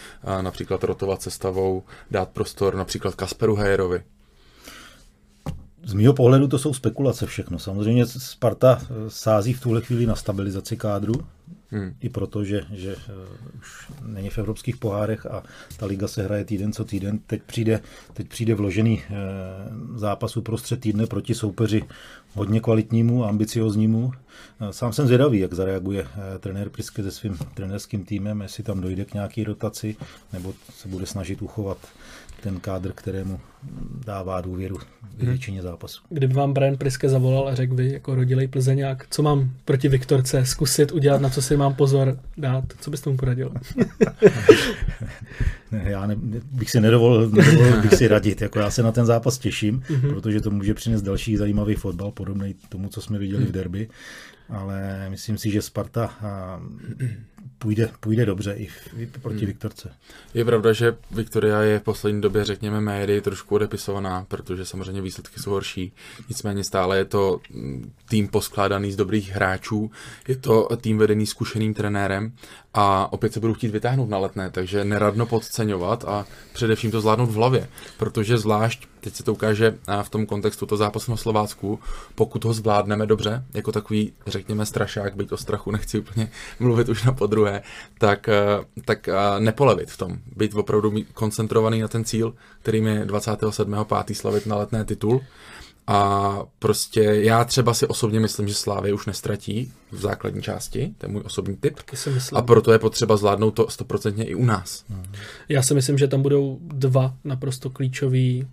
například 0.42 0.84
rotovat 0.84 1.22
sestavou, 1.22 1.84
dát 2.12 2.30
prostor 2.30 2.76
například 2.76 3.16
Kasperu 3.16 3.56
Hejerovi? 3.56 4.04
Z 5.86 5.94
mého 5.94 6.14
pohledu 6.14 6.48
to 6.48 6.60
jsou 6.60 6.74
spekulace 6.74 7.26
všechno. 7.26 7.60
Samozřejmě 7.60 8.06
Sparta 8.06 8.82
eh, 8.82 8.86
sází 9.08 9.54
v 9.54 9.62
tuhle 9.62 9.82
chvíli 9.82 10.06
na 10.06 10.16
stabilizaci 10.16 10.78
kádru, 10.78 11.14
hmm. 11.74 11.96
i 12.00 12.10
proto, 12.10 12.44
že, 12.44 12.62
že 12.74 12.96
uh, 12.96 13.02
už 13.60 13.92
není 14.06 14.30
v 14.30 14.38
evropských 14.38 14.78
pohárech 14.78 15.26
a 15.26 15.44
ta 15.78 15.86
liga 15.86 16.08
se 16.08 16.24
hraje 16.24 16.46
týden 16.46 16.74
co 16.74 16.86
týden. 16.86 17.20
Teď 17.28 17.44
přijde, 17.44 17.80
teď 18.14 18.28
přijde 18.28 18.56
vložený 18.56 19.02
uh, 19.10 19.98
zápas 19.98 20.38
uprostřed 20.38 20.80
týdne 20.80 21.08
proti 21.08 21.36
soupeři 21.36 21.84
hodně 22.34 22.60
kvalitnímu 22.60 23.26
ambicioznímu. 23.26 24.06
Uh, 24.06 24.70
sám 24.72 24.94
jsem 24.94 25.06
zvědavý, 25.06 25.40
jak 25.40 25.54
zareaguje 25.54 26.08
trenér 26.40 26.70
Priske 26.70 27.04
se 27.04 27.12
svým 27.12 27.38
trenerským 27.54 28.06
týmem, 28.06 28.42
jestli 28.42 28.64
tam 28.64 28.82
dojde 28.82 29.06
k 29.06 29.14
nějaký 29.14 29.44
rotaci, 29.44 29.96
nebo 30.34 30.54
se 30.74 30.88
bude 30.88 31.06
snažit 31.06 31.42
uchovat 31.42 31.78
ten 32.44 32.60
kádr, 32.60 32.92
kterému 32.92 33.40
dává 34.06 34.42
důvěru 34.42 34.78
v 35.18 35.18
většině 35.18 35.62
zápasů. 35.62 36.02
Kdyby 36.10 36.34
vám 36.34 36.54
Brian 36.54 36.78
Priske 36.78 37.10
zavolal 37.10 37.48
a 37.48 37.56
řekl 37.56 37.76
by, 37.76 37.94
jako 37.94 38.16
rodilej 38.16 38.48
Plzeňák, 38.48 39.06
co 39.10 39.24
mám 39.24 39.52
proti 39.66 39.90
Viktorce 39.90 40.46
zkusit 40.46 40.92
udělat, 40.92 41.22
na 41.22 41.30
co 41.30 41.42
si 41.42 41.58
mám 41.58 41.74
pozor 41.74 42.20
dát, 42.38 42.64
co 42.80 42.92
byste 42.92 43.10
mu 43.10 43.18
poradil? 43.18 43.52
ne, 45.72 45.84
já 45.86 46.08
ne, 46.08 46.16
bych 46.52 46.72
si 46.72 46.82
nedovolil, 46.82 47.30
nedovolil 47.30 47.82
bych 47.82 47.94
si 47.94 48.08
radit. 48.08 48.42
Jako 48.42 48.60
já 48.60 48.70
se 48.70 48.84
na 48.84 48.92
ten 48.92 49.06
zápas 49.06 49.38
těším, 49.38 49.80
mm-hmm. 49.80 50.10
protože 50.10 50.42
to 50.42 50.52
může 50.52 50.74
přinést 50.74 51.02
další 51.02 51.38
zajímavý 51.38 51.76
fotbal, 51.76 52.12
podobný 52.12 52.56
tomu, 52.70 52.90
co 52.90 53.02
jsme 53.02 53.20
viděli 53.20 53.46
v 53.46 53.52
derby 53.52 53.88
ale 54.50 55.08
myslím 55.10 55.38
si, 55.38 55.52
že 55.52 55.62
Sparta 55.62 56.16
půjde, 57.64 57.90
půjde 58.00 58.26
dobře 58.26 58.54
i, 58.54 58.68
v, 58.68 58.94
i 58.98 59.06
proti 59.06 59.38
hmm. 59.38 59.48
Viktorce. 59.48 59.94
Je 60.34 60.46
pravda, 60.46 60.74
že 60.74 60.96
Viktoria 61.12 61.62
je 61.62 61.80
v 61.80 61.84
poslední 61.84 62.22
době, 62.22 62.44
řekněme, 62.44 62.82
médii 62.82 63.22
trošku 63.22 63.56
odepisovaná, 63.56 64.26
protože 64.28 64.66
samozřejmě 64.66 65.02
výsledky 65.02 65.40
jsou 65.40 65.52
horší. 65.52 65.94
Nicméně 66.30 66.64
stále 66.64 66.98
je 66.98 67.06
to 67.06 67.40
mm, 67.50 67.92
tým 68.10 68.28
poskládaný 68.28 68.92
z 68.92 68.96
dobrých 68.96 69.32
hráčů, 69.32 69.92
je 70.28 70.36
to 70.36 70.68
tým 70.82 70.98
vedený 70.98 71.26
zkušeným 71.28 71.74
trenérem 71.74 72.32
a 72.74 73.14
opět 73.14 73.34
se 73.34 73.40
budou 73.40 73.54
chtít 73.54 73.72
vytáhnout 73.72 74.10
na 74.10 74.18
letné, 74.18 74.50
takže 74.50 74.86
neradno 74.86 75.26
podceňovat 75.26 76.06
a 76.08 76.26
především 76.54 76.92
to 76.92 77.02
zvládnout 77.02 77.30
v 77.30 77.34
hlavě, 77.34 77.68
protože 77.98 78.38
zvlášť, 78.38 78.88
teď 79.00 79.16
se 79.16 79.24
to 79.24 79.34
ukáže 79.34 79.78
v 80.02 80.10
tom 80.10 80.26
kontextu 80.26 80.66
to 80.66 80.78
zápasu 80.78 81.12
na 81.12 81.18
Slovácku, 81.18 81.80
pokud 82.16 82.46
ho 82.46 82.54
zvládneme 82.54 83.06
dobře, 83.06 83.46
jako 83.54 83.72
takový, 83.72 84.14
řekněme, 84.28 84.66
strašák, 84.66 85.16
byť 85.16 85.32
o 85.32 85.38
strachu 85.38 85.72
nechci 85.72 86.00
úplně 86.00 86.32
mluvit 86.60 86.90
už 86.90 87.04
na 87.04 87.12
podruhé, 87.12 87.62
tak, 87.98 88.30
eh, 88.30 88.36
tak 88.86 89.08
eh, 89.08 89.14
nepolevit 89.40 89.92
v 89.92 89.98
tom, 89.98 90.18
být 90.36 90.56
opravdu 90.56 90.94
koncentrovaný 91.14 91.82
na 91.82 91.88
ten 91.88 92.04
cíl, 92.04 92.34
kterým 92.62 92.88
je 92.88 93.06
27.5. 93.06 94.14
slavit 94.14 94.46
na 94.46 94.56
letné 94.56 94.86
titul 94.86 95.22
a 95.88 96.40
prostě 96.60 97.02
já 97.02 97.44
třeba 97.44 97.74
si 97.74 97.88
osobně 97.88 98.20
myslím, 98.20 98.48
že 98.48 98.54
Slávy 98.54 98.94
už 98.94 99.06
nestratí 99.06 99.72
v 99.92 100.00
základní 100.00 100.42
části, 100.42 100.94
to 100.98 101.06
je 101.06 101.12
můj 101.12 101.22
osobní 101.26 101.56
typ. 101.56 101.80
A 102.34 102.42
proto 102.42 102.72
je 102.72 102.80
potřeba 102.80 103.18
zvládnout 103.18 103.52
to 103.52 103.70
stoprocentně 103.70 104.24
i 104.24 104.36
u 104.36 104.46
nás. 104.46 104.86
Já 105.50 105.62
si 105.62 105.74
myslím, 105.74 105.98
že 105.98 106.08
tam 106.08 106.22
budou 106.22 106.60
dva 106.62 107.14
naprosto 107.24 107.70
klíčové 107.70 108.48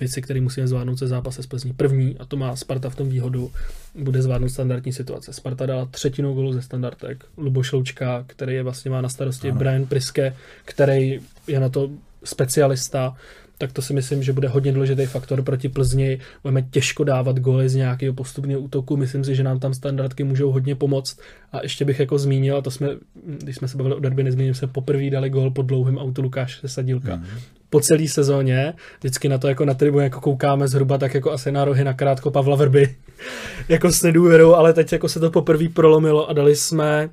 věci, 0.00 0.22
které 0.22 0.40
musíme 0.40 0.68
zvládnout 0.68 0.96
se 0.96 1.06
zápase 1.06 1.42
s 1.42 1.46
Plzní. 1.46 1.72
První, 1.72 2.18
a 2.18 2.24
to 2.24 2.36
má 2.36 2.56
Sparta 2.56 2.90
v 2.90 2.96
tom 2.96 3.08
výhodu, 3.08 3.52
bude 3.94 4.22
zvládnout 4.22 4.48
standardní 4.48 4.92
situace. 4.92 5.32
Sparta 5.32 5.66
dala 5.66 5.84
třetinu 5.84 6.34
golu 6.34 6.52
ze 6.52 6.62
standardek. 6.62 7.24
Luboš 7.36 7.72
Loučka, 7.72 8.24
který 8.26 8.54
je 8.54 8.62
vlastně 8.62 8.90
má 8.90 9.00
na 9.00 9.08
starosti, 9.08 9.50
ano. 9.50 9.58
Brian 9.58 9.86
Priske, 9.86 10.36
který 10.64 11.20
je 11.46 11.60
na 11.60 11.68
to 11.68 11.90
specialista, 12.24 13.16
tak 13.62 13.72
to 13.72 13.82
si 13.82 13.94
myslím, 13.94 14.22
že 14.22 14.32
bude 14.32 14.48
hodně 14.48 14.72
důležitý 14.72 15.06
faktor 15.06 15.42
proti 15.42 15.68
Plzni. 15.68 16.18
Budeme 16.42 16.62
těžko 16.62 17.04
dávat 17.04 17.38
góly 17.38 17.68
z 17.68 17.74
nějakého 17.74 18.14
postupného 18.14 18.60
útoku. 18.60 18.96
Myslím 18.96 19.24
si, 19.24 19.34
že 19.34 19.42
nám 19.42 19.60
tam 19.60 19.74
standardky 19.74 20.24
můžou 20.24 20.50
hodně 20.50 20.74
pomoct. 20.74 21.20
A 21.52 21.62
ještě 21.62 21.84
bych 21.84 22.00
jako 22.00 22.18
zmínil, 22.18 22.56
a 22.56 22.60
to 22.62 22.70
jsme, 22.70 22.88
když 23.24 23.56
jsme 23.56 23.68
se 23.68 23.76
bavili 23.76 23.94
o 23.94 24.00
derby, 24.00 24.22
nezmíním 24.22 24.54
se, 24.54 24.66
poprvé 24.66 25.10
dali 25.10 25.30
gól 25.30 25.50
pod 25.50 25.62
dlouhým 25.62 25.98
autu 25.98 26.22
Lukáše 26.22 26.68
Sadílka. 26.68 27.16
Mm-hmm 27.16 27.62
po 27.70 27.80
celé 27.80 28.08
sezóně, 28.08 28.74
vždycky 28.98 29.28
na 29.28 29.38
to 29.38 29.48
jako 29.48 29.64
na 29.64 29.74
tribu 29.74 30.00
jako 30.00 30.20
koukáme 30.20 30.68
zhruba 30.68 30.98
tak 30.98 31.14
jako 31.14 31.32
asi 31.32 31.52
na 31.52 31.64
rohy 31.64 31.84
na 31.84 31.92
krátko 31.92 32.30
Pavla 32.30 32.56
Vrby, 32.56 32.96
jako 33.68 33.92
s 33.92 34.02
nedůvěrou, 34.02 34.54
ale 34.54 34.72
teď 34.72 34.92
jako 34.92 35.08
se 35.08 35.20
to 35.20 35.30
poprvé 35.30 35.68
prolomilo 35.68 36.30
a 36.30 36.32
dali 36.32 36.56
jsme 36.56 37.10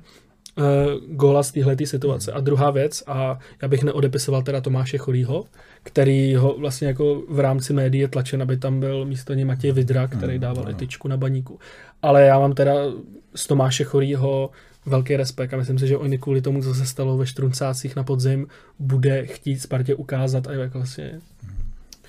uh, 0.58 0.64
góla 1.16 1.42
z 1.42 1.52
téhle 1.52 1.76
situace. 1.84 2.32
A 2.32 2.40
druhá 2.40 2.70
věc, 2.70 3.02
a 3.06 3.38
já 3.62 3.68
bych 3.68 3.82
neodepisoval 3.82 4.42
teda 4.42 4.60
Tomáše 4.60 4.98
Chorýho, 4.98 5.44
který 5.82 6.34
ho 6.34 6.58
vlastně 6.58 6.88
jako 6.88 7.22
v 7.28 7.40
rámci 7.40 7.72
médií 7.72 8.00
je 8.00 8.08
tlačen, 8.08 8.42
aby 8.42 8.56
tam 8.56 8.80
byl 8.80 9.04
místo 9.04 9.34
něj 9.34 9.44
Matěj 9.44 9.72
Vidra, 9.72 10.08
který 10.08 10.32
hmm, 10.32 10.40
dával 10.40 10.68
etičku 10.68 11.08
na 11.08 11.16
baníku. 11.16 11.58
Ale 12.02 12.22
já 12.22 12.38
mám 12.38 12.52
teda 12.52 12.74
z 13.34 13.46
Tomáše 13.46 13.84
Chorýho 13.84 14.50
velký 14.86 15.16
respekt 15.16 15.54
a 15.54 15.56
myslím 15.56 15.78
si, 15.78 15.86
že 15.86 15.96
oni 15.96 16.18
kvůli 16.18 16.40
tomu, 16.40 16.62
co 16.62 16.74
se 16.74 16.86
stalo 16.86 17.16
ve 17.16 17.26
Štruncácích 17.26 17.96
na 17.96 18.02
podzim, 18.02 18.46
bude 18.78 19.26
chtít 19.26 19.58
Spartě 19.58 19.94
ukázat 19.94 20.46
a 20.46 20.52
jako 20.52 20.78
vlastně 20.78 21.20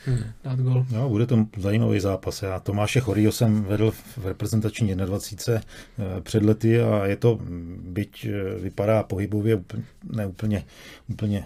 hmm. 0.05 0.23
dát 0.43 0.59
gol. 0.59 0.85
No, 0.91 1.09
bude 1.09 1.25
to 1.25 1.45
zajímavý 1.57 1.99
zápas. 1.99 2.41
Já 2.41 2.59
Tomáše 2.59 2.99
Chorýho 2.99 3.31
jsem 3.31 3.63
vedl 3.63 3.91
v 3.91 4.25
reprezentační 4.25 4.95
21 4.95 5.61
eh, 5.99 6.21
před 6.21 6.43
lety 6.43 6.81
a 6.81 7.05
je 7.05 7.15
to, 7.15 7.39
byť 7.79 8.25
eh, 8.25 8.59
vypadá 8.59 9.03
pohybově 9.03 9.63
ne 10.03 10.25
úplně, 10.27 10.63
úplně 11.09 11.45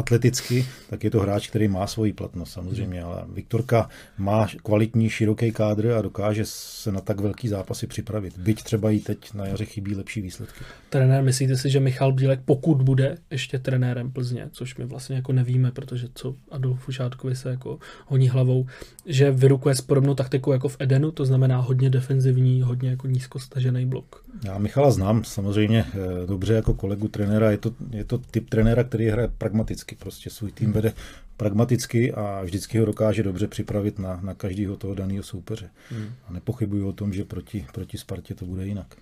atleticky, 0.00 0.66
tak 0.90 1.04
je 1.04 1.10
to 1.10 1.20
hráč, 1.20 1.48
který 1.48 1.68
má 1.68 1.86
svoji 1.86 2.12
platnost 2.12 2.50
samozřejmě, 2.50 3.02
ale 3.02 3.24
Viktorka 3.32 3.88
má 4.18 4.48
kvalitní, 4.62 5.10
široký 5.10 5.52
kádr 5.52 5.90
a 5.90 6.02
dokáže 6.02 6.42
se 6.44 6.92
na 6.92 7.00
tak 7.00 7.20
velký 7.20 7.48
zápasy 7.48 7.86
připravit. 7.86 8.38
Byť 8.38 8.62
třeba 8.62 8.90
i 8.90 8.98
teď 8.98 9.34
na 9.34 9.46
jaře 9.46 9.64
chybí 9.64 9.94
lepší 9.94 10.20
výsledky. 10.20 10.64
Trenér, 10.90 11.22
myslíte 11.24 11.56
si, 11.56 11.70
že 11.70 11.80
Michal 11.80 12.12
Bílek, 12.12 12.40
pokud 12.44 12.82
bude 12.82 13.18
ještě 13.30 13.58
trenérem 13.58 14.10
Plzně, 14.10 14.48
což 14.52 14.76
my 14.76 14.84
vlastně 14.84 15.16
jako 15.16 15.32
nevíme, 15.32 15.70
protože 15.70 16.08
co 16.14 16.36
Adolfu 16.50 16.92
Šátkovi 16.92 17.36
se 17.36 17.50
jako 17.50 17.78
honí 18.06 18.28
hlavou, 18.28 18.66
že 19.06 19.30
vyrukuje 19.30 19.74
s 19.74 19.80
podobnou 19.80 20.14
taktikou 20.14 20.52
jako 20.52 20.68
v 20.68 20.76
Edenu, 20.78 21.10
to 21.10 21.24
znamená 21.24 21.58
hodně 21.58 21.90
defenzivní, 21.90 22.62
hodně 22.62 22.90
jako 22.90 23.06
nízkostažený 23.06 23.86
blok. 23.86 24.24
Já 24.44 24.58
Michala 24.58 24.90
znám 24.90 25.24
samozřejmě 25.24 25.84
eh, 25.88 26.26
dobře 26.26 26.54
jako 26.54 26.74
kolegu 26.74 27.08
trenéra, 27.08 27.50
je 27.50 27.58
to, 27.58 27.72
je 27.90 28.04
to 28.04 28.18
typ 28.18 28.50
trenéra, 28.50 28.84
který 28.84 29.08
hraje 29.08 29.28
pragmaticky, 29.38 29.96
prostě 29.96 30.30
svůj 30.30 30.52
tým 30.52 30.72
vede 30.72 30.92
pragmaticky 31.36 32.12
a 32.12 32.40
vždycky 32.42 32.78
ho 32.78 32.86
dokáže 32.86 33.22
dobře 33.22 33.46
připravit 33.46 33.98
na, 33.98 34.20
na 34.22 34.34
každého 34.34 34.76
toho 34.76 34.94
daného 34.94 35.22
soupeře. 35.22 35.70
Hmm. 35.90 36.12
A 36.28 36.32
nepochybuju 36.32 36.88
o 36.88 36.92
tom, 36.92 37.12
že 37.12 37.24
proti, 37.24 37.66
proti 37.72 37.98
Spartě 37.98 38.34
to 38.34 38.44
bude 38.44 38.66
jinak. 38.66 38.96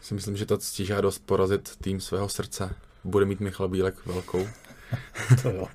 Si 0.00 0.14
myslím, 0.14 0.36
že 0.36 0.46
ta 0.46 0.58
ctižádost 0.58 1.26
porazit 1.26 1.76
tým 1.76 2.00
svého 2.00 2.28
srdce 2.28 2.70
bude 3.04 3.24
mít 3.24 3.40
Michal 3.40 3.68
Bílek 3.68 4.06
velkou. 4.06 4.48
to 5.42 5.50
jo. 5.50 5.66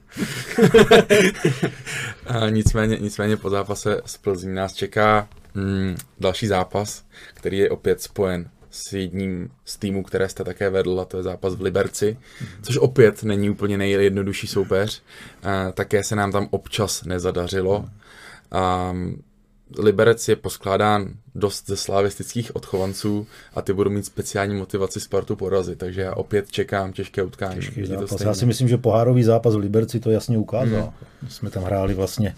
a 2.26 2.50
nicméně, 2.50 2.98
nicméně 3.00 3.38
po 3.38 3.50
zápase 3.50 4.02
s 4.06 4.18
Plzní 4.18 4.54
nás 4.54 4.74
čeká 4.74 5.30
mm, 5.54 5.96
další 6.20 6.48
zápas, 6.48 7.06
který 7.34 7.58
je 7.58 7.70
opět 7.70 8.02
spojen 8.02 8.50
s 8.72 8.94
jedním 8.94 9.50
z 9.66 9.78
týmů, 9.78 10.04
které 10.04 10.30
jste 10.30 10.44
také 10.44 10.70
vedl, 10.70 11.00
a 11.00 11.06
to 11.06 11.18
je 11.18 11.24
zápas 11.24 11.56
v 11.56 11.62
Liberci, 11.62 12.18
což 12.62 12.78
opět 12.78 13.24
není 13.24 13.50
úplně 13.50 13.78
nejjednodušší 13.78 14.48
soupeř. 14.48 15.02
Také 15.74 16.04
se 16.04 16.16
nám 16.16 16.32
tam 16.32 16.48
občas 16.52 17.04
nezadařilo. 17.04 17.86
A 18.52 18.94
Liberec 19.78 20.28
je 20.28 20.36
poskládán 20.36 21.14
dost 21.36 21.68
ze 21.68 21.78
slavistických 21.78 22.56
odchovanců 22.56 23.28
a 23.54 23.62
ty 23.62 23.74
budou 23.74 23.90
mít 23.92 24.06
speciální 24.06 24.56
motivaci 24.56 25.00
Spartu 25.00 25.36
porazit, 25.36 25.80
takže 25.80 26.02
já 26.02 26.14
opět 26.14 26.52
čekám 26.52 26.94
těžké 26.94 27.24
utkání. 27.24 27.56
Těžký 27.56 27.86
zápas. 27.86 28.22
Já 28.22 28.34
si 28.34 28.46
myslím, 28.46 28.68
že 28.68 28.78
pohárový 28.78 29.24
zápas 29.24 29.56
v 29.56 29.58
Liberci 29.58 30.00
to 30.00 30.12
jasně 30.12 30.38
ukázal. 30.38 30.94
Hmm. 31.22 31.30
Jsme 31.30 31.50
tam 31.50 31.64
hráli 31.64 31.94
vlastně 31.94 32.36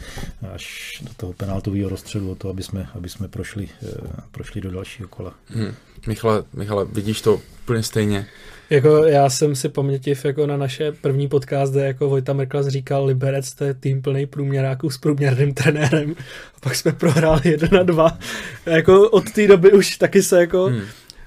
až 0.53 0.93
do 1.01 1.13
toho 1.17 1.33
penaltového 1.33 1.89
rozstřelu 1.89 2.31
o 2.31 2.35
to, 2.35 2.49
aby 2.49 2.63
jsme, 2.63 2.89
aby 2.95 3.09
jsme 3.09 3.27
prošli, 3.27 3.69
eh, 3.83 4.21
prošli 4.31 4.61
do 4.61 4.71
dalšího 4.71 5.09
kola. 5.09 5.33
Hmm. 5.47 5.73
Michale, 6.07 6.43
Michale, 6.53 6.85
vidíš 6.85 7.21
to 7.21 7.41
úplně 7.63 7.83
stejně? 7.83 8.27
Jako 8.69 9.03
já 9.03 9.29
jsem 9.29 9.55
si 9.55 9.69
pamětiv 9.69 10.25
jako 10.25 10.47
na 10.47 10.57
naše 10.57 10.91
první 10.91 11.27
podcast, 11.27 11.73
kde 11.73 11.85
jako 11.85 12.09
Vojta 12.09 12.33
Merklas 12.33 12.67
říkal, 12.67 13.05
Liberec 13.05 13.53
to 13.53 13.63
je 13.63 13.73
tým 13.73 14.01
plný 14.01 14.25
průměráků 14.25 14.89
s 14.89 14.97
průměrným 14.97 15.53
trenérem. 15.53 16.15
A 16.55 16.59
pak 16.59 16.75
jsme 16.75 16.91
prohráli 16.91 17.41
jeden 17.43 17.69
na 17.71 17.83
dva. 17.83 18.17
jako 18.65 19.09
od 19.09 19.31
té 19.31 19.47
doby 19.47 19.71
už 19.71 19.97
taky 19.97 20.23
se 20.23 20.39
jako 20.39 20.65
hmm. 20.65 20.81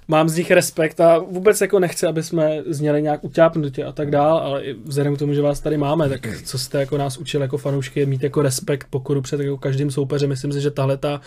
mám 0.08 0.28
z 0.28 0.36
nich 0.36 0.50
respekt 0.50 1.00
a 1.00 1.18
vůbec 1.18 1.60
jako 1.60 1.78
nechci, 1.78 2.06
aby 2.06 2.22
jsme 2.22 2.62
zněli 2.66 3.02
nějak 3.02 3.24
utápnutě 3.24 3.84
a 3.84 3.92
tak 3.92 4.10
dál, 4.10 4.38
ale 4.38 4.64
i 4.64 4.74
vzhledem 4.84 5.16
k 5.16 5.18
tomu, 5.18 5.34
že 5.34 5.42
vás 5.42 5.60
tady 5.60 5.76
máme, 5.76 6.08
tak 6.08 6.42
co 6.44 6.58
jste 6.58 6.80
jako 6.80 6.98
nás 6.98 7.18
učil 7.18 7.42
jako 7.42 7.58
fanoušky 7.58 8.00
je 8.00 8.06
mít 8.06 8.22
jako 8.22 8.42
respekt, 8.42 8.86
pokoru 8.90 9.20
před 9.22 9.40
jako 9.40 9.58
každým 9.58 9.90
soupeřem. 9.90 10.28
Myslím 10.28 10.52
si, 10.52 10.60
že 10.60 10.70
tahle 10.70 10.96
ta 10.96 11.20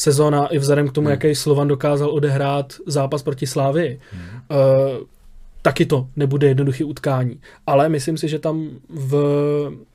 sezóna 0.00 0.46
i 0.46 0.58
vzhledem 0.58 0.88
k 0.88 0.92
tomu, 0.92 1.04
hmm. 1.04 1.10
jaký 1.10 1.34
Slovan 1.34 1.68
dokázal 1.68 2.10
odehrát 2.10 2.74
zápas 2.86 3.22
proti 3.22 3.46
Slávy, 3.46 4.00
hmm. 4.12 4.22
uh, 4.50 5.06
taky 5.62 5.86
to 5.86 6.08
nebude 6.16 6.48
jednoduchý 6.48 6.84
utkání. 6.84 7.40
Ale 7.66 7.88
myslím 7.88 8.16
si, 8.18 8.28
že 8.28 8.38
tam 8.38 8.68
v 8.88 9.14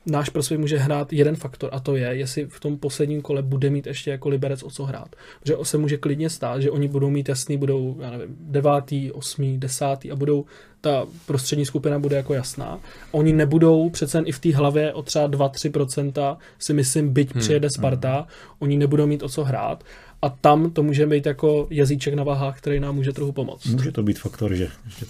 náš 0.06 0.28
prospěch 0.28 0.60
může 0.60 0.78
hrát 0.78 1.12
jeden 1.12 1.36
faktor 1.36 1.70
a 1.72 1.80
to 1.80 1.96
je, 1.96 2.06
jestli 2.06 2.46
v 2.46 2.60
tom 2.60 2.78
posledním 2.78 3.22
kole 3.22 3.42
bude 3.42 3.70
mít 3.70 3.86
ještě 3.86 4.10
jako 4.10 4.28
Liberec 4.28 4.62
o 4.62 4.70
co 4.70 4.84
hrát. 4.84 5.16
Že 5.44 5.54
se 5.62 5.78
může 5.78 5.96
klidně 5.96 6.30
stát, 6.30 6.62
že 6.62 6.70
oni 6.70 6.88
budou 6.88 7.10
mít 7.10 7.28
jasný, 7.28 7.56
budou, 7.56 7.96
já 8.00 8.10
nevím, 8.10 8.36
devátý, 8.40 9.12
osmý, 9.12 9.58
desátý 9.58 10.10
a 10.10 10.16
budou, 10.16 10.44
ta 10.80 11.06
prostřední 11.26 11.66
skupina 11.66 11.98
bude 11.98 12.16
jako 12.16 12.34
jasná. 12.34 12.80
Oni 13.10 13.32
nebudou 13.32 13.90
přece 13.90 14.22
i 14.26 14.32
v 14.32 14.38
té 14.38 14.56
hlavě 14.56 14.92
o 14.92 15.02
třeba 15.02 15.28
2-3% 15.28 16.36
si 16.58 16.72
myslím, 16.72 17.12
byť 17.12 17.32
hmm. 17.32 17.40
přijede 17.40 17.68
Sparta, 17.70 18.14
hmm. 18.14 18.26
oni 18.58 18.76
nebudou 18.76 19.06
mít 19.06 19.22
o 19.22 19.28
co 19.28 19.44
hrát 19.44 19.84
a 20.22 20.28
tam 20.28 20.70
to 20.70 20.82
může 20.82 21.06
být 21.06 21.26
jako 21.26 21.66
jazyček 21.70 22.14
na 22.14 22.24
váhách, 22.24 22.58
který 22.58 22.80
nám 22.80 22.94
může 22.94 23.12
trochu 23.12 23.32
pomoct. 23.32 23.66
Může 23.66 23.92
to 23.92 24.02
být 24.02 24.18
faktor, 24.18 24.54
že, 24.54 24.68
že 24.98 25.06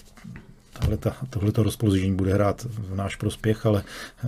tohle 1.30 1.52
to 1.52 1.62
rozpoložení 1.62 2.16
bude 2.16 2.34
hrát 2.34 2.66
v 2.70 2.94
náš 2.94 3.16
prospěch, 3.16 3.66
ale 3.66 3.82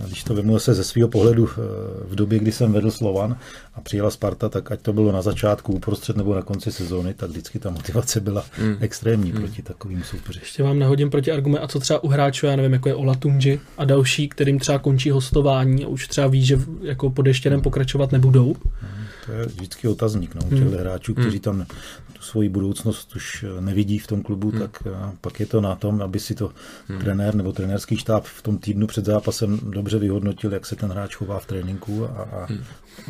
když 0.07 0.23
to 0.23 0.35
vezmu 0.35 0.59
se 0.59 0.73
ze 0.73 0.83
svého 0.83 1.07
pohledu 1.07 1.49
eh, 1.51 1.61
v 2.07 2.15
době, 2.15 2.39
kdy 2.39 2.51
jsem 2.51 2.73
vedl 2.73 2.91
Slovan 2.91 3.37
a 3.73 3.81
přijela 3.81 4.11
Sparta, 4.11 4.49
tak 4.49 4.71
ať 4.71 4.81
to 4.81 4.93
bylo 4.93 5.11
na 5.11 5.21
začátku, 5.21 5.73
uprostřed 5.73 6.17
nebo 6.17 6.35
na 6.35 6.41
konci 6.41 6.71
sezóny, 6.71 7.13
tak 7.13 7.29
vždycky 7.29 7.59
ta 7.59 7.69
motivace 7.69 8.19
byla 8.19 8.45
mm. 8.61 8.77
extrémní 8.79 9.31
mm. 9.31 9.37
proti 9.37 9.61
takovým 9.61 10.03
soupeři. 10.03 10.39
Ještě 10.39 10.63
vám 10.63 10.79
nehodím 10.79 11.09
proti 11.09 11.31
argument, 11.31 11.61
a 11.61 11.67
co 11.67 11.79
třeba 11.79 12.03
u 12.03 12.07
hráčů, 12.07 12.45
já 12.45 12.55
nevím, 12.55 12.73
jako 12.73 12.89
je 12.89 12.95
Olatunji 12.95 13.61
a 13.77 13.85
další, 13.85 14.29
kterým 14.29 14.59
třeba 14.59 14.79
končí 14.79 15.09
hostování 15.09 15.85
a 15.85 15.87
už 15.87 16.07
třeba 16.07 16.27
ví, 16.27 16.45
že 16.45 16.59
jako 16.81 17.09
pod 17.09 17.27
ještě 17.27 17.57
pokračovat 17.57 18.11
nebudou. 18.11 18.55
Mm 18.81 19.07
to 19.27 19.33
je 19.33 19.45
vždycky 19.45 19.87
otazník 19.87 20.35
no, 20.35 20.41
těch 20.41 20.59
hmm. 20.59 20.73
hráčů, 20.73 21.13
kteří 21.13 21.29
hmm. 21.29 21.39
tam 21.39 21.65
tu 22.13 22.21
svoji 22.21 22.49
budoucnost 22.49 23.15
už 23.15 23.43
eh, 23.43 23.61
nevidí 23.61 23.99
v 23.99 24.07
tom 24.07 24.23
klubu, 24.23 24.49
hmm. 24.51 24.59
tak 24.59 24.83
eh, 24.85 25.11
pak 25.21 25.39
je 25.39 25.45
to 25.45 25.61
na 25.61 25.75
tom, 25.75 26.01
aby 26.01 26.19
si 26.19 26.35
to 26.35 26.51
hmm. 26.87 26.99
trenér 26.99 27.35
nebo 27.35 27.51
trenérský 27.51 27.97
štáb 27.97 28.23
v 28.23 28.41
tom 28.41 28.57
týdnu 28.57 28.87
před 28.87 29.05
zápasem 29.05 29.59
dobře 29.63 29.99
vyhodnotil, 29.99 30.53
jak 30.53 30.65
se 30.65 30.75
ten 30.75 30.89
hráč 30.89 31.15
chová 31.15 31.39
v 31.39 31.45
tréninku 31.45 32.05
a, 32.05 32.21
a 32.21 32.45
hmm. 32.45 32.63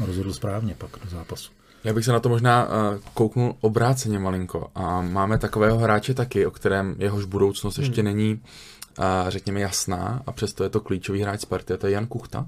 rozhodl 0.05 0.33
správně 0.33 0.75
pak 0.77 0.91
do 1.03 1.09
zápasu. 1.09 1.51
Já 1.83 1.93
bych 1.93 2.05
se 2.05 2.11
na 2.11 2.19
to 2.19 2.29
možná 2.29 2.65
uh, 2.65 2.71
kouknul 3.13 3.55
obráceně 3.61 4.19
malinko. 4.19 4.67
A 4.75 5.01
máme 5.01 5.37
takového 5.37 5.77
hráče 5.77 6.13
taky, 6.13 6.45
o 6.45 6.51
kterém 6.51 6.95
jehož 6.99 7.25
budoucnost 7.25 7.77
hmm. 7.77 7.85
ještě 7.85 8.03
není, 8.03 8.33
uh, 8.33 9.05
řekněme, 9.27 9.59
jasná 9.59 10.23
a 10.25 10.31
přesto 10.31 10.63
je 10.63 10.69
to 10.69 10.81
klíčový 10.81 11.21
hráč 11.21 11.41
Sparty, 11.41 11.77
to 11.77 11.87
je 11.87 11.93
Jan 11.93 12.07
Kuchta. 12.07 12.47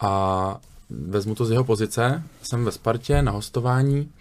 A 0.00 0.60
vezmu 1.06 1.34
to 1.34 1.44
z 1.44 1.50
jeho 1.50 1.64
pozice, 1.64 2.22
jsem 2.42 2.64
ve 2.64 2.72
Spartě 2.72 3.22
na 3.22 3.32
hostování, 3.32 4.12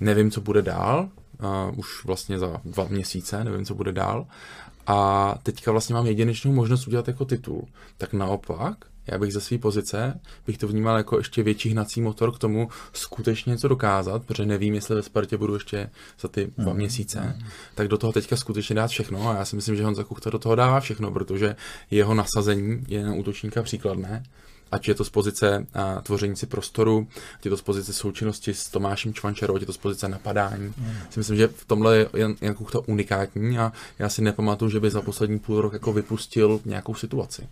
nevím, 0.00 0.30
co 0.30 0.40
bude 0.40 0.62
dál, 0.62 1.08
uh, 1.40 1.78
už 1.78 2.04
vlastně 2.04 2.38
za 2.38 2.60
dva 2.64 2.84
měsíce, 2.84 3.44
nevím, 3.44 3.64
co 3.64 3.74
bude 3.74 3.92
dál. 3.92 4.26
A 4.86 5.34
teďka 5.42 5.70
vlastně 5.70 5.94
mám 5.94 6.06
jedinečnou 6.06 6.52
možnost 6.52 6.86
udělat 6.86 7.08
jako 7.08 7.24
titul. 7.24 7.68
Tak 7.98 8.12
naopak, 8.12 8.84
já 9.06 9.18
bych 9.18 9.32
ze 9.32 9.40
své 9.40 9.58
pozice 9.58 10.20
bych 10.46 10.58
to 10.58 10.68
vnímal 10.68 10.96
jako 10.96 11.18
ještě 11.18 11.42
větší 11.42 11.68
hnací 11.68 12.00
motor 12.00 12.32
k 12.32 12.38
tomu 12.38 12.68
skutečně 12.92 13.50
něco 13.50 13.68
dokázat, 13.68 14.22
protože 14.26 14.46
nevím, 14.46 14.74
jestli 14.74 14.94
ve 14.94 15.02
Spartě 15.02 15.36
budu 15.36 15.54
ještě 15.54 15.90
za 16.20 16.28
ty 16.28 16.52
dva 16.58 16.72
mm. 16.72 16.78
měsíce, 16.78 17.38
tak 17.74 17.88
do 17.88 17.98
toho 17.98 18.12
teďka 18.12 18.36
skutečně 18.36 18.74
dát 18.74 18.86
všechno 18.86 19.28
a 19.28 19.34
já 19.34 19.44
si 19.44 19.56
myslím, 19.56 19.76
že 19.76 19.84
Honza 19.84 20.04
Kuchta 20.04 20.30
do 20.30 20.38
toho 20.38 20.54
dává 20.54 20.80
všechno, 20.80 21.10
protože 21.10 21.56
jeho 21.90 22.14
nasazení 22.14 22.84
je 22.88 23.04
na 23.04 23.14
útočníka 23.14 23.62
příkladné 23.62 24.22
ať 24.72 24.88
je 24.88 24.94
to 24.94 25.04
z 25.04 25.10
pozice 25.10 25.66
a, 25.74 26.00
tvoření 26.00 26.36
si 26.36 26.46
prostoru, 26.46 27.08
ať 27.38 27.44
je 27.44 27.50
to 27.50 27.56
z 27.56 27.62
pozice 27.62 27.92
součinnosti 27.92 28.54
s 28.54 28.68
Tomášem 28.70 29.14
Čvančerou, 29.14 29.54
ať 29.56 29.60
je 29.60 29.66
to 29.66 29.72
z 29.72 29.76
pozice 29.76 30.08
napadání. 30.08 30.74
Mm. 30.78 30.92
Si 31.10 31.20
myslím, 31.20 31.36
že 31.36 31.48
v 31.48 31.64
tomhle 31.64 31.96
je 31.96 32.08
Jan, 32.14 32.34
Jan 32.40 32.54
Kuchta 32.54 32.78
unikátní 32.86 33.58
a 33.58 33.72
já 33.98 34.08
si 34.08 34.22
nepamatuju, 34.22 34.70
že 34.70 34.80
by 34.80 34.90
za 34.90 35.02
poslední 35.02 35.38
půl 35.38 35.60
rok 35.60 35.72
jako 35.72 35.92
vypustil 35.92 36.60
nějakou 36.64 36.94
situaci. 36.94 37.48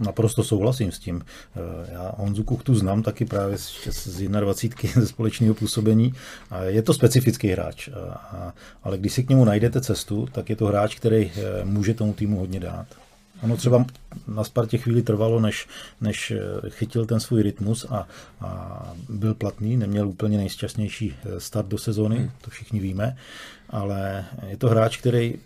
Naprosto 0.00 0.44
souhlasím 0.44 0.92
s 0.92 0.98
tím. 0.98 1.24
Eh, 1.56 1.92
já 1.92 2.12
Honzu 2.16 2.44
Kuchtu 2.44 2.74
znám 2.74 3.02
taky 3.02 3.24
právě 3.24 3.58
z 3.58 4.20
21. 4.40 4.92
ze 5.02 5.06
společného 5.06 5.54
působení. 5.54 6.14
Je 6.66 6.82
to 6.82 6.94
specifický 6.94 7.48
hráč, 7.48 7.88
ale 8.82 8.98
když 8.98 9.12
si 9.12 9.24
k 9.24 9.28
němu 9.28 9.44
najdete 9.44 9.80
cestu, 9.80 10.28
tak 10.32 10.50
je 10.50 10.56
to 10.56 10.66
hráč, 10.66 10.94
který 10.94 11.32
eh, 11.34 11.64
může 11.64 11.94
tomu 11.94 12.12
týmu 12.12 12.38
hodně 12.38 12.60
dát. 12.60 12.86
Ono 13.42 13.56
třeba 13.56 13.84
na 14.28 14.44
Spartě 14.44 14.78
chvíli 14.78 15.02
trvalo, 15.02 15.40
než, 15.40 15.68
než 16.00 16.30
eh, 16.30 16.70
chytil 16.70 17.06
ten 17.06 17.20
svůj 17.20 17.42
rytmus 17.42 17.86
a, 17.90 18.08
a 18.40 18.92
byl 19.08 19.34
platný, 19.34 19.76
neměl 19.76 20.08
úplně 20.08 20.38
nejšťastnější 20.38 21.14
start 21.38 21.68
do 21.68 21.78
sezóny, 21.78 22.16
hmm. 22.16 22.30
to 22.40 22.50
všichni 22.50 22.80
víme, 22.80 23.16
ale 23.70 24.24
je 24.48 24.56
to 24.56 24.68
hráč, 24.68 24.96
který 24.96 25.38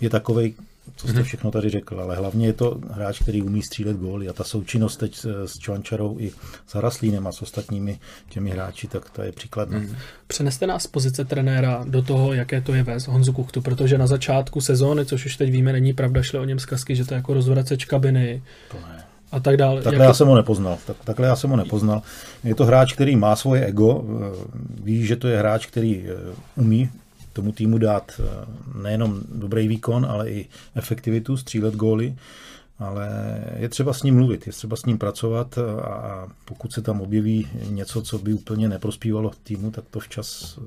je 0.00 0.10
takovej, 0.10 0.54
co 0.96 1.08
jste 1.08 1.16
mhm. 1.16 1.24
všechno 1.24 1.50
tady 1.50 1.70
řekl, 1.70 2.00
ale 2.00 2.16
hlavně 2.16 2.46
je 2.46 2.52
to 2.52 2.78
hráč, 2.90 3.22
který 3.22 3.42
umí 3.42 3.62
střílet 3.62 3.96
góly 3.96 4.28
a 4.28 4.32
ta 4.32 4.44
součinnost 4.44 4.96
teď 4.96 5.26
s 5.44 5.58
Čvančarou 5.58 6.16
i 6.18 6.32
s 6.66 6.74
Haraslínem 6.74 7.26
a 7.26 7.32
s 7.32 7.42
ostatními 7.42 7.98
těmi 8.28 8.50
hráči, 8.50 8.88
tak 8.88 9.10
to 9.10 9.22
je 9.22 9.32
příkladná. 9.32 9.78
Mm. 9.78 9.96
Přeneste 10.26 10.66
nás 10.66 10.82
z 10.82 10.86
pozice 10.86 11.24
trenéra 11.24 11.84
do 11.88 12.02
toho, 12.02 12.32
jaké 12.32 12.60
to 12.60 12.74
je 12.74 12.82
vést 12.82 13.06
Honzu 13.06 13.32
Kuchtu, 13.32 13.60
protože 13.60 13.98
na 13.98 14.06
začátku 14.06 14.60
sezóny, 14.60 15.06
což 15.06 15.26
už 15.26 15.36
teď 15.36 15.50
víme, 15.50 15.72
není 15.72 15.92
pravda, 15.92 16.22
šly 16.22 16.38
o 16.38 16.44
něm 16.44 16.58
zkazky, 16.58 16.96
že 16.96 17.04
to 17.04 17.14
je 17.14 17.16
jako 17.16 17.34
rozvraceč 17.34 17.84
kabiny. 17.84 18.42
To 18.70 18.76
ne 18.76 19.04
a 19.32 19.40
tak 19.40 19.56
dále. 19.56 19.82
Takhle 19.82 20.04
Jak... 20.04 20.08
já 20.08 20.14
jsem 20.14 20.28
ho 20.28 20.34
nepoznal. 20.34 20.78
Tak, 20.86 20.96
takhle 21.04 21.26
já 21.26 21.36
jsem 21.36 21.50
ho 21.50 21.56
nepoznal. 21.56 22.02
Je 22.44 22.54
to 22.54 22.64
hráč, 22.64 22.92
který 22.92 23.16
má 23.16 23.36
svoje 23.36 23.66
ego, 23.66 24.04
ví, 24.82 25.06
že 25.06 25.16
to 25.16 25.28
je 25.28 25.38
hráč, 25.38 25.66
který 25.66 26.04
eh, 26.06 26.34
umí 26.56 26.90
tomu 27.40 27.52
týmu 27.52 27.78
dát 27.78 28.20
eh, 28.20 28.22
nejenom 28.82 29.20
dobrý 29.34 29.68
výkon, 29.68 30.06
ale 30.06 30.30
i 30.30 30.46
efektivitu, 30.74 31.36
střílet 31.36 31.74
góly, 31.74 32.14
ale 32.78 33.08
je 33.56 33.68
třeba 33.68 33.92
s 33.92 34.02
ním 34.02 34.14
mluvit, 34.14 34.46
je 34.46 34.52
třeba 34.52 34.76
s 34.76 34.84
ním 34.84 34.98
pracovat 34.98 35.58
a 35.84 36.28
pokud 36.44 36.72
se 36.72 36.82
tam 36.82 37.00
objeví 37.00 37.48
něco, 37.70 38.02
co 38.02 38.18
by 38.18 38.32
úplně 38.32 38.68
neprospívalo 38.68 39.30
týmu, 39.42 39.70
tak 39.70 39.84
to 39.90 40.00
včas 40.00 40.58
eh, 40.58 40.62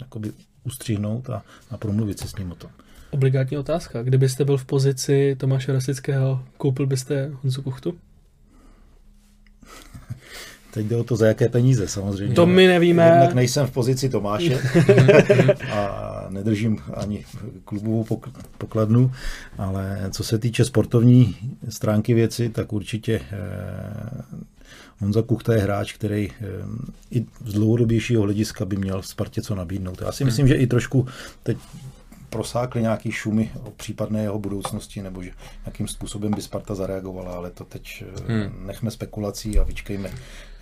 jakoby 0.00 0.32
ustřihnout 0.64 1.30
a, 1.30 1.42
a 1.70 1.76
promluvit 1.76 2.20
si 2.20 2.28
s 2.28 2.36
ním 2.36 2.52
o 2.52 2.54
tom. 2.54 2.70
Obligátní 3.10 3.58
otázka. 3.58 4.02
Kdybyste 4.02 4.44
byl 4.44 4.56
v 4.56 4.64
pozici 4.64 5.36
Tomáše 5.38 5.72
Rasického, 5.72 6.44
koupil 6.56 6.86
byste 6.86 7.30
Honzu 7.42 7.62
Kuchtu? 7.62 7.94
Teď 10.74 10.86
jde 10.86 10.96
o 10.96 11.04
to, 11.04 11.16
za 11.16 11.26
jaké 11.26 11.48
peníze 11.48 11.88
samozřejmě. 11.88 12.34
To 12.34 12.46
my 12.46 12.66
nevíme. 12.66 13.06
Jednak 13.06 13.34
nejsem 13.34 13.66
v 13.66 13.70
pozici 13.70 14.08
Tomáše 14.08 14.54
a 15.72 16.17
nedržím 16.30 16.78
ani 16.94 17.24
klubovou 17.64 18.18
pokladnu, 18.58 19.12
ale 19.58 20.08
co 20.10 20.24
se 20.24 20.38
týče 20.38 20.64
sportovní 20.64 21.36
stránky 21.68 22.14
věci, 22.14 22.48
tak 22.48 22.72
určitě 22.72 23.20
eh, 23.30 24.38
Honza 24.98 25.22
Kuchta 25.22 25.54
je 25.54 25.60
hráč, 25.60 25.92
který 25.92 26.30
eh, 26.30 26.44
i 27.10 27.26
z 27.44 27.52
dlouhodobějšího 27.52 28.22
hlediska 28.22 28.64
by 28.64 28.76
měl 28.76 29.02
v 29.02 29.06
Spartě 29.06 29.42
co 29.42 29.54
nabídnout. 29.54 30.00
Já 30.00 30.12
si 30.12 30.24
myslím, 30.24 30.48
že 30.48 30.54
i 30.54 30.66
trošku 30.66 31.06
teď 31.42 31.58
prosákly 32.30 32.82
nějaký 32.82 33.12
šumy 33.12 33.50
o 33.64 33.70
případné 33.70 34.22
jeho 34.22 34.38
budoucnosti, 34.38 35.02
nebo 35.02 35.22
že 35.22 35.30
jakým 35.66 35.88
způsobem 35.88 36.32
by 36.32 36.42
Sparta 36.42 36.74
zareagovala, 36.74 37.32
ale 37.32 37.50
to 37.50 37.64
teď 37.64 38.04
eh, 38.06 38.32
hmm. 38.32 38.66
nechme 38.66 38.90
spekulací 38.90 39.58
a 39.58 39.62
vyčkejme, 39.62 40.10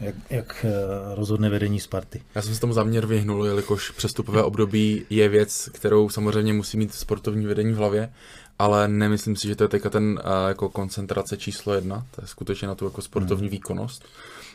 jak, 0.00 0.14
jak 0.30 0.66
eh, 0.68 0.70
rozhodne 1.14 1.48
vedení 1.48 1.80
Sparty. 1.80 2.22
Já 2.34 2.42
jsem 2.42 2.54
se 2.54 2.60
tomu 2.60 2.72
záměr 2.72 3.06
vyhnul, 3.06 3.46
jelikož 3.46 3.90
přestupové 3.90 4.42
období 4.42 5.06
je 5.10 5.28
věc, 5.28 5.68
kterou 5.72 6.08
samozřejmě 6.08 6.52
musí 6.52 6.76
mít 6.76 6.94
sportovní 6.94 7.46
vedení 7.46 7.72
v 7.72 7.76
hlavě, 7.76 8.12
ale 8.58 8.88
nemyslím 8.88 9.36
si, 9.36 9.48
že 9.48 9.56
to 9.56 9.64
je 9.64 9.68
teďka 9.68 9.90
ten 9.90 10.04
uh, 10.04 10.48
jako 10.48 10.68
koncentrace 10.68 11.36
číslo 11.36 11.74
jedna, 11.74 12.06
to 12.10 12.22
je 12.22 12.26
skutečně 12.28 12.68
na 12.68 12.74
tu 12.74 12.84
jako 12.84 13.02
sportovní 13.02 13.46
hmm. 13.46 13.50
výkonnost 13.50 14.04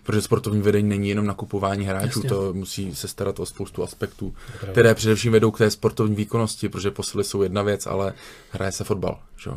protože 0.04 0.22
sportovní 0.22 0.62
vedení 0.62 0.90
není 0.90 1.10
jenom 1.10 1.26
nakupování 1.26 1.86
hráčů, 1.86 2.20
Jasně. 2.20 2.30
to 2.30 2.54
musí 2.54 2.96
se 2.96 3.08
starat 3.08 3.40
o 3.40 3.46
spoustu 3.46 3.84
aspektů, 3.84 4.36
které 4.72 4.96
především 4.96 5.32
vedou 5.32 5.52
k 5.52 5.58
té 5.58 5.72
sportovní 5.72 6.16
výkonnosti, 6.16 6.70
protože 6.70 6.92
posily 6.92 7.24
jsou 7.24 7.42
jedna 7.42 7.62
věc, 7.62 7.88
ale 7.88 8.14
hraje 8.52 8.72
se 8.72 8.84
fotbal, 8.84 9.20
že? 9.38 9.52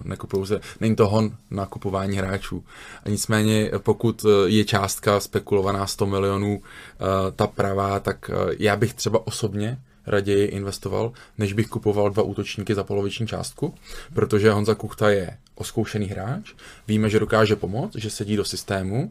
Se, 0.45 0.61
není 0.81 0.97
to 0.97 1.09
hon 1.09 1.37
na 1.51 1.67
kupování 1.67 2.17
hráčů. 2.17 2.65
A 3.05 3.09
nicméně, 3.09 3.71
pokud 3.79 4.25
eh, 4.25 4.29
je 4.51 4.65
částka 4.65 5.21
spekulovaná 5.21 5.87
100 5.87 6.07
milionů, 6.07 6.63
eh, 6.63 7.05
ta 7.37 7.47
pravá, 7.47 8.01
tak 8.01 8.31
eh, 8.31 8.55
já 8.59 8.77
bych 8.77 8.95
třeba 8.95 9.27
osobně 9.27 9.79
raději 10.07 10.47
investoval, 10.47 11.13
než 11.39 11.53
bych 11.53 11.67
kupoval 11.67 12.11
dva 12.11 12.23
útočníky 12.23 12.75
za 12.75 12.85
poloviční 12.85 13.27
částku, 13.27 13.75
protože 14.15 14.51
Honza 14.51 14.75
Kuchta 14.75 15.11
je 15.11 15.39
oskoušený 15.55 16.07
hráč, 16.07 16.53
víme, 16.89 17.11
že 17.11 17.21
dokáže 17.21 17.57
pomoct, 17.57 17.95
že 17.95 18.11
sedí 18.11 18.37
do 18.37 18.45
systému 18.45 19.11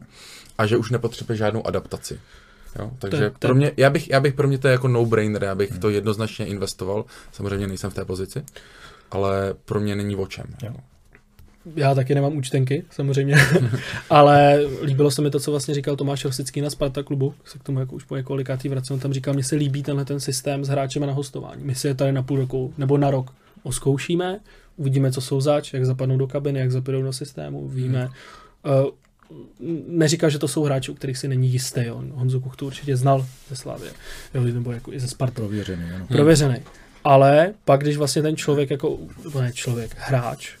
a 0.58 0.66
že 0.66 0.76
už 0.76 0.90
nepotřebuje 0.90 1.36
žádnou 1.36 1.66
adaptaci. 1.66 2.20
Jo, 2.78 2.90
takže 2.98 3.30
to, 3.30 3.38
to... 3.38 3.48
pro 3.48 3.54
mě, 3.54 3.72
já 3.76 3.90
bych, 3.90 4.10
já 4.10 4.20
bych 4.20 4.34
pro 4.34 4.48
mě 4.48 4.58
to 4.58 4.68
je 4.68 4.72
jako 4.72 4.88
no-brainer, 4.88 5.44
já 5.44 5.54
bych 5.54 5.70
hmm. 5.70 5.80
to 5.80 5.90
jednoznačně 5.90 6.46
investoval, 6.46 7.04
samozřejmě 7.32 7.66
nejsem 7.66 7.90
v 7.90 7.94
té 7.94 8.04
pozici, 8.04 8.44
ale 9.10 9.54
pro 9.64 9.80
mě 9.80 9.96
není 9.96 10.16
o 10.16 10.26
čem. 10.26 10.46
Jo. 10.62 10.74
Já 11.76 11.94
taky 11.94 12.14
nemám 12.14 12.36
účtenky, 12.36 12.84
samozřejmě, 12.90 13.36
ale 14.10 14.60
líbilo 14.82 15.10
se 15.10 15.22
mi 15.22 15.30
to, 15.30 15.40
co 15.40 15.50
vlastně 15.50 15.74
říkal 15.74 15.96
Tomáš 15.96 16.24
Rosický 16.24 16.60
na 16.60 16.70
Sparta 16.70 17.02
klubu, 17.02 17.34
se 17.44 17.58
k 17.58 17.62
tomu 17.62 17.80
jako 17.80 17.94
už 17.94 18.04
po 18.04 18.16
několikátý 18.16 18.68
vracím, 18.68 18.98
tam 18.98 19.12
říkal, 19.12 19.34
mně 19.34 19.44
se 19.44 19.56
líbí 19.56 19.82
tenhle 19.82 20.04
ten 20.04 20.20
systém 20.20 20.64
s 20.64 20.68
hráčem 20.68 21.06
na 21.06 21.12
hostování. 21.12 21.64
My 21.64 21.74
si 21.74 21.86
je 21.86 21.94
tady 21.94 22.12
na 22.12 22.22
půl 22.22 22.36
roku 22.36 22.74
nebo 22.78 22.98
na 22.98 23.10
rok 23.10 23.34
oskoušíme, 23.62 24.40
uvidíme, 24.76 25.12
co 25.12 25.20
jsou 25.20 25.40
zač, 25.40 25.72
jak 25.72 25.86
zapadnou 25.86 26.16
do 26.16 26.26
kabiny, 26.26 26.60
jak 26.60 26.72
zapadnou 26.72 27.02
do 27.02 27.12
systému, 27.12 27.68
víme. 27.68 28.10
Hmm. 28.64 28.84
Uh, 28.84 28.90
neříkal, 29.88 30.30
že 30.30 30.38
to 30.38 30.48
jsou 30.48 30.62
hráči, 30.62 30.90
u 30.90 30.94
kterých 30.94 31.18
si 31.18 31.28
není 31.28 31.52
jistý. 31.52 31.90
On 31.90 32.12
Honzu 32.14 32.40
Kuchtu 32.40 32.66
určitě 32.66 32.96
znal 32.96 33.26
ze 33.48 33.56
Slávě, 33.56 33.90
jo, 34.34 34.44
nebo 34.44 34.72
jako 34.72 34.92
i 34.92 35.00
ze 35.00 35.08
Sparty. 35.08 35.34
Prověřený. 35.34 35.84
Ano. 35.96 36.06
Prověřený. 36.06 36.56
Ale 37.04 37.54
pak, 37.64 37.80
když 37.80 37.96
vlastně 37.96 38.22
ten 38.22 38.36
člověk 38.36 38.70
jako, 38.70 38.98
ne 39.40 39.52
člověk, 39.52 39.96
hráč, 39.98 40.54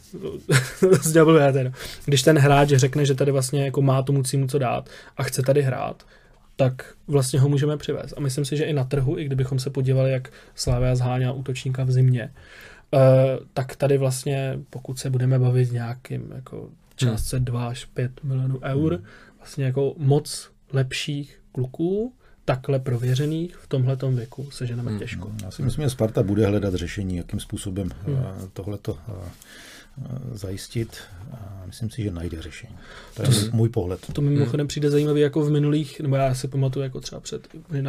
když 2.04 2.22
ten 2.22 2.38
hráč 2.38 2.68
řekne, 2.68 3.06
že 3.06 3.14
tady 3.14 3.32
vlastně 3.32 3.64
jako 3.64 3.82
má 3.82 4.02
tomu 4.02 4.22
címu 4.22 4.46
co 4.46 4.58
dát 4.58 4.88
a 5.16 5.22
chce 5.22 5.42
tady 5.42 5.62
hrát, 5.62 6.02
tak 6.56 6.94
vlastně 7.06 7.40
ho 7.40 7.48
můžeme 7.48 7.76
přivést. 7.76 8.14
A 8.16 8.20
myslím 8.20 8.44
si, 8.44 8.56
že 8.56 8.64
i 8.64 8.72
na 8.72 8.84
trhu, 8.84 9.18
i 9.18 9.24
kdybychom 9.24 9.58
se 9.58 9.70
podívali, 9.70 10.12
jak 10.12 10.28
Slávia 10.54 10.96
zháněla 10.96 11.32
útočníka 11.32 11.84
v 11.84 11.90
zimě, 11.90 12.32
uh, 12.90 13.00
tak 13.54 13.76
tady 13.76 13.98
vlastně, 13.98 14.58
pokud 14.70 14.98
se 14.98 15.10
budeme 15.10 15.38
bavit 15.38 15.72
nějakým 15.72 16.32
jako 16.34 16.68
částce 16.96 17.36
hmm. 17.36 17.44
2 17.44 17.68
až 17.68 17.84
5 17.84 18.24
milionů 18.24 18.60
eur, 18.62 18.94
hmm. 18.94 19.04
vlastně 19.38 19.64
jako 19.64 19.94
moc 19.98 20.50
lepších 20.72 21.40
kluků, 21.52 22.14
takhle 22.44 22.78
prověřených 22.78 23.56
v 23.56 23.66
tomhle 23.66 23.96
věku 24.10 24.50
seženeme 24.50 24.90
hmm. 24.90 25.00
těžko. 25.00 25.32
Já 25.42 25.50
si 25.50 25.62
myslím, 25.62 25.84
že 25.84 25.90
Sparta 25.90 26.22
bude 26.22 26.46
hledat 26.46 26.74
řešení, 26.74 27.16
jakým 27.16 27.40
způsobem 27.40 27.90
hmm. 28.06 28.16
Eh, 28.16 28.48
tohleto 28.52 28.98
Eh, 29.08 29.30
zajistit 30.32 30.96
a 31.32 31.62
myslím 31.66 31.90
si, 31.90 32.02
že 32.02 32.10
najde 32.10 32.42
řešení. 32.42 32.74
To 33.16 33.22
je 33.22 33.28
to, 33.28 33.56
můj 33.56 33.68
pohled. 33.68 34.00
To 34.12 34.20
mi 34.20 34.30
mimochodem 34.30 34.66
přijde 34.66 34.90
zajímavé 34.90 35.20
jako 35.20 35.42
v 35.42 35.50
minulých, 35.50 36.00
nebo 36.00 36.16
já 36.16 36.34
si 36.34 36.48
pamatuju 36.48 36.82
jako 36.82 37.00
třeba 37.00 37.20
před, 37.20 37.48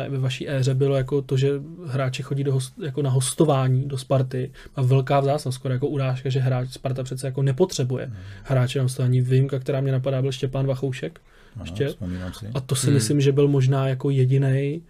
ve 0.09 0.19
vaší 0.19 0.49
éře 0.49 0.73
bylo 0.73 0.95
jako 0.95 1.21
to, 1.21 1.37
že 1.37 1.51
hráči 1.87 2.23
chodí 2.23 2.43
do 2.43 2.53
host, 2.53 2.73
jako 2.83 3.01
na 3.01 3.09
hostování 3.09 3.87
do 3.87 3.97
Sparty 3.97 4.51
a 4.75 4.81
velká 4.81 5.19
vzácnost, 5.19 5.55
skoro 5.55 5.73
jako 5.73 5.87
urážka, 5.87 6.29
že 6.29 6.39
hráč 6.39 6.69
Sparta 6.69 7.03
přece 7.03 7.27
jako 7.27 7.41
nepotřebuje 7.41 8.05
hmm. 8.05 8.15
hráče 8.43 8.79
na 8.79 8.83
hostování. 8.83 9.21
Výjimka, 9.21 9.59
která 9.59 9.81
mě 9.81 9.91
napadá, 9.91 10.21
byl 10.21 10.31
Štěpán 10.31 10.67
Vachoušek. 10.67 11.21
Ano, 11.55 11.63
ještě. 11.65 11.95
A 12.53 12.59
to 12.59 12.75
si 12.75 12.87
hmm. 12.87 12.93
myslím, 12.93 13.21
že 13.21 13.31
byl 13.31 13.47
možná 13.47 13.87
jako 13.87 14.09
jediný 14.09 14.81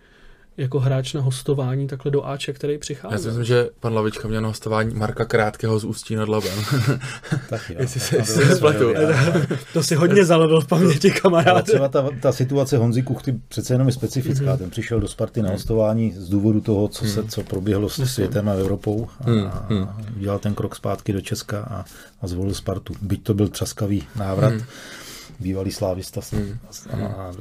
jako 0.57 0.79
hráč 0.79 1.13
na 1.13 1.21
hostování 1.21 1.87
takhle 1.87 2.11
do 2.11 2.25
Ače, 2.25 2.53
který 2.53 2.77
přichází. 2.77 3.13
Já 3.13 3.19
si 3.19 3.27
myslím, 3.27 3.45
že 3.45 3.69
pan 3.79 3.93
Lavička 3.93 4.27
měl 4.27 4.41
na 4.41 4.47
hostování 4.47 4.95
Marka 4.95 5.25
Krátkého 5.25 5.79
z 5.79 5.83
Ústí 5.83 6.15
nad 6.15 6.29
Labem. 6.29 6.59
tak 7.49 7.69
jo. 7.69 7.75
Jestli 7.79 7.99
se, 7.99 8.25
se 8.25 8.55
spletu. 8.55 8.93
To 9.73 9.83
si 9.83 9.95
hodně 9.95 10.25
zalovil 10.25 10.61
v 10.61 10.67
paměti 10.67 11.11
kamarád. 11.11 11.65
Třeba 11.65 11.87
ta, 11.87 12.09
ta 12.21 12.31
situace 12.31 12.77
Honzy 12.77 13.03
Kuchty 13.03 13.35
přece 13.47 13.73
jenom 13.73 13.87
je 13.87 13.93
specifická. 13.93 14.45
Mm-hmm. 14.45 14.57
Ten 14.57 14.69
přišel 14.69 14.99
do 14.99 15.07
Sparty 15.07 15.41
na 15.41 15.49
hostování 15.49 16.13
z 16.17 16.29
důvodu 16.29 16.61
toho, 16.61 16.87
co, 16.87 17.05
se, 17.05 17.19
mhm. 17.19 17.29
co 17.29 17.43
proběhlo 17.43 17.89
s 17.89 18.05
světem 18.05 18.49
a 18.49 18.53
Evropou 18.53 19.07
a, 19.19 19.23
mm-hmm. 19.23 19.83
a 19.83 19.97
udělal 20.17 20.39
ten 20.39 20.53
krok 20.53 20.75
zpátky 20.75 21.13
do 21.13 21.21
Česka 21.21 21.59
a, 21.59 21.85
a 22.21 22.27
zvolil 22.27 22.53
Spartu. 22.53 22.93
Byť 23.01 23.23
to 23.23 23.33
byl 23.33 23.47
třaskavý 23.47 24.03
návrat. 24.15 24.53
Mm-hmm 24.53 25.04
bývalý 25.39 25.71
slávista 25.71 26.21
hmm. 26.31 26.57
a, 26.89 27.07
a 27.07 27.33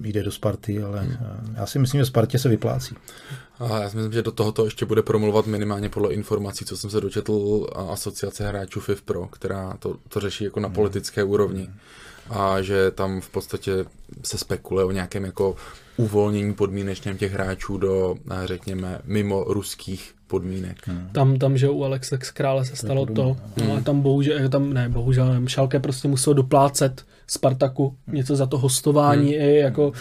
jde 0.00 0.22
do 0.22 0.32
Sparty, 0.32 0.82
ale 0.82 1.00
hmm. 1.00 1.54
já 1.56 1.66
si 1.66 1.78
myslím, 1.78 2.00
že 2.00 2.04
Spartě 2.04 2.38
se 2.38 2.48
vyplácí. 2.48 2.94
A 3.58 3.80
já 3.80 3.90
si 3.90 3.96
myslím, 3.96 4.12
že 4.12 4.22
do 4.22 4.32
tohoto 4.32 4.64
ještě 4.64 4.86
bude 4.86 5.02
promluvat 5.02 5.46
minimálně 5.46 5.88
podle 5.88 6.14
informací, 6.14 6.64
co 6.64 6.76
jsem 6.76 6.90
se 6.90 7.00
dočetl 7.00 7.66
asociace 7.74 8.48
hráčů 8.48 8.80
FIF 8.80 9.02
Pro, 9.02 9.26
která 9.26 9.76
to, 9.78 9.96
to 10.08 10.20
řeší 10.20 10.44
jako 10.44 10.60
na 10.60 10.68
hmm. 10.68 10.74
politické 10.74 11.24
úrovni. 11.24 11.68
a 12.30 12.62
že 12.62 12.90
tam 12.90 13.20
v 13.20 13.28
podstatě 13.30 13.84
se 14.22 14.38
spekuluje 14.38 14.84
o 14.84 14.90
nějakém 14.90 15.24
jako 15.24 15.56
uvolnění 15.96 16.54
podmínečném 16.54 17.18
těch 17.18 17.32
hráčů 17.32 17.78
do, 17.78 18.14
eh, 18.30 18.46
řekněme, 18.46 19.00
mimo 19.04 19.44
ruských 19.44 20.14
podmínek. 20.26 20.76
Hmm. 20.86 21.08
Tam, 21.12 21.38
tam, 21.38 21.56
že 21.56 21.68
u 21.68 21.84
Alexe 21.84 22.18
Krále 22.18 22.64
se 22.64 22.76
stalo 22.76 23.06
to, 23.06 23.14
to 23.14 23.36
no, 23.64 23.72
ale 23.72 23.82
tam 23.82 24.00
bohužel, 24.00 24.48
tam 24.48 24.72
ne, 24.72 24.88
bohužel, 24.88 25.40
ne, 25.40 25.48
Šalke 25.48 25.80
prostě 25.80 26.08
musel 26.08 26.34
doplácet 26.34 27.04
Spartaku 27.32 27.96
něco 28.06 28.36
za 28.36 28.46
to 28.46 28.58
hostování, 28.58 29.32
hmm. 29.32 29.42
i 29.42 29.56
jako 29.56 29.92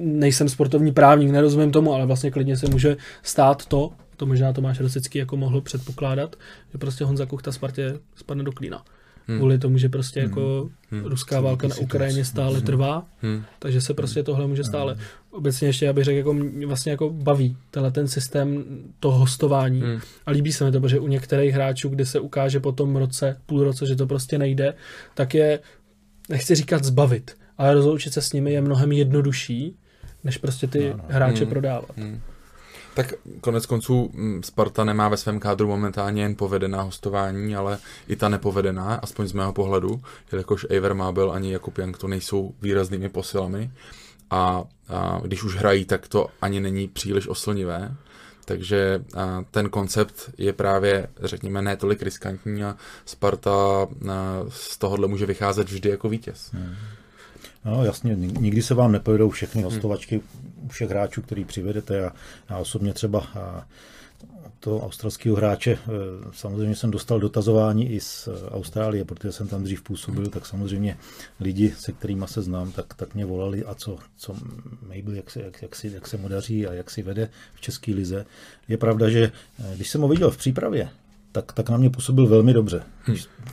nejsem 0.00 0.48
sportovní 0.48 0.92
právník, 0.92 1.30
nerozumím 1.30 1.72
tomu, 1.72 1.94
ale 1.94 2.06
vlastně 2.06 2.30
klidně 2.30 2.56
se 2.56 2.70
může 2.70 2.96
stát 3.22 3.66
to, 3.66 3.90
to 4.16 4.26
možná 4.26 4.52
Tomáš 4.52 4.80
Rosický 4.80 5.18
jako 5.18 5.36
mohl 5.36 5.60
předpokládat, 5.60 6.36
že 6.72 6.78
prostě 6.78 7.04
Honza 7.04 7.26
Kuchta 7.26 7.52
Spartě 7.52 7.98
spadne 8.16 8.44
do 8.44 8.52
klína. 8.52 8.82
Hmm. 9.26 9.38
Kvůli 9.38 9.58
tomu, 9.58 9.78
že 9.78 9.88
prostě 9.88 10.20
hmm. 10.20 10.28
jako 10.28 10.68
hmm. 10.90 11.04
ruská 11.04 11.40
válka 11.40 11.68
na 11.68 11.76
Ukrajině 11.76 12.24
stále 12.24 12.56
hmm. 12.56 12.66
trvá, 12.66 13.06
hmm. 13.22 13.42
takže 13.58 13.80
se 13.80 13.94
prostě 13.94 14.22
tohle 14.22 14.46
může 14.46 14.64
stále. 14.64 14.94
Hmm. 14.94 15.02
Obecně 15.30 15.68
ještě, 15.68 15.86
já 15.86 15.92
bych 15.92 16.04
řekl, 16.04 16.16
jako 16.16 16.36
vlastně 16.66 16.92
jako 16.92 17.10
baví 17.10 17.56
tenhle 17.70 17.90
ten 17.90 18.08
systém 18.08 18.64
toho 19.00 19.18
hostování 19.18 19.80
hmm. 19.80 20.00
a 20.26 20.30
líbí 20.30 20.52
se 20.52 20.64
mi 20.64 20.72
to, 20.72 20.80
protože 20.80 21.00
u 21.00 21.06
některých 21.06 21.54
hráčů, 21.54 21.88
kdy 21.88 22.06
se 22.06 22.20
ukáže 22.20 22.60
po 22.60 22.72
tom 22.72 22.96
roce, 22.96 23.36
půl 23.46 23.64
roce, 23.64 23.86
že 23.86 23.96
to 23.96 24.06
prostě 24.06 24.38
nejde, 24.38 24.74
tak 25.14 25.34
je, 25.34 25.58
nechci 26.28 26.54
říkat 26.54 26.84
zbavit, 26.84 27.36
ale 27.58 27.74
rozloučit 27.74 28.12
se 28.12 28.22
s 28.22 28.32
nimi 28.32 28.52
je 28.52 28.60
mnohem 28.60 28.92
jednodušší, 28.92 29.76
než 30.24 30.38
prostě 30.38 30.66
ty 30.66 30.90
no, 30.90 30.96
no. 30.96 31.04
hráče 31.08 31.44
hmm. 31.44 31.50
prodávat. 31.50 31.96
Hmm. 31.96 32.20
Tak 32.94 33.14
konec 33.40 33.66
konců 33.66 34.10
mm, 34.14 34.42
Sparta 34.42 34.84
nemá 34.84 35.08
ve 35.08 35.16
svém 35.16 35.40
kádru 35.40 35.68
momentálně 35.68 36.22
jen 36.22 36.34
povedená 36.34 36.82
hostování, 36.82 37.56
ale 37.56 37.78
i 38.08 38.16
ta 38.16 38.28
nepovedená, 38.28 38.94
aspoň 38.94 39.26
z 39.26 39.32
mého 39.32 39.52
pohledu, 39.52 40.00
jelikož 40.32 40.66
Eiver 40.70 40.94
Mábel 40.94 41.32
ani 41.32 41.52
Jakub 41.52 41.78
Jank 41.78 41.98
to 41.98 42.08
nejsou 42.08 42.54
výraznými 42.62 43.08
posilami 43.08 43.70
a, 44.30 44.64
a 44.88 45.20
když 45.22 45.42
už 45.42 45.56
hrají, 45.56 45.84
tak 45.84 46.08
to 46.08 46.26
ani 46.42 46.60
není 46.60 46.88
příliš 46.88 47.28
oslnivé. 47.28 47.94
Takže 48.48 49.04
a, 49.14 49.44
ten 49.50 49.70
koncept 49.70 50.30
je 50.38 50.52
právě, 50.52 51.08
řekněme, 51.22 51.62
ne 51.62 51.76
tolik 51.76 52.02
riskantní 52.02 52.64
a 52.64 52.76
Sparta 53.04 53.52
a, 53.52 53.86
z 54.48 54.78
tohohle 54.78 55.08
může 55.08 55.26
vycházet 55.26 55.70
vždy 55.70 55.88
jako 55.88 56.08
vítěz. 56.08 56.50
Hmm. 56.52 56.74
No 57.64 57.84
jasně, 57.84 58.16
nikdy 58.16 58.62
se 58.62 58.74
vám 58.74 58.92
nepojedou 58.92 59.30
všechny 59.30 59.62
hostovačky 59.62 60.20
u 60.56 60.68
všech 60.68 60.90
hráčů, 60.90 61.22
který 61.22 61.44
přivedete. 61.44 61.96
Já, 61.96 62.12
já 62.50 62.56
osobně 62.56 62.92
třeba 62.92 63.26
to 64.60 64.80
australského 64.80 65.36
hráče, 65.36 65.72
e, 65.72 65.78
samozřejmě 66.32 66.76
jsem 66.76 66.90
dostal 66.90 67.20
dotazování 67.20 67.90
i 67.90 68.00
z 68.00 68.28
Austrálie, 68.50 69.04
protože 69.04 69.32
jsem 69.32 69.48
tam 69.48 69.64
dřív 69.64 69.82
působil, 69.82 70.26
tak 70.26 70.46
samozřejmě 70.46 70.98
lidi, 71.40 71.74
se 71.78 71.92
kterými 71.92 72.24
se 72.26 72.42
znám, 72.42 72.72
tak, 72.72 72.94
tak 72.94 73.14
mě 73.14 73.24
volali 73.24 73.64
a 73.64 73.74
co, 73.74 73.98
co 74.16 74.34
Mabel, 74.82 75.14
jak 75.14 75.30
se, 75.30 75.42
jak, 75.42 75.62
jak, 75.62 75.76
si, 75.76 75.88
jak 75.94 76.08
se 76.08 76.16
mu 76.16 76.28
daří 76.28 76.66
a 76.66 76.72
jak 76.72 76.90
si 76.90 77.02
vede 77.02 77.30
v 77.54 77.60
České 77.60 77.94
lize. 77.94 78.26
Je 78.68 78.76
pravda, 78.76 79.08
že 79.08 79.22
e, 79.22 79.76
když 79.76 79.90
jsem 79.90 80.00
ho 80.00 80.08
viděl 80.08 80.30
v 80.30 80.36
přípravě, 80.36 80.88
tak, 81.32 81.52
tak 81.52 81.68
na 81.70 81.76
mě 81.76 81.90
působil 81.90 82.26
velmi 82.26 82.52
dobře. 82.52 82.82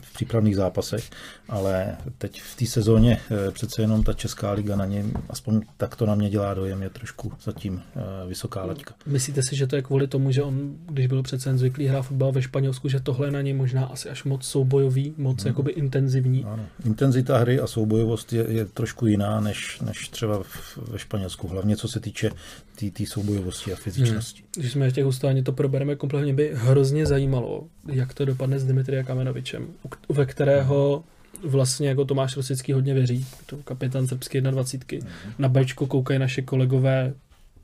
V 0.02 0.14
přípravných 0.14 0.56
zápasech, 0.56 1.10
ale 1.48 1.96
teď 2.18 2.42
v 2.42 2.56
té 2.56 2.66
sezóně 2.66 3.20
eh, 3.30 3.50
přece 3.50 3.82
jenom 3.82 4.02
ta 4.02 4.12
Česká 4.12 4.52
liga 4.52 4.76
na 4.76 4.84
ně, 4.84 5.04
aspoň 5.28 5.60
tak 5.76 5.96
to 5.96 6.06
na 6.06 6.14
mě 6.14 6.30
dělá 6.30 6.54
dojem, 6.54 6.82
je 6.82 6.90
trošku 6.90 7.32
zatím 7.44 7.82
eh, 7.96 8.28
vysoká 8.28 8.64
laťka. 8.64 8.94
Myslíte 9.06 9.42
si, 9.42 9.56
že 9.56 9.66
to 9.66 9.76
je 9.76 9.82
kvůli 9.82 10.06
tomu, 10.06 10.30
že 10.30 10.42
on, 10.42 10.76
když 10.86 11.06
byl 11.06 11.22
přece 11.22 11.48
jen 11.48 11.58
zvyklý 11.58 11.86
hrát 11.86 12.02
fotbal 12.02 12.32
ve 12.32 12.42
Španělsku, 12.42 12.88
že 12.88 13.00
tohle 13.00 13.30
na 13.30 13.42
něj 13.42 13.54
možná 13.54 13.84
asi 13.84 14.08
až 14.08 14.24
moc 14.24 14.44
soubojový, 14.44 15.14
moc 15.16 15.42
hmm. 15.42 15.48
jakoby 15.48 15.72
intenzivní? 15.72 16.44
Ano. 16.44 16.66
Intenzita 16.84 17.38
hry 17.38 17.60
a 17.60 17.66
soubojovost 17.66 18.32
je, 18.32 18.46
je 18.48 18.64
trošku 18.64 19.06
jiná 19.06 19.40
než, 19.40 19.80
než 19.80 20.08
třeba 20.08 20.42
ve 20.76 20.98
Španělsku, 20.98 21.48
hlavně 21.48 21.76
co 21.76 21.88
se 21.88 22.00
týče 22.00 22.30
té 22.76 22.90
tý 22.90 23.06
soubojovosti 23.06 23.72
a 23.72 23.76
fyzičnosti. 23.76 24.40
Hmm. 24.40 24.50
Když 24.56 24.72
jsme 24.72 24.90
v 24.90 24.92
těch 24.92 25.06
to 25.44 25.52
probereme 25.52 25.96
kompletně, 25.96 26.34
by 26.34 26.50
hrozně 26.54 27.06
zajímalo, 27.06 27.64
jak 27.88 28.14
to 28.14 28.24
dopadne 28.24 28.58
s 28.58 28.64
Dimitrija 28.64 29.02
Kamenovičem, 29.50 29.66
ve 30.08 30.26
kterého 30.26 31.04
vlastně 31.44 31.88
jako 31.88 32.04
Tomáš 32.04 32.36
Rosický 32.36 32.72
hodně 32.72 32.94
věří, 32.94 33.26
to 33.46 33.56
kapitán 33.56 34.06
srbské 34.06 34.40
21. 34.40 35.08
Hmm. 35.24 35.32
Na 35.38 35.48
Bčko 35.48 35.86
koukají 35.86 36.18
naše 36.18 36.42
kolegové 36.42 37.14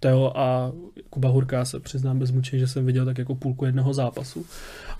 Teo 0.01 0.33
a 0.37 0.73
Kuba 1.11 1.29
Hurka 1.29 1.65
se 1.65 1.81
přiznám 1.81 2.19
bez 2.19 2.31
mučení, 2.31 2.61
že 2.61 2.69
jsem 2.69 2.87
viděl 2.87 3.05
tak 3.05 3.19
jako 3.19 3.35
půlku 3.35 3.65
jednoho 3.65 3.95
zápasu. 3.95 4.47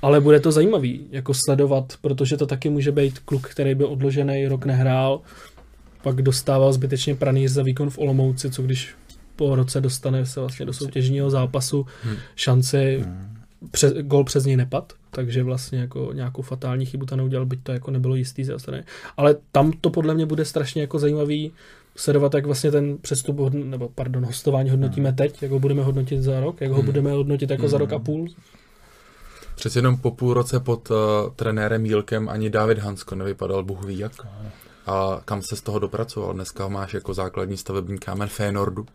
Ale 0.03 0.21
bude 0.21 0.41
to 0.41 0.53
zajímavý, 0.53 1.07
jako 1.11 1.35
sledovat, 1.35 1.95
protože 2.01 2.37
to 2.37 2.47
taky 2.47 2.71
může 2.71 2.93
být 2.93 3.19
kluk, 3.19 3.49
který 3.49 3.75
by 3.75 3.85
odložený 3.85 4.49
rok 4.49 4.65
nehrál, 4.65 5.21
pak 6.03 6.23
dostával 6.23 6.73
zbytečně 6.73 7.15
pranýř 7.15 7.51
za 7.51 7.63
výkon 7.63 7.91
v 7.91 7.99
Olomouci, 7.99 8.51
co 8.51 8.63
když 8.63 8.95
po 9.37 9.57
roce 9.57 9.81
dostane 9.81 10.27
se 10.27 10.41
vlastně 10.41 10.67
do 10.67 10.73
soutěžního 10.73 11.31
zápasu 11.31 11.87
hmm. 12.03 12.17
šanci, 12.37 13.03
hmm. 13.05 13.29
Pře, 13.71 14.03
gol 14.03 14.25
přes 14.25 14.45
něj 14.45 14.57
nepad, 14.57 14.93
takže 15.15 15.43
vlastně 15.43 15.79
jako 15.79 16.11
nějakou 16.13 16.43
fatální 16.43 16.87
chybu 16.87 17.07
tam 17.07 17.19
neudělal, 17.19 17.47
byť 17.47 17.61
to 17.63 17.73
jako 17.73 17.91
nebylo 17.91 18.15
jistý 18.15 18.45
ze 18.45 18.59
strany. 18.59 18.85
Ale 19.17 19.37
tam 19.53 19.73
to 19.73 19.91
podle 19.91 20.15
mě 20.15 20.27
bude 20.27 20.45
strašně 20.45 20.81
jako 20.83 20.99
zajímavý 20.99 21.53
sledovat, 21.97 22.35
jak 22.35 22.47
vlastně 22.47 22.71
ten 22.71 22.99
přestup, 22.99 23.53
nebo 23.53 23.89
pardon, 23.89 24.25
hostování 24.25 24.71
hodnotíme 24.71 25.09
hmm. 25.09 25.17
teď, 25.17 25.43
jak 25.43 25.51
ho 25.51 25.59
budeme 25.59 25.83
hodnotit 25.83 26.23
za 26.23 26.41
rok, 26.41 26.61
jak 26.61 26.71
ho 26.71 26.77
hmm. 26.77 26.87
budeme 26.87 27.11
hodnotit 27.11 27.51
jako 27.51 27.63
hmm. 27.63 27.71
za 27.71 27.79
rok 27.79 27.93
a 27.93 27.99
půl. 27.99 28.29
Přece 29.55 29.79
jenom 29.79 29.97
po 29.97 30.11
půl 30.11 30.35
roce 30.35 30.61
pod 30.61 30.91
uh, 30.91 30.97
trenérem 31.37 31.87
Jílkem 31.87 32.29
ani 32.29 32.51
David 32.51 32.79
Hansko 32.79 33.15
nevypadal 33.15 33.65
bůh 33.65 33.85
ví 33.85 33.99
jak. 33.99 34.13
A 34.87 35.21
kam 35.25 35.43
se 35.43 35.57
z 35.57 35.61
toho 35.61 35.79
dopracoval? 35.79 36.35
Dneska 36.35 36.69
máš 36.69 36.95
jako 36.95 37.15
základní 37.15 37.57
stavební 37.57 37.99
kámen 37.99 38.29
Fénordu 38.29 38.87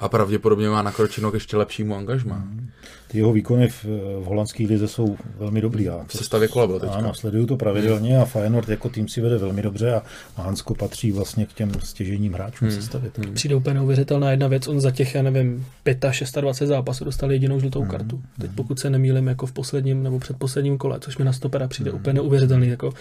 a 0.00 0.08
pravděpodobně 0.08 0.68
má 0.68 0.82
nakročeno 0.82 1.30
k 1.30 1.34
ještě 1.34 1.56
lepšímu 1.56 1.96
angažmá. 1.96 2.34
Hmm. 2.34 2.70
Ty 3.08 3.18
jeho 3.18 3.32
výkony 3.32 3.68
v, 3.68 3.84
v 4.20 4.24
holandské 4.24 4.66
lize 4.66 4.88
jsou 4.88 5.16
velmi 5.38 5.60
dobrý. 5.60 5.88
A 5.88 6.04
v 6.06 6.12
sestavě 6.12 6.48
kola 6.48 6.66
byl 6.66 6.80
teďka. 6.80 6.96
Ano, 6.96 7.14
sleduju 7.14 7.46
to 7.46 7.56
pravidelně 7.56 8.18
a 8.18 8.24
Feyenoord 8.24 8.68
jako 8.68 8.88
tým 8.88 9.08
si 9.08 9.20
vede 9.20 9.38
velmi 9.38 9.62
dobře 9.62 9.94
a, 9.94 10.02
a 10.36 10.42
Hansko 10.42 10.74
patří 10.74 11.12
vlastně 11.12 11.46
k 11.46 11.52
těm 11.52 11.72
stěžením 11.80 12.32
hráčům 12.32 12.68
hmm. 12.68 12.76
sestavě. 12.76 13.10
Hmm. 13.24 13.34
Přijde 13.34 13.54
úplně 13.54 13.74
neuvěřitelná 13.74 14.30
jedna 14.30 14.48
věc, 14.48 14.68
on 14.68 14.80
za 14.80 14.90
těch, 14.90 15.14
já 15.14 15.22
nevím, 15.22 15.66
25, 15.84 16.40
26 16.40 16.68
zápasů 16.68 17.04
dostal 17.04 17.32
jedinou 17.32 17.60
žlutou 17.60 17.80
hmm. 17.80 17.90
kartu. 17.90 18.22
Teď 18.40 18.50
pokud 18.54 18.80
se 18.80 18.90
nemýlim, 18.90 19.26
jako 19.26 19.46
v 19.46 19.52
posledním 19.52 20.02
nebo 20.02 20.18
předposledním 20.18 20.78
kole, 20.78 21.00
což 21.00 21.18
mi 21.18 21.24
na 21.24 21.32
stopera 21.32 21.68
přijde 21.68 21.90
hmm. 21.90 22.00
úplně 22.00 22.14
neuvěřitelný. 22.14 22.68
Jako, 22.68 22.92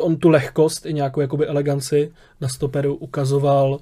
on 0.00 0.16
tu 0.16 0.28
lehkost 0.28 0.86
i 0.86 0.92
nějakou 0.92 1.20
jakoby 1.20 1.46
eleganci 1.46 2.12
na 2.40 2.48
stoperu 2.48 2.94
ukazoval 2.94 3.80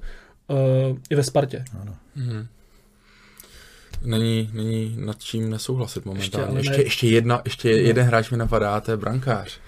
uh, 0.51 0.97
i 1.09 1.15
ve 1.15 1.23
Spartě. 1.23 1.65
Ano. 1.81 1.95
Hmm. 2.15 2.47
Není, 4.03 4.49
není 4.53 4.95
nad 4.99 5.23
čím 5.23 5.49
nesouhlasit 5.49 6.05
momentálně. 6.05 6.59
Ještě, 6.59 6.71
ještě, 6.71 6.77
ne... 6.77 6.83
ještě, 6.83 7.07
jedna, 7.07 7.41
ještě 7.45 7.71
no. 7.71 7.77
jeden 7.77 8.05
hráč 8.05 8.29
mi 8.29 8.37
napadá, 8.37 8.81
to 8.81 8.91
je 8.91 8.97
brankář. 8.97 9.59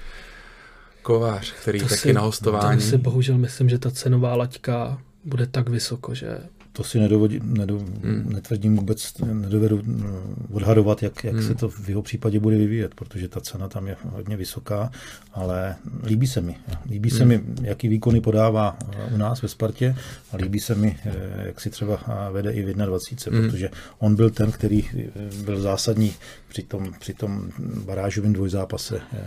Kovář, 1.01 1.51
který 1.51 1.79
to 1.79 1.87
taky 1.87 2.01
si, 2.01 2.13
na 2.13 2.21
hostování. 2.21 2.81
To 2.81 2.87
si 2.87 2.97
bohužel 2.97 3.37
myslím, 3.37 3.69
že 3.69 3.79
ta 3.79 3.91
cenová 3.91 4.35
laťka 4.35 5.01
bude 5.25 5.47
tak 5.47 5.69
vysoko, 5.69 6.15
že 6.15 6.39
to 6.73 6.83
si 6.83 6.99
nedovodí, 6.99 7.39
nedo, 7.43 7.79
hmm. 7.79 8.29
netvrdím 8.33 8.75
vůbec, 8.75 9.13
nedovedu 9.33 9.81
mm, 9.83 10.47
odhadovat, 10.51 11.03
jak, 11.03 11.23
jak 11.23 11.33
hmm. 11.33 11.47
se 11.47 11.55
to 11.55 11.69
v 11.69 11.89
jeho 11.89 12.01
případě 12.01 12.39
bude 12.39 12.57
vyvíjet, 12.57 12.95
protože 12.95 13.27
ta 13.27 13.41
cena 13.41 13.67
tam 13.67 13.87
je 13.87 13.95
hodně 14.03 14.37
vysoká, 14.37 14.91
ale 15.33 15.75
líbí 16.03 16.27
se 16.27 16.41
mi. 16.41 16.55
Líbí 16.89 17.09
hmm. 17.09 17.17
se 17.17 17.25
mi, 17.25 17.43
jaký 17.61 17.87
výkony 17.87 18.21
podává 18.21 18.77
u 19.13 19.17
nás 19.17 19.41
ve 19.41 19.47
Spartě 19.47 19.95
a 20.31 20.37
líbí 20.37 20.59
se 20.59 20.75
mi, 20.75 20.99
eh, 21.05 21.43
jak 21.45 21.61
si 21.61 21.69
třeba 21.69 21.99
vede 22.31 22.51
i 22.51 22.61
v 22.61 22.73
21, 22.73 23.39
hmm. 23.39 23.49
protože 23.49 23.69
on 23.99 24.15
byl 24.15 24.29
ten, 24.29 24.51
který 24.51 24.83
eh, 24.83 25.11
byl 25.43 25.61
zásadní 25.61 26.13
při 26.49 26.63
tom, 26.63 26.93
při 26.99 27.13
tom 27.13 27.49
barážovém 27.85 28.33
dvojzápase, 28.33 29.01
eh, 29.13 29.19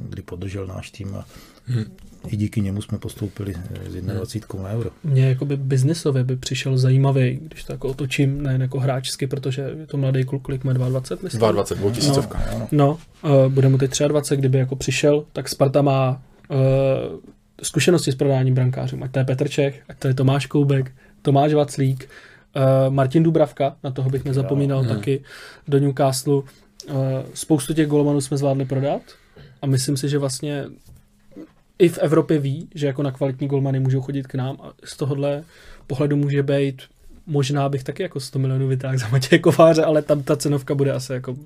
kdy 0.00 0.22
podržel 0.22 0.66
náš 0.66 0.90
tým 0.90 1.14
a 1.14 1.26
hmm 1.68 1.84
i 2.28 2.36
díky 2.36 2.60
němu 2.60 2.82
jsme 2.82 2.98
postoupili 2.98 3.54
s 3.88 3.94
21 3.94 4.62
na 4.62 4.70
euro. 4.70 4.90
Mně 5.04 5.28
jakoby 5.28 5.56
biznisově 5.56 6.24
by 6.24 6.36
přišel 6.36 6.78
zajímavý, 6.78 7.38
když 7.42 7.64
to 7.64 7.72
jako 7.72 7.88
otočím, 7.88 8.42
ne 8.42 8.58
jako 8.60 8.80
hráčsky, 8.80 9.26
protože 9.26 9.62
je 9.78 9.86
to 9.86 9.96
mladý 9.96 10.24
kluk, 10.24 10.42
kolik 10.42 10.64
má 10.64 10.72
22, 10.72 11.22
myslím. 11.22 11.40
22, 11.40 11.90
2000. 11.90 12.28
No, 12.58 12.68
no 12.72 12.98
uh, 13.24 13.52
bude 13.52 13.68
mu 13.68 13.78
teď 13.78 14.02
23, 14.02 14.36
kdyby 14.36 14.58
jako 14.58 14.76
přišel, 14.76 15.24
tak 15.32 15.48
Sparta 15.48 15.82
má 15.82 16.22
uh, 16.48 16.56
zkušenosti 17.62 18.12
s 18.12 18.14
prodáním 18.14 18.54
brankářů. 18.54 18.98
Ať 19.02 19.10
to 19.10 19.18
je 19.18 19.24
Petr 19.24 19.48
Čech, 19.48 19.82
ať 19.88 19.98
to 19.98 20.08
je 20.08 20.14
Tomáš 20.14 20.46
Koubek, 20.46 20.92
Tomáš 21.22 21.52
Vaclík, 21.52 22.08
uh, 22.56 22.94
Martin 22.94 23.22
Dubravka, 23.22 23.76
na 23.84 23.90
toho 23.90 24.10
bych 24.10 24.24
nezapomínal 24.24 24.84
jo, 24.84 24.94
taky, 24.94 25.22
do 25.68 25.78
Newcastle. 25.78 26.34
Uh, 26.34 26.44
spoustu 27.34 27.74
těch 27.74 27.86
golmanů 27.86 28.20
jsme 28.20 28.36
zvládli 28.36 28.64
prodat 28.64 29.02
a 29.62 29.66
myslím 29.66 29.96
si, 29.96 30.08
že 30.08 30.18
vlastně 30.18 30.64
i 31.78 31.88
v 31.88 31.98
Evropě 31.98 32.38
ví, 32.38 32.68
že 32.74 32.86
jako 32.86 33.02
na 33.02 33.12
kvalitní 33.12 33.48
golmany 33.48 33.80
můžou 33.80 34.00
chodit 34.00 34.26
k 34.26 34.34
nám 34.34 34.56
a 34.62 34.72
z 34.84 34.96
tohohle 34.96 35.44
pohledu 35.86 36.16
může 36.16 36.42
být 36.42 36.82
možná 37.28 37.68
bych 37.68 37.84
taky 37.84 38.02
jako 38.02 38.20
100 38.20 38.38
milionů 38.38 38.68
vytáhl 38.68 38.98
za 38.98 39.08
Matěje 39.08 39.38
Kováře, 39.38 39.84
ale 39.84 40.02
tam 40.02 40.22
ta 40.22 40.36
cenovka 40.36 40.74
bude 40.74 40.92
asi 40.92 41.12
jako 41.12 41.36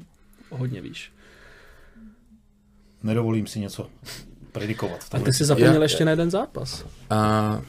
hodně 0.51 0.81
výš. 0.81 1.13
Nedovolím 3.03 3.47
si 3.47 3.61
něco 3.61 3.89
predikovat. 4.53 5.01
A 5.13 5.19
ty 5.19 5.33
si 5.33 5.45
zapomněl 5.45 5.75
já, 5.75 5.83
ještě 5.83 6.03
já, 6.03 6.05
na 6.05 6.11
jeden 6.11 6.31
zápas. 6.31 6.85
A, 7.11 7.61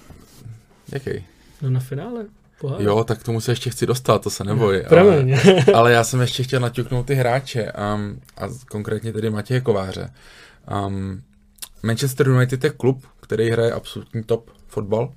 jaký? 0.91 1.25
No 1.61 1.69
na 1.69 1.79
finále. 1.79 2.25
Poháru. 2.59 2.83
Jo, 2.83 3.03
tak 3.03 3.23
tomu 3.23 3.41
se 3.41 3.51
ještě 3.51 3.69
chci 3.69 3.85
dostat, 3.85 4.21
to 4.21 4.29
se 4.29 4.43
neboj. 4.43 4.85
ale, 4.89 5.25
ale 5.73 5.91
já 5.91 6.03
jsem 6.03 6.21
ještě 6.21 6.43
chtěl 6.43 6.59
naťuknout 6.59 7.05
ty 7.05 7.15
hráče 7.15 7.71
um, 7.95 8.19
a 8.37 8.47
konkrétně 8.69 9.13
tedy 9.13 9.29
Matěje 9.29 9.61
Kováře. 9.61 10.09
Um, 10.87 11.21
Manchester 11.83 12.29
United 12.29 12.63
je 12.63 12.69
klub, 12.69 13.05
který 13.21 13.49
hraje 13.49 13.71
absolutní 13.71 14.23
top 14.23 14.49
fotbal. 14.67 15.13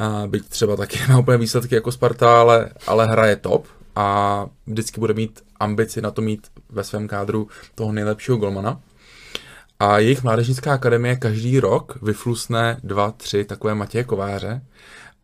Uh, 0.00 0.26
byť 0.26 0.48
třeba 0.48 0.76
taky 0.76 0.98
má 1.08 1.18
úplně 1.18 1.38
výsledky 1.38 1.74
jako 1.74 1.92
Sparta, 1.92 2.40
ale, 2.40 2.70
ale 2.86 3.06
hraje 3.06 3.36
top 3.36 3.66
a 3.96 4.46
vždycky 4.66 5.00
bude 5.00 5.14
mít 5.14 5.40
ambici 5.60 6.02
na 6.02 6.10
to 6.10 6.22
mít 6.22 6.46
ve 6.70 6.84
svém 6.84 7.08
kádru 7.08 7.48
toho 7.74 7.92
nejlepšího 7.92 8.36
golmana. 8.36 8.80
A 9.80 9.98
jejich 9.98 10.22
mládežnická 10.22 10.72
akademie 10.72 11.16
každý 11.16 11.60
rok 11.60 11.98
vyflusne 12.02 12.76
dva, 12.84 13.10
tři 13.10 13.44
takové 13.44 13.74
Matěje 13.74 14.04
Kováře 14.04 14.62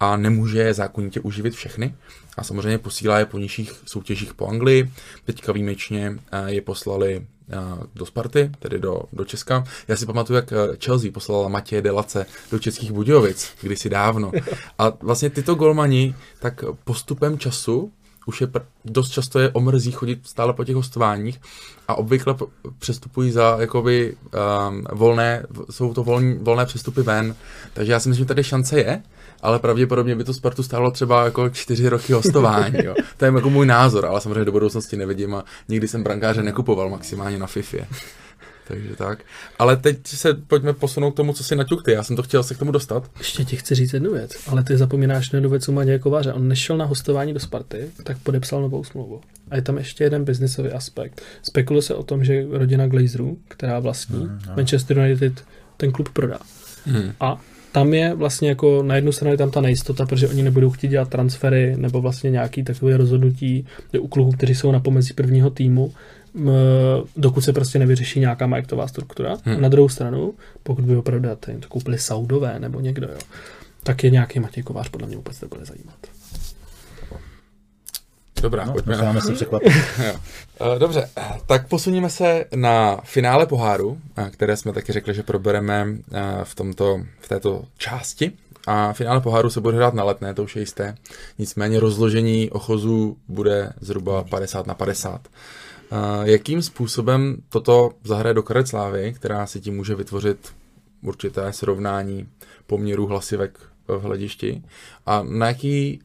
a 0.00 0.16
nemůže 0.16 0.58
je 0.58 0.74
zákonitě 0.74 1.20
uživit 1.20 1.54
všechny. 1.54 1.94
A 2.38 2.44
samozřejmě 2.44 2.78
posílá 2.78 3.18
je 3.18 3.26
po 3.26 3.38
nižších 3.38 3.72
soutěžích 3.84 4.34
po 4.34 4.46
Anglii. 4.46 4.90
Teďka 5.24 5.52
výjimečně 5.52 6.18
eh, 6.32 6.52
je 6.52 6.60
poslali 6.60 7.26
eh, 7.50 7.56
do 7.94 8.06
Sparty, 8.06 8.50
tedy 8.58 8.78
do, 8.78 9.02
do 9.12 9.24
Česka. 9.24 9.64
Já 9.88 9.96
si 9.96 10.06
pamatuju, 10.06 10.36
jak 10.36 10.52
eh, 10.52 10.56
Chelsea 10.84 11.12
poslala 11.12 11.48
Matěje 11.48 11.82
Delace 11.82 12.26
do 12.50 12.58
Českých 12.58 12.92
Budějovic, 12.92 13.50
kdysi 13.62 13.88
dávno. 13.88 14.32
A 14.78 14.92
vlastně 15.02 15.30
tyto 15.30 15.54
golmani 15.54 16.14
tak 16.40 16.64
postupem 16.84 17.38
času 17.38 17.92
už 18.28 18.40
je 18.40 18.46
pr- 18.46 18.64
dost 18.84 19.10
často 19.10 19.38
je 19.38 19.50
omrzí 19.50 19.92
chodit 19.92 20.20
stále 20.22 20.52
po 20.52 20.64
těch 20.64 20.76
hostováních 20.76 21.40
a 21.88 21.94
obvykle 21.94 22.36
přestupují 22.78 23.30
za 23.30 23.56
jakoby 23.60 24.16
um, 24.68 24.84
volné, 24.92 25.46
jsou 25.70 25.94
to 25.94 26.04
volní, 26.04 26.34
volné 26.34 26.66
přestupy 26.66 27.02
ven, 27.02 27.34
takže 27.72 27.92
já 27.92 28.00
si 28.00 28.08
myslím, 28.08 28.24
že 28.24 28.28
tady 28.28 28.44
šance 28.44 28.78
je, 28.78 29.02
ale 29.42 29.58
pravděpodobně 29.58 30.16
by 30.16 30.24
to 30.24 30.34
Spartu 30.34 30.62
stálo 30.62 30.90
třeba 30.90 31.24
jako 31.24 31.50
čtyři 31.50 31.88
roky 31.88 32.12
hostování. 32.12 32.78
Jo. 32.84 32.94
To 33.16 33.24
je 33.24 33.32
jako 33.34 33.50
můj 33.50 33.66
názor, 33.66 34.06
ale 34.06 34.20
samozřejmě 34.20 34.44
do 34.44 34.52
budoucnosti 34.52 34.96
nevidím 34.96 35.34
a 35.34 35.44
nikdy 35.68 35.88
jsem 35.88 36.02
brankáře 36.02 36.42
nekupoval 36.42 36.90
maximálně 36.90 37.38
na 37.38 37.46
FIFA. 37.46 37.86
Takže 38.68 38.96
tak. 38.96 39.18
Ale 39.58 39.76
teď 39.76 40.06
se 40.06 40.34
pojďme 40.34 40.72
posunout 40.72 41.10
k 41.10 41.16
tomu, 41.16 41.32
co 41.32 41.44
si 41.44 41.56
naťuk 41.56 41.84
ty. 41.84 41.92
Já 41.92 42.02
jsem 42.02 42.16
to 42.16 42.22
chtěl 42.22 42.42
se 42.42 42.54
k 42.54 42.58
tomu 42.58 42.72
dostat. 42.72 43.10
Ještě 43.18 43.44
ti 43.44 43.56
chci 43.56 43.74
říct 43.74 43.92
jednu 43.92 44.12
věc, 44.12 44.30
ale 44.46 44.64
ty 44.64 44.76
zapomínáš 44.76 45.30
na 45.30 45.36
jednu 45.36 45.50
věc 45.50 45.68
u 45.68 45.72
Matěje 45.72 45.98
Kováře. 45.98 46.32
On 46.32 46.48
nešel 46.48 46.76
na 46.76 46.84
hostování 46.84 47.34
do 47.34 47.40
Sparty, 47.40 47.90
tak 48.02 48.18
podepsal 48.18 48.62
novou 48.62 48.84
smlouvu. 48.84 49.20
A 49.50 49.56
je 49.56 49.62
tam 49.62 49.78
ještě 49.78 50.04
jeden 50.04 50.24
biznisový 50.24 50.70
aspekt. 50.70 51.22
Spekuluje 51.42 51.82
se 51.82 51.94
o 51.94 52.02
tom, 52.02 52.24
že 52.24 52.46
rodina 52.50 52.86
Glazerů, 52.86 53.38
která 53.48 53.78
vlastní 53.78 54.20
hmm, 54.20 54.40
no. 54.46 54.52
Manchester 54.56 54.98
United, 54.98 55.44
ten 55.76 55.92
klub 55.92 56.08
prodá. 56.08 56.38
Hmm. 56.86 57.12
A 57.20 57.40
tam 57.72 57.94
je 57.94 58.14
vlastně 58.14 58.48
jako 58.48 58.82
na 58.82 58.94
jednu 58.94 59.12
stranu 59.12 59.32
je 59.32 59.38
tam 59.38 59.50
ta 59.50 59.60
nejistota, 59.60 60.06
protože 60.06 60.28
oni 60.28 60.42
nebudou 60.42 60.70
chtít 60.70 60.88
dělat 60.88 61.08
transfery 61.08 61.76
nebo 61.76 62.00
vlastně 62.00 62.30
nějaký 62.30 62.62
takové 62.62 62.96
rozhodnutí 62.96 63.66
u 64.00 64.08
klubů, 64.08 64.32
kteří 64.32 64.54
jsou 64.54 64.72
na 64.72 64.80
pomezí 64.80 65.14
prvního 65.14 65.50
týmu, 65.50 65.92
dokud 67.16 67.40
se 67.40 67.52
prostě 67.52 67.78
nevyřeší 67.78 68.20
nějaká 68.20 68.46
majetková 68.46 68.88
struktura. 68.88 69.36
Hmm. 69.44 69.60
Na 69.60 69.68
druhou 69.68 69.88
stranu, 69.88 70.34
pokud 70.62 70.84
by 70.84 70.96
opravdu 70.96 71.28
to 71.60 71.68
koupili 71.68 71.98
Saudové 71.98 72.58
nebo 72.58 72.80
někdo, 72.80 73.08
jo, 73.08 73.18
tak 73.82 74.04
je 74.04 74.10
nějaký 74.10 74.40
Matěj 74.40 74.62
Kovář, 74.62 74.88
podle 74.88 75.06
mě 75.06 75.16
vůbec 75.16 75.40
nebude 75.40 75.64
zajímat. 75.64 76.17
Dobrá, 78.40 78.64
no, 78.64 78.72
pojďme 78.72 78.96
na... 78.96 79.20
se 79.20 79.32
překvapit. 79.32 79.72
Eh, 80.60 80.78
dobře, 80.78 81.10
tak 81.46 81.68
posuníme 81.68 82.10
se 82.10 82.44
na 82.54 83.00
finále 83.04 83.46
poháru, 83.46 83.98
eh, 84.16 84.30
které 84.30 84.56
jsme 84.56 84.72
taky 84.72 84.92
řekli, 84.92 85.14
že 85.14 85.22
probereme 85.22 85.86
eh, 86.12 86.22
v, 86.44 86.54
tomto, 86.54 87.00
v 87.20 87.28
této 87.28 87.64
části. 87.76 88.32
A 88.66 88.92
finále 88.92 89.20
poháru 89.20 89.50
se 89.50 89.60
bude 89.60 89.76
hrát 89.76 89.94
na 89.94 90.04
letné, 90.04 90.34
to 90.34 90.44
už 90.44 90.56
je 90.56 90.62
jisté. 90.62 90.94
Nicméně 91.38 91.80
rozložení 91.80 92.50
ochozů 92.50 93.16
bude 93.28 93.72
zhruba 93.80 94.24
50 94.24 94.66
na 94.66 94.74
50. 94.74 95.28
Jakým 96.24 96.62
způsobem 96.62 97.36
toto 97.48 97.90
zahraje 98.04 98.34
do 98.34 98.42
karet 98.42 98.68
slávy, 98.68 99.12
která 99.16 99.46
si 99.46 99.60
tím 99.60 99.76
může 99.76 99.94
vytvořit 99.94 100.52
určité 101.02 101.52
srovnání 101.52 102.28
poměru 102.66 103.06
hlasivek 103.06 103.58
v 103.88 104.02
hledišti 104.02 104.62
a 105.06 105.22
na 105.22 105.46
jaký, 105.46 106.00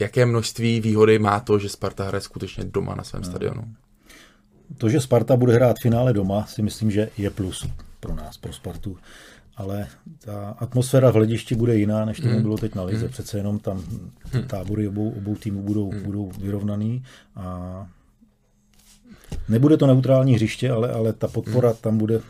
jaké 0.00 0.26
množství 0.26 0.80
výhody 0.80 1.18
má 1.18 1.40
to, 1.40 1.58
že 1.58 1.68
Sparta 1.68 2.04
hraje 2.04 2.20
skutečně 2.20 2.64
doma 2.64 2.94
na 2.94 3.04
svém 3.04 3.22
no. 3.22 3.28
stadionu? 3.28 3.74
To, 4.78 4.88
že 4.88 5.00
Sparta 5.00 5.36
bude 5.36 5.54
hrát 5.54 5.76
finále 5.78 6.12
doma, 6.12 6.46
si 6.46 6.62
myslím, 6.62 6.90
že 6.90 7.08
je 7.18 7.30
plus 7.30 7.66
pro 8.00 8.14
nás, 8.14 8.36
pro 8.36 8.52
Spartu. 8.52 8.96
Ale 9.56 9.86
ta 10.18 10.56
atmosféra 10.58 11.10
v 11.10 11.14
hledišti 11.14 11.54
bude 11.54 11.76
jiná, 11.76 12.04
než 12.04 12.20
tomu 12.20 12.32
hmm. 12.32 12.42
bylo 12.42 12.56
teď 12.56 12.74
na 12.74 12.82
Lize. 12.82 13.04
Hmm. 13.04 13.12
Přece 13.12 13.38
jenom 13.38 13.58
tam 13.58 13.84
hmm. 14.32 14.42
tábory 14.46 14.88
obou, 14.88 15.10
obou 15.10 15.34
týmů 15.34 15.62
budou, 15.62 15.90
hmm. 15.90 16.02
budou 16.02 16.32
vyrovnaný 16.38 17.04
a 17.36 17.86
nebude 19.48 19.76
to 19.76 19.86
neutrální 19.86 20.34
hřiště, 20.34 20.70
ale, 20.70 20.92
ale 20.92 21.12
ta 21.12 21.28
podpora 21.28 21.68
hmm. 21.68 21.78
tam 21.80 21.98
bude 21.98 22.20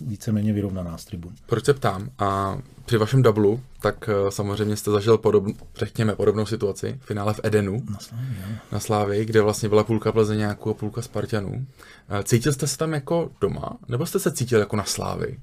víceméně 0.00 0.52
vyrovnaná 0.52 0.98
z 0.98 1.04
tribun. 1.04 1.32
Proč 1.46 1.64
se 1.64 1.74
ptám? 1.74 2.10
A 2.18 2.58
při 2.86 2.96
vašem 2.96 3.22
dublu, 3.22 3.60
tak 3.80 4.08
uh, 4.08 4.28
samozřejmě 4.28 4.76
jste 4.76 4.90
zažil 4.90 5.18
podob, 5.18 5.44
řekněme, 5.76 6.14
podobnou 6.14 6.46
situaci 6.46 6.98
v 7.00 7.06
finále 7.06 7.34
v 7.34 7.40
Edenu 7.42 7.82
na 7.90 7.98
Slávě, 7.98 8.58
na 8.72 8.80
Slávě, 8.80 9.24
kde 9.24 9.40
vlastně 9.40 9.68
byla 9.68 9.84
půlka 9.84 10.12
Plzeňáků 10.12 10.70
a 10.70 10.74
půlka 10.74 11.02
Spartanů. 11.02 11.52
Uh, 11.52 12.22
cítil 12.22 12.52
jste 12.52 12.66
se 12.66 12.78
tam 12.78 12.92
jako 12.92 13.30
doma, 13.40 13.76
nebo 13.88 14.06
jste 14.06 14.18
se 14.18 14.32
cítil 14.32 14.60
jako 14.60 14.76
na 14.76 14.84
Slávy? 14.84 15.38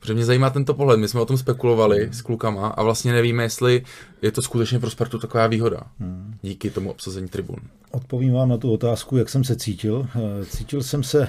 Protože 0.00 0.14
mě 0.14 0.24
zajímá 0.24 0.50
tento 0.50 0.74
pohled. 0.74 1.00
My 1.00 1.08
jsme 1.08 1.20
o 1.20 1.26
tom 1.26 1.38
spekulovali 1.38 2.04
hmm. 2.04 2.12
s 2.12 2.22
klukama 2.22 2.68
a 2.68 2.82
vlastně 2.82 3.12
nevíme, 3.12 3.42
jestli 3.42 3.84
je 4.22 4.32
to 4.32 4.42
skutečně 4.42 4.78
pro 4.80 4.90
Spartu 4.90 5.18
taková 5.18 5.46
výhoda 5.46 5.80
hmm. 5.98 6.34
díky 6.42 6.70
tomu 6.70 6.90
obsazení 6.90 7.28
tribun. 7.28 7.56
Odpovím 7.90 8.32
vám 8.32 8.48
na 8.48 8.56
tu 8.56 8.72
otázku, 8.72 9.16
jak 9.16 9.28
jsem 9.28 9.44
se 9.44 9.56
cítil. 9.56 10.08
Eh, 10.14 10.46
cítil 10.46 10.82
jsem 10.82 11.02
se 11.02 11.28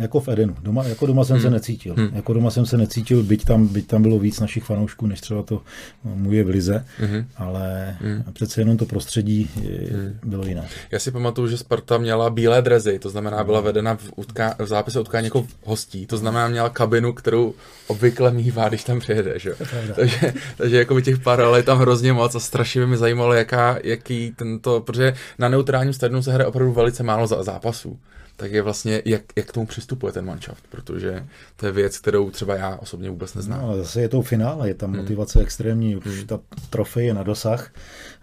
jako 0.00 0.20
v 0.20 0.28
Edenu. 0.28 0.56
Doma, 0.62 0.84
jako 0.84 1.06
doma 1.06 1.24
jsem 1.24 1.36
hmm. 1.36 1.42
se 1.42 1.50
necítil. 1.50 1.94
Hmm. 1.94 2.10
Jako 2.12 2.32
doma 2.32 2.50
jsem 2.50 2.66
se 2.66 2.76
necítil, 2.76 3.22
byť 3.22 3.44
tam, 3.44 3.66
byť 3.66 3.86
tam 3.86 4.02
bylo 4.02 4.18
víc 4.18 4.40
našich 4.40 4.64
fanoušků, 4.64 5.06
než 5.06 5.20
třeba 5.20 5.42
to 5.42 5.62
můj 6.04 6.42
v 6.42 6.48
Lize, 6.48 6.84
hmm. 6.98 7.24
ale 7.36 7.96
hmm. 8.00 8.24
přece 8.32 8.60
jenom 8.60 8.76
to 8.76 8.86
prostředí 8.86 9.50
hmm. 9.54 10.18
bylo 10.24 10.46
jiné. 10.46 10.68
Já 10.90 10.98
si 10.98 11.10
pamatuju, 11.10 11.48
že 11.48 11.58
Sparta 11.58 11.98
měla 11.98 12.30
bílé 12.30 12.62
drezy, 12.62 12.98
to 12.98 13.10
znamená 13.10 13.44
byla 13.44 13.60
vedena 13.60 13.96
v, 13.96 14.12
utká, 14.16 14.54
v 14.58 14.66
zápise 14.66 15.00
utkání 15.00 15.26
jako 15.26 15.46
hostí, 15.64 16.06
to 16.06 16.16
znamená 16.16 16.48
měla 16.48 16.68
kabinu, 16.68 17.12
kterou 17.12 17.54
obvykle 17.86 18.30
mývá, 18.30 18.68
když 18.68 18.84
tam 18.84 19.00
přijede. 19.00 19.38
Že? 19.38 19.54
takže, 19.94 20.34
takže 20.56 20.76
jako 20.76 20.94
by 20.94 21.02
těch 21.02 21.18
paralel 21.18 21.56
je 21.56 21.62
tam 21.62 21.78
hrozně 21.78 22.12
moc 22.12 22.34
a 22.34 22.40
strašně 22.40 22.80
by 22.80 22.86
mi 22.86 22.96
zajímalo, 22.96 23.32
jaká, 23.32 23.78
jaký 23.84 24.32
tento, 24.36 24.80
protože 24.80 25.14
na 25.38 25.48
neutrálním 25.48 25.92
stadionu 25.92 26.22
se 26.22 26.32
hraje 26.32 26.46
opravdu 26.46 26.72
velice 26.72 27.02
málo 27.02 27.26
zápasů 27.26 27.98
tak 28.40 28.52
je 28.52 28.62
vlastně, 28.62 29.02
jak, 29.04 29.22
jak 29.36 29.46
k 29.46 29.52
tomu 29.52 29.66
přistupuje 29.66 30.12
ten 30.12 30.24
manšaft, 30.24 30.64
protože 30.70 31.26
to 31.56 31.66
je 31.66 31.72
věc, 31.72 31.98
kterou 31.98 32.30
třeba 32.30 32.56
já 32.56 32.76
osobně 32.76 33.10
vůbec 33.10 33.34
neznám. 33.34 33.62
No, 33.62 33.76
zase 33.76 34.00
je 34.00 34.08
to 34.08 34.22
finále, 34.22 34.68
je 34.68 34.74
tam 34.74 34.90
hmm. 34.90 35.00
motivace 35.00 35.38
hmm. 35.38 35.46
extrémní, 35.46 35.96
už 35.96 36.06
hmm. 36.06 36.26
ta 36.26 36.40
trofej 36.70 37.06
je 37.06 37.14
na 37.14 37.22
dosah. 37.22 37.70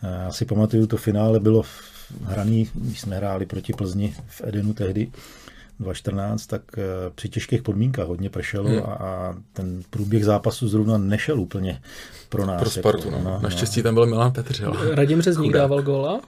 Já 0.03 0.31
si 0.31 0.45
pamatuju, 0.45 0.87
to 0.87 0.97
finále 0.97 1.39
bylo 1.39 1.63
hraný, 2.23 2.69
když 2.73 3.01
jsme 3.01 3.15
hráli 3.15 3.45
proti 3.45 3.73
Plzni 3.73 4.15
v 4.27 4.41
Edenu 4.43 4.73
tehdy, 4.73 5.11
2014, 5.79 6.47
tak 6.47 6.61
eh, 6.77 6.81
při 7.15 7.29
těžkých 7.29 7.61
podmínkách 7.61 8.07
hodně 8.07 8.29
pršelo 8.29 8.69
hmm. 8.69 8.83
a, 8.83 9.37
ten 9.53 9.81
průběh 9.89 10.25
zápasu 10.25 10.67
zrovna 10.67 10.97
nešel 10.97 11.39
úplně 11.39 11.81
pro 12.29 12.45
nás. 12.45 12.61
Pro 12.61 12.69
Spartu, 12.69 13.07
jako, 13.07 13.11
no. 13.11 13.23
no. 13.23 13.39
Naštěstí 13.41 13.79
no. 13.79 13.83
tam 13.83 13.93
byl 13.93 14.05
Milan 14.05 14.31
Petřel. 14.31 14.95
Radim 14.95 15.21
Řezník 15.21 15.53
dával 15.53 15.81
góla? 15.81 16.21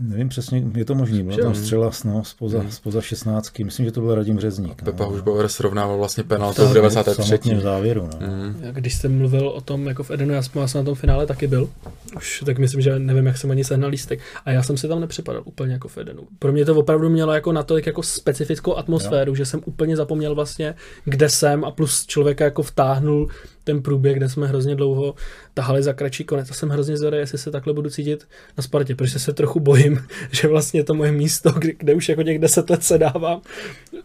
Nevím 0.00 0.28
přesně, 0.28 0.64
je 0.74 0.84
to 0.84 0.94
možný, 0.94 1.22
byla 1.22 1.38
tam 1.38 1.54
střela 1.54 1.90
no, 2.04 2.24
spoza, 2.24 2.60
hmm. 2.60 2.70
spoza 2.70 3.00
16. 3.00 3.58
Myslím, 3.58 3.86
že 3.86 3.92
to 3.92 4.00
byl 4.00 4.14
Radim 4.14 4.40
Řezník. 4.40 4.82
Pepa 4.82 5.04
no. 5.04 5.10
Hušbauer 5.10 5.48
srovnával 5.48 5.98
vlastně 5.98 6.24
penaltou 6.24 6.66
v 6.66 6.74
93. 6.74 7.54
v 7.54 7.60
závěru. 7.60 8.08
No. 8.20 8.26
Hmm. 8.26 8.54
Když 8.72 8.94
jsem 8.94 9.18
mluvil 9.18 9.48
o 9.48 9.60
tom 9.60 9.86
jako 9.86 10.02
v 10.02 10.10
Edenu, 10.10 10.34
já 10.34 10.42
jsem 10.42 10.62
na 10.74 10.82
tom 10.82 10.94
finále 10.94 11.26
taky 11.26 11.46
byl. 11.46 11.70
Už 12.16 12.42
tak 12.46 12.58
myslím, 12.58 12.80
že 12.80 12.98
nevím, 12.98 13.26
jak 13.26 13.38
jsem 13.38 13.50
ani 13.50 13.64
sehnal 13.64 13.90
lístek. 13.90 14.20
A 14.44 14.50
já 14.50 14.62
jsem 14.62 14.76
si 14.76 14.88
tam 14.88 15.00
nepřipadal 15.00 15.42
úplně 15.44 15.72
jako 15.72 15.88
v 15.88 15.98
Edenu. 15.98 16.22
Pro 16.38 16.52
mě 16.52 16.64
to 16.64 16.76
opravdu 16.76 17.08
mělo 17.08 17.32
jako 17.32 17.52
natolik 17.52 17.86
jako 17.86 18.02
specifickou 18.02 18.76
atmosféru, 18.76 19.30
jo. 19.30 19.34
že 19.34 19.46
jsem 19.46 19.60
úplně 19.64 19.96
zapomněl 19.96 20.34
vlastně, 20.34 20.74
kde 21.04 21.28
jsem 21.28 21.64
a 21.64 21.70
plus 21.70 22.06
člověka 22.06 22.44
jako 22.44 22.62
vtáhnul 22.62 23.28
ten 23.64 23.82
průběh, 23.82 24.16
kde 24.16 24.28
jsme 24.28 24.46
hrozně 24.46 24.76
dlouho 24.76 25.14
tahali 25.54 25.82
za 25.82 25.92
kratší 25.92 26.24
konec. 26.24 26.50
A 26.50 26.54
jsem 26.54 26.68
hrozně 26.68 26.96
zvědavý, 26.96 27.20
jestli 27.20 27.38
se 27.38 27.50
takhle 27.50 27.72
budu 27.72 27.90
cítit 27.90 28.28
na 28.58 28.62
Spartě, 28.62 28.94
protože 28.94 29.18
se 29.18 29.32
trochu 29.32 29.60
bojím 29.60 30.06
že 30.30 30.48
vlastně 30.48 30.84
to 30.84 30.94
moje 30.94 31.12
místo, 31.12 31.50
kde, 31.50 31.72
kde 31.78 31.94
už 31.94 32.08
jako 32.08 32.22
těch 32.22 32.38
deset 32.38 32.70
let 32.70 32.84
se 32.84 32.98
dávám, 32.98 33.40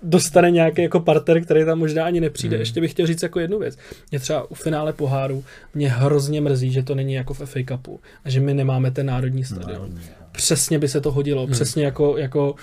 dostane 0.04 0.52
nějaký 0.52 0.82
jako 0.82 1.00
partner, 1.00 1.42
který 1.42 1.66
tam 1.66 1.80
možná 1.80 2.06
ani 2.06 2.22
nepřijde. 2.22 2.56
Hmm. 2.56 2.62
Ještě 2.62 2.82
bych 2.82 2.92
chtěl 2.92 3.08
říct 3.08 3.24
jako 3.24 3.40
jednu 3.40 3.60
věc. 3.60 3.78
Mě 4.12 4.20
třeba 4.20 4.52
u 4.52 4.54
finále 4.54 4.94
poháru 4.94 5.44
mě 5.74 5.90
hrozně 5.90 6.42
mrzí, 6.42 6.72
že 6.72 6.84
to 6.84 6.96
není 6.96 7.14
jako 7.14 7.34
v 7.34 7.46
FA 7.46 7.60
Cupu 7.68 8.00
a 8.26 8.30
že 8.30 8.40
my 8.40 8.54
nemáme 8.54 8.92
ten 8.92 9.06
národní 9.06 9.44
stadion. 9.44 9.90
No, 9.94 10.02
přesně 10.32 10.80
by 10.80 10.88
se 10.88 11.02
to 11.02 11.12
hodilo, 11.12 11.44
hmm. 11.44 11.52
přesně 11.52 11.86
jako, 11.86 12.18
jako 12.18 12.56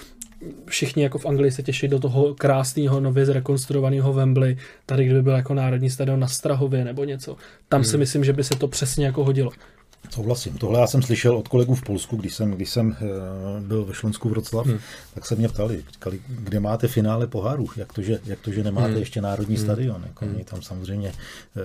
všichni 0.67 1.03
jako 1.03 1.19
v 1.19 1.27
Anglii 1.27 1.51
se 1.51 1.63
těší 1.63 1.89
do 1.89 1.99
toho 2.01 2.35
krásného, 2.35 3.01
nově 3.01 3.27
zrekonstruovaného 3.27 4.13
Wembley, 4.13 4.57
tady 4.87 5.05
kdyby 5.05 5.23
byl 5.23 5.33
jako 5.33 5.55
národní 5.55 5.91
stadion 5.91 6.21
na 6.21 6.29
Strahově 6.29 6.85
nebo 6.85 7.05
něco. 7.05 7.37
Tam 7.69 7.81
hmm. 7.81 7.91
si 7.91 7.99
myslím, 7.99 8.25
že 8.25 8.33
by 8.33 8.45
se 8.45 8.55
to 8.55 8.69
přesně 8.69 9.07
jako 9.07 9.25
hodilo. 9.25 9.51
Souhlasím. 10.11 10.59
Tohle 10.59 10.81
já 10.81 10.87
jsem 10.87 11.03
slyšel 11.03 11.37
od 11.37 11.49
kolegů 11.49 11.75
v 11.75 11.83
Polsku, 11.83 12.17
když 12.17 12.35
jsem, 12.35 12.51
když 12.51 12.71
jsem 12.71 12.89
uh, 12.89 13.67
byl 13.67 13.85
ve 13.85 13.95
Šlonsku 13.95 14.29
Wroclaw, 14.29 14.67
hmm. 14.67 14.79
tak 15.15 15.27
se 15.27 15.37
mě 15.37 15.49
ptali, 15.49 15.85
říkali, 15.93 16.21
kde 16.29 16.61
máte 16.61 16.89
finále 16.89 17.27
poháru, 17.27 17.67
jak 17.77 17.93
to, 17.93 18.03
že, 18.03 18.21
jak 18.25 18.41
to, 18.41 18.51
že 18.51 18.65
nemáte 18.65 18.89
hmm. 18.89 18.99
ještě 18.99 19.21
národní 19.21 19.57
hmm. 19.57 19.65
stadion. 19.65 20.03
Jako 20.07 20.25
hmm. 20.25 20.45
tam 20.45 20.63
samozřejmě 20.63 21.09
uh, 21.09 21.63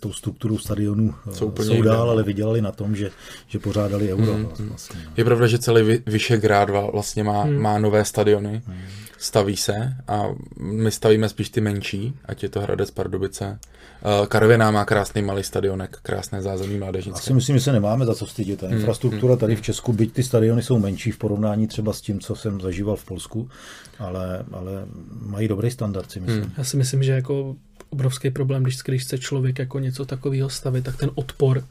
tou 0.00 0.12
strukturou 0.12 0.58
stadionu 0.58 1.14
uh, 1.26 1.32
jsou, 1.32 1.52
jsou 1.62 1.82
dál, 1.82 2.10
ale 2.10 2.22
vydělali 2.22 2.62
na 2.62 2.72
tom, 2.72 2.96
že, 2.96 3.10
že 3.46 3.58
pořádali 3.58 4.12
euro. 4.12 4.32
Hmm. 4.32 4.68
Vlastně, 4.68 5.00
no. 5.04 5.12
Je 5.16 5.24
pravda, 5.24 5.46
že 5.46 5.58
celý 5.58 6.02
Vyšegrád 6.06 6.70
vlastně 6.70 7.24
má, 7.24 7.42
hmm. 7.42 7.56
má 7.56 7.78
nové 7.78 8.04
stadiony, 8.04 8.62
hmm. 8.66 8.78
staví 9.18 9.56
se 9.56 9.96
a 10.08 10.24
my 10.60 10.90
stavíme 10.90 11.28
spíš 11.28 11.50
ty 11.50 11.60
menší, 11.60 12.14
ať 12.24 12.42
je 12.42 12.48
to 12.48 12.60
Hradec 12.60 12.90
Pardubice, 12.90 13.58
Eh, 14.06 14.26
Karviná 14.26 14.70
má 14.70 14.84
krásný 14.84 15.22
malý 15.22 15.42
stadionek, 15.42 15.98
krásné 16.02 16.42
zázemí 16.42 16.78
mládežnické. 16.78 17.18
Asi 17.18 17.34
myslím, 17.34 17.56
že 17.56 17.64
se 17.64 17.72
nemáme 17.76 18.06
za 18.06 18.14
co 18.14 18.26
stydět. 18.26 18.60
Ta 18.60 18.66
hmm, 18.66 18.76
infrastruktura 18.76 19.32
hmm, 19.32 19.40
tady 19.40 19.54
v 19.54 19.56
hmm. 19.56 19.64
Česku, 19.64 19.92
byť 19.92 20.12
ty 20.12 20.22
stadiony 20.22 20.62
jsou 20.62 20.78
menší 20.78 21.10
v 21.10 21.18
porovnání 21.18 21.66
třeba 21.66 21.92
s 21.92 22.00
tím, 22.00 22.20
co 22.20 22.36
jsem 22.36 22.60
zažíval 22.60 22.96
v 22.96 23.04
Polsku, 23.04 23.48
ale, 23.98 24.44
ale 24.52 24.72
mají 25.26 25.48
dobrý 25.48 25.70
standard, 25.70 26.10
si 26.10 26.20
myslím. 26.20 26.52
Já 26.58 26.64
si 26.64 26.76
myslím, 26.76 27.02
že 27.02 27.12
jako 27.12 27.56
obrovský 27.90 28.30
problém, 28.30 28.62
když, 28.62 28.76
když 28.84 29.02
chce 29.02 29.18
člověk 29.18 29.58
jako 29.58 29.78
něco 29.78 30.04
takového 30.04 30.48
stavit, 30.48 30.84
tak 30.84 30.96
ten 30.96 31.10
odpor 31.14 31.64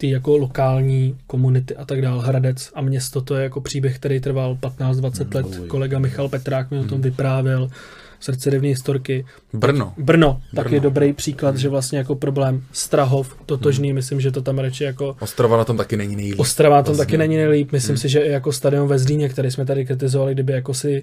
ty 0.00 0.10
jako 0.10 0.36
lokální 0.36 1.16
komunity 1.26 1.76
a 1.76 1.84
tak 1.84 2.02
dál, 2.02 2.20
Hradec 2.20 2.70
a 2.74 2.80
město, 2.80 3.20
to 3.20 3.36
je 3.36 3.42
jako 3.42 3.60
příběh, 3.60 3.96
který 3.96 4.20
trval 4.20 4.58
15-20 4.60 5.34
let. 5.34 5.68
Kolega 5.68 5.98
Michal 5.98 6.28
Petrák 6.28 6.70
mi 6.70 6.78
o 6.78 6.84
tom 6.84 7.00
vyprávěl 7.00 7.70
srdcerivné 8.20 8.68
historky. 8.68 9.24
Brno. 9.52 9.92
Brno, 9.98 10.40
tak 10.54 10.64
Brno. 10.64 10.76
je 10.76 10.80
dobrý 10.80 11.12
příklad, 11.12 11.56
že 11.56 11.68
vlastně 11.68 11.98
jako 11.98 12.14
problém 12.14 12.62
Strahov, 12.72 13.36
totožný, 13.46 13.88
hmm. 13.88 13.94
myslím, 13.94 14.20
že 14.20 14.30
to 14.30 14.42
tam 14.42 14.58
radši 14.58 14.84
jako... 14.84 15.16
Ostrava 15.20 15.56
na 15.56 15.64
tom 15.64 15.76
taky 15.76 15.96
není 15.96 16.16
nejlíp. 16.16 16.40
Ostrava 16.40 16.76
na 16.76 16.82
tom 16.82 16.94
vlastně. 16.94 17.06
taky 17.06 17.18
není 17.18 17.36
nejlíp, 17.36 17.72
myslím 17.72 17.94
hmm. 17.94 18.00
si, 18.00 18.08
že 18.08 18.24
jako 18.24 18.52
stadion 18.52 18.88
ve 18.88 18.98
Zlíně, 18.98 19.28
který 19.28 19.50
jsme 19.50 19.66
tady 19.66 19.86
kritizovali, 19.86 20.34
kdyby 20.34 20.52
jako 20.52 20.74
si 20.74 21.02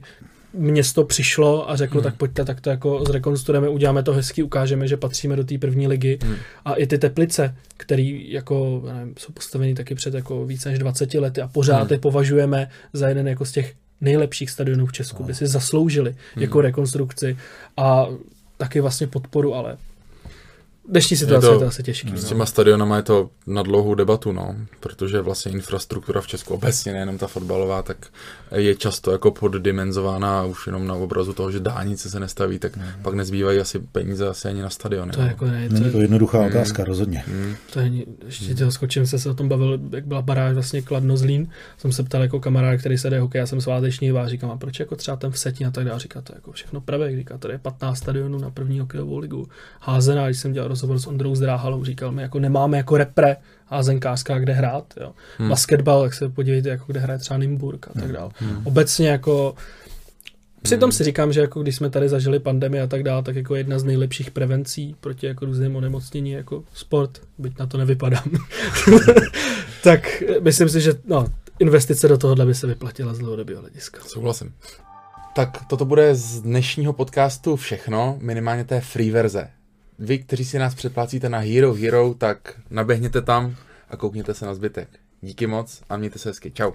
město 0.53 1.03
přišlo 1.03 1.71
a 1.71 1.75
řeklo, 1.75 2.01
hmm. 2.01 2.03
tak 2.03 2.15
pojďte, 2.15 2.45
tak 2.45 2.61
to 2.61 2.69
jako 2.69 3.03
zrekonstruujeme, 3.07 3.69
uděláme 3.69 4.03
to 4.03 4.13
hezky, 4.13 4.43
ukážeme, 4.43 4.87
že 4.87 4.97
patříme 4.97 5.35
do 5.35 5.43
té 5.43 5.57
první 5.57 5.87
ligy. 5.87 6.19
Hmm. 6.23 6.35
A 6.65 6.73
i 6.73 6.87
ty 6.87 6.97
teplice, 6.97 7.55
které 7.77 8.03
jako, 8.27 8.83
nevím, 8.93 9.13
jsou 9.17 9.33
postaveny 9.33 9.73
taky 9.73 9.95
před 9.95 10.13
jako 10.13 10.45
více 10.45 10.69
než 10.69 10.79
20 10.79 11.13
lety 11.13 11.41
a 11.41 11.47
pořád 11.47 11.81
hmm. 11.81 11.91
je 11.91 11.99
považujeme 11.99 12.69
za 12.93 13.09
jeden 13.09 13.27
jako 13.27 13.45
z 13.45 13.51
těch 13.51 13.73
nejlepších 14.01 14.49
stadionů 14.49 14.85
v 14.85 14.91
Česku, 14.91 15.23
by 15.23 15.35
si 15.35 15.47
zasloužili 15.47 16.15
hmm. 16.35 16.43
jako 16.43 16.61
rekonstrukci 16.61 17.37
a 17.77 18.07
taky 18.57 18.81
vlastně 18.81 19.07
podporu, 19.07 19.55
ale 19.55 19.77
dnešní 20.87 21.17
situace 21.17 21.47
je 21.47 21.49
to, 21.49 21.53
je 21.53 21.59
to 21.59 21.67
asi 21.67 21.83
těžký. 21.83 22.09
S 22.15 22.23
no. 22.23 22.29
těma 22.29 22.39
no. 22.39 22.45
stadionama 22.45 22.97
je 22.97 23.03
to 23.03 23.29
na 23.47 23.63
dlouhou 23.63 23.95
debatu, 23.95 24.31
no, 24.31 24.55
protože 24.79 25.21
vlastně 25.21 25.51
infrastruktura 25.51 26.21
v 26.21 26.27
Česku 26.27 26.53
obecně, 26.53 26.93
nejenom 26.93 27.17
ta 27.17 27.27
fotbalová, 27.27 27.81
tak 27.81 28.07
je 28.55 28.75
často 28.75 29.11
jako 29.11 29.31
poddimenzována 29.31 30.43
už 30.43 30.67
jenom 30.67 30.87
na 30.87 30.93
obrazu 30.93 31.33
toho, 31.33 31.51
že 31.51 31.59
dálnice 31.59 32.09
se 32.09 32.19
nestaví, 32.19 32.59
tak 32.59 32.77
mm. 32.77 32.83
pak 33.01 33.13
nezbývají 33.13 33.59
asi 33.59 33.79
peníze 33.79 34.27
asi 34.27 34.47
ani 34.47 34.61
na 34.61 34.69
stadiony. 34.69 35.11
To 35.11 35.19
je, 35.19 35.25
no. 35.25 35.29
jako 35.29 35.45
ne, 35.45 35.67
to 35.67 35.73
Není 35.73 35.91
to 35.91 36.01
jednoduchá 36.01 36.41
mm. 36.41 36.47
otázka, 36.47 36.83
rozhodně. 36.83 37.23
Mm. 37.27 37.55
To 37.73 37.79
je, 37.79 37.91
ještě 38.25 38.65
mm. 38.65 38.71
skočím, 38.71 39.07
se 39.07 39.19
se 39.19 39.29
o 39.29 39.33
tom 39.33 39.49
bavil, 39.49 39.79
jak 39.91 40.05
byla 40.05 40.21
baráž 40.21 40.53
vlastně 40.53 40.81
Kladno 40.81 41.17
Zlín, 41.17 41.49
jsem 41.77 41.91
se 41.91 42.03
ptal 42.03 42.21
jako 42.21 42.39
kamarád, 42.39 42.79
který 42.79 42.97
se 42.97 43.09
jde 43.09 43.19
hokej, 43.19 43.39
já 43.39 43.45
jsem 43.45 43.61
sváteční 43.61 44.11
a 44.11 44.27
říkám, 44.27 44.51
a 44.51 44.57
proč 44.57 44.79
jako 44.79 44.95
třeba 44.95 45.17
ten 45.17 45.31
v 45.31 45.39
Setin 45.39 45.67
a 45.67 45.71
tak 45.71 45.85
dále, 45.85 45.99
říká 45.99 46.21
to 46.21 46.33
jako 46.35 46.51
všechno 46.51 46.81
pravé, 46.81 47.15
říká, 47.15 47.37
tady 47.37 47.53
je 47.53 47.57
15 47.57 47.97
stadionů 47.97 48.39
na 48.39 48.49
první 48.49 48.79
hokejovou 48.79 49.17
ligu, 49.17 49.47
házená, 49.79 50.25
když 50.25 50.39
jsem 50.39 50.53
dělal 50.53 50.69
rozhovor 50.77 50.99
s 50.99 51.07
Ondrou 51.07 51.35
Zdráhalou, 51.35 51.83
říkal 51.83 52.11
mi, 52.11 52.21
jako 52.21 52.39
nemáme 52.39 52.77
jako 52.77 52.97
repre 52.97 53.37
házenkářská, 53.65 54.39
kde 54.39 54.53
hrát. 54.53 54.93
Jo. 55.01 55.13
Hmm. 55.37 55.49
Basketbal, 55.49 56.03
jak 56.03 56.13
se 56.13 56.29
podívejte, 56.29 56.69
jako 56.69 56.83
kde 56.87 56.99
hraje 56.99 57.19
třeba 57.19 57.37
Nymburk 57.37 57.87
a 57.87 57.93
tak 57.93 58.03
hmm. 58.03 58.13
dále. 58.13 58.31
Hmm. 58.39 58.61
Obecně 58.63 59.09
jako 59.09 59.55
Přitom 60.61 60.91
si 60.91 61.03
říkám, 61.03 61.33
že 61.33 61.41
jako 61.41 61.61
když 61.61 61.75
jsme 61.75 61.89
tady 61.89 62.09
zažili 62.09 62.39
pandemii 62.39 62.81
a 62.81 62.87
tak 62.87 63.03
dále, 63.03 63.23
tak 63.23 63.35
jako 63.35 63.55
jedna 63.55 63.79
z 63.79 63.83
nejlepších 63.83 64.31
prevencí 64.31 64.95
proti 64.99 65.25
jako 65.25 65.45
různým 65.45 65.75
onemocnění 65.75 66.31
jako 66.31 66.63
sport, 66.73 67.21
byť 67.37 67.59
na 67.59 67.65
to 67.65 67.77
nevypadám, 67.77 68.31
tak 69.83 70.23
myslím 70.41 70.69
si, 70.69 70.81
že 70.81 70.93
no, 71.05 71.27
investice 71.59 72.07
do 72.07 72.17
tohohle 72.17 72.45
by 72.45 72.55
se 72.55 72.67
vyplatila 72.67 73.13
z 73.13 73.17
dlouhodobého 73.19 73.61
hlediska. 73.61 74.01
Souhlasím. 74.07 74.53
Tak 75.35 75.65
toto 75.67 75.85
bude 75.85 76.15
z 76.15 76.41
dnešního 76.41 76.93
podcastu 76.93 77.55
všechno, 77.55 78.17
minimálně 78.21 78.63
té 78.63 78.81
free 78.81 79.11
verze 79.11 79.47
vy, 79.99 80.19
kteří 80.19 80.45
si 80.45 80.59
nás 80.59 80.75
předplácíte 80.75 81.29
na 81.29 81.39
Hero 81.39 81.73
Hero, 81.73 82.13
tak 82.13 82.59
naběhněte 82.69 83.21
tam 83.21 83.55
a 83.89 83.97
koukněte 83.97 84.33
se 84.33 84.45
na 84.45 84.53
zbytek. 84.53 84.89
Díky 85.21 85.47
moc 85.47 85.81
a 85.89 85.97
mějte 85.97 86.19
se 86.19 86.29
hezky. 86.29 86.51
Čau. 86.51 86.71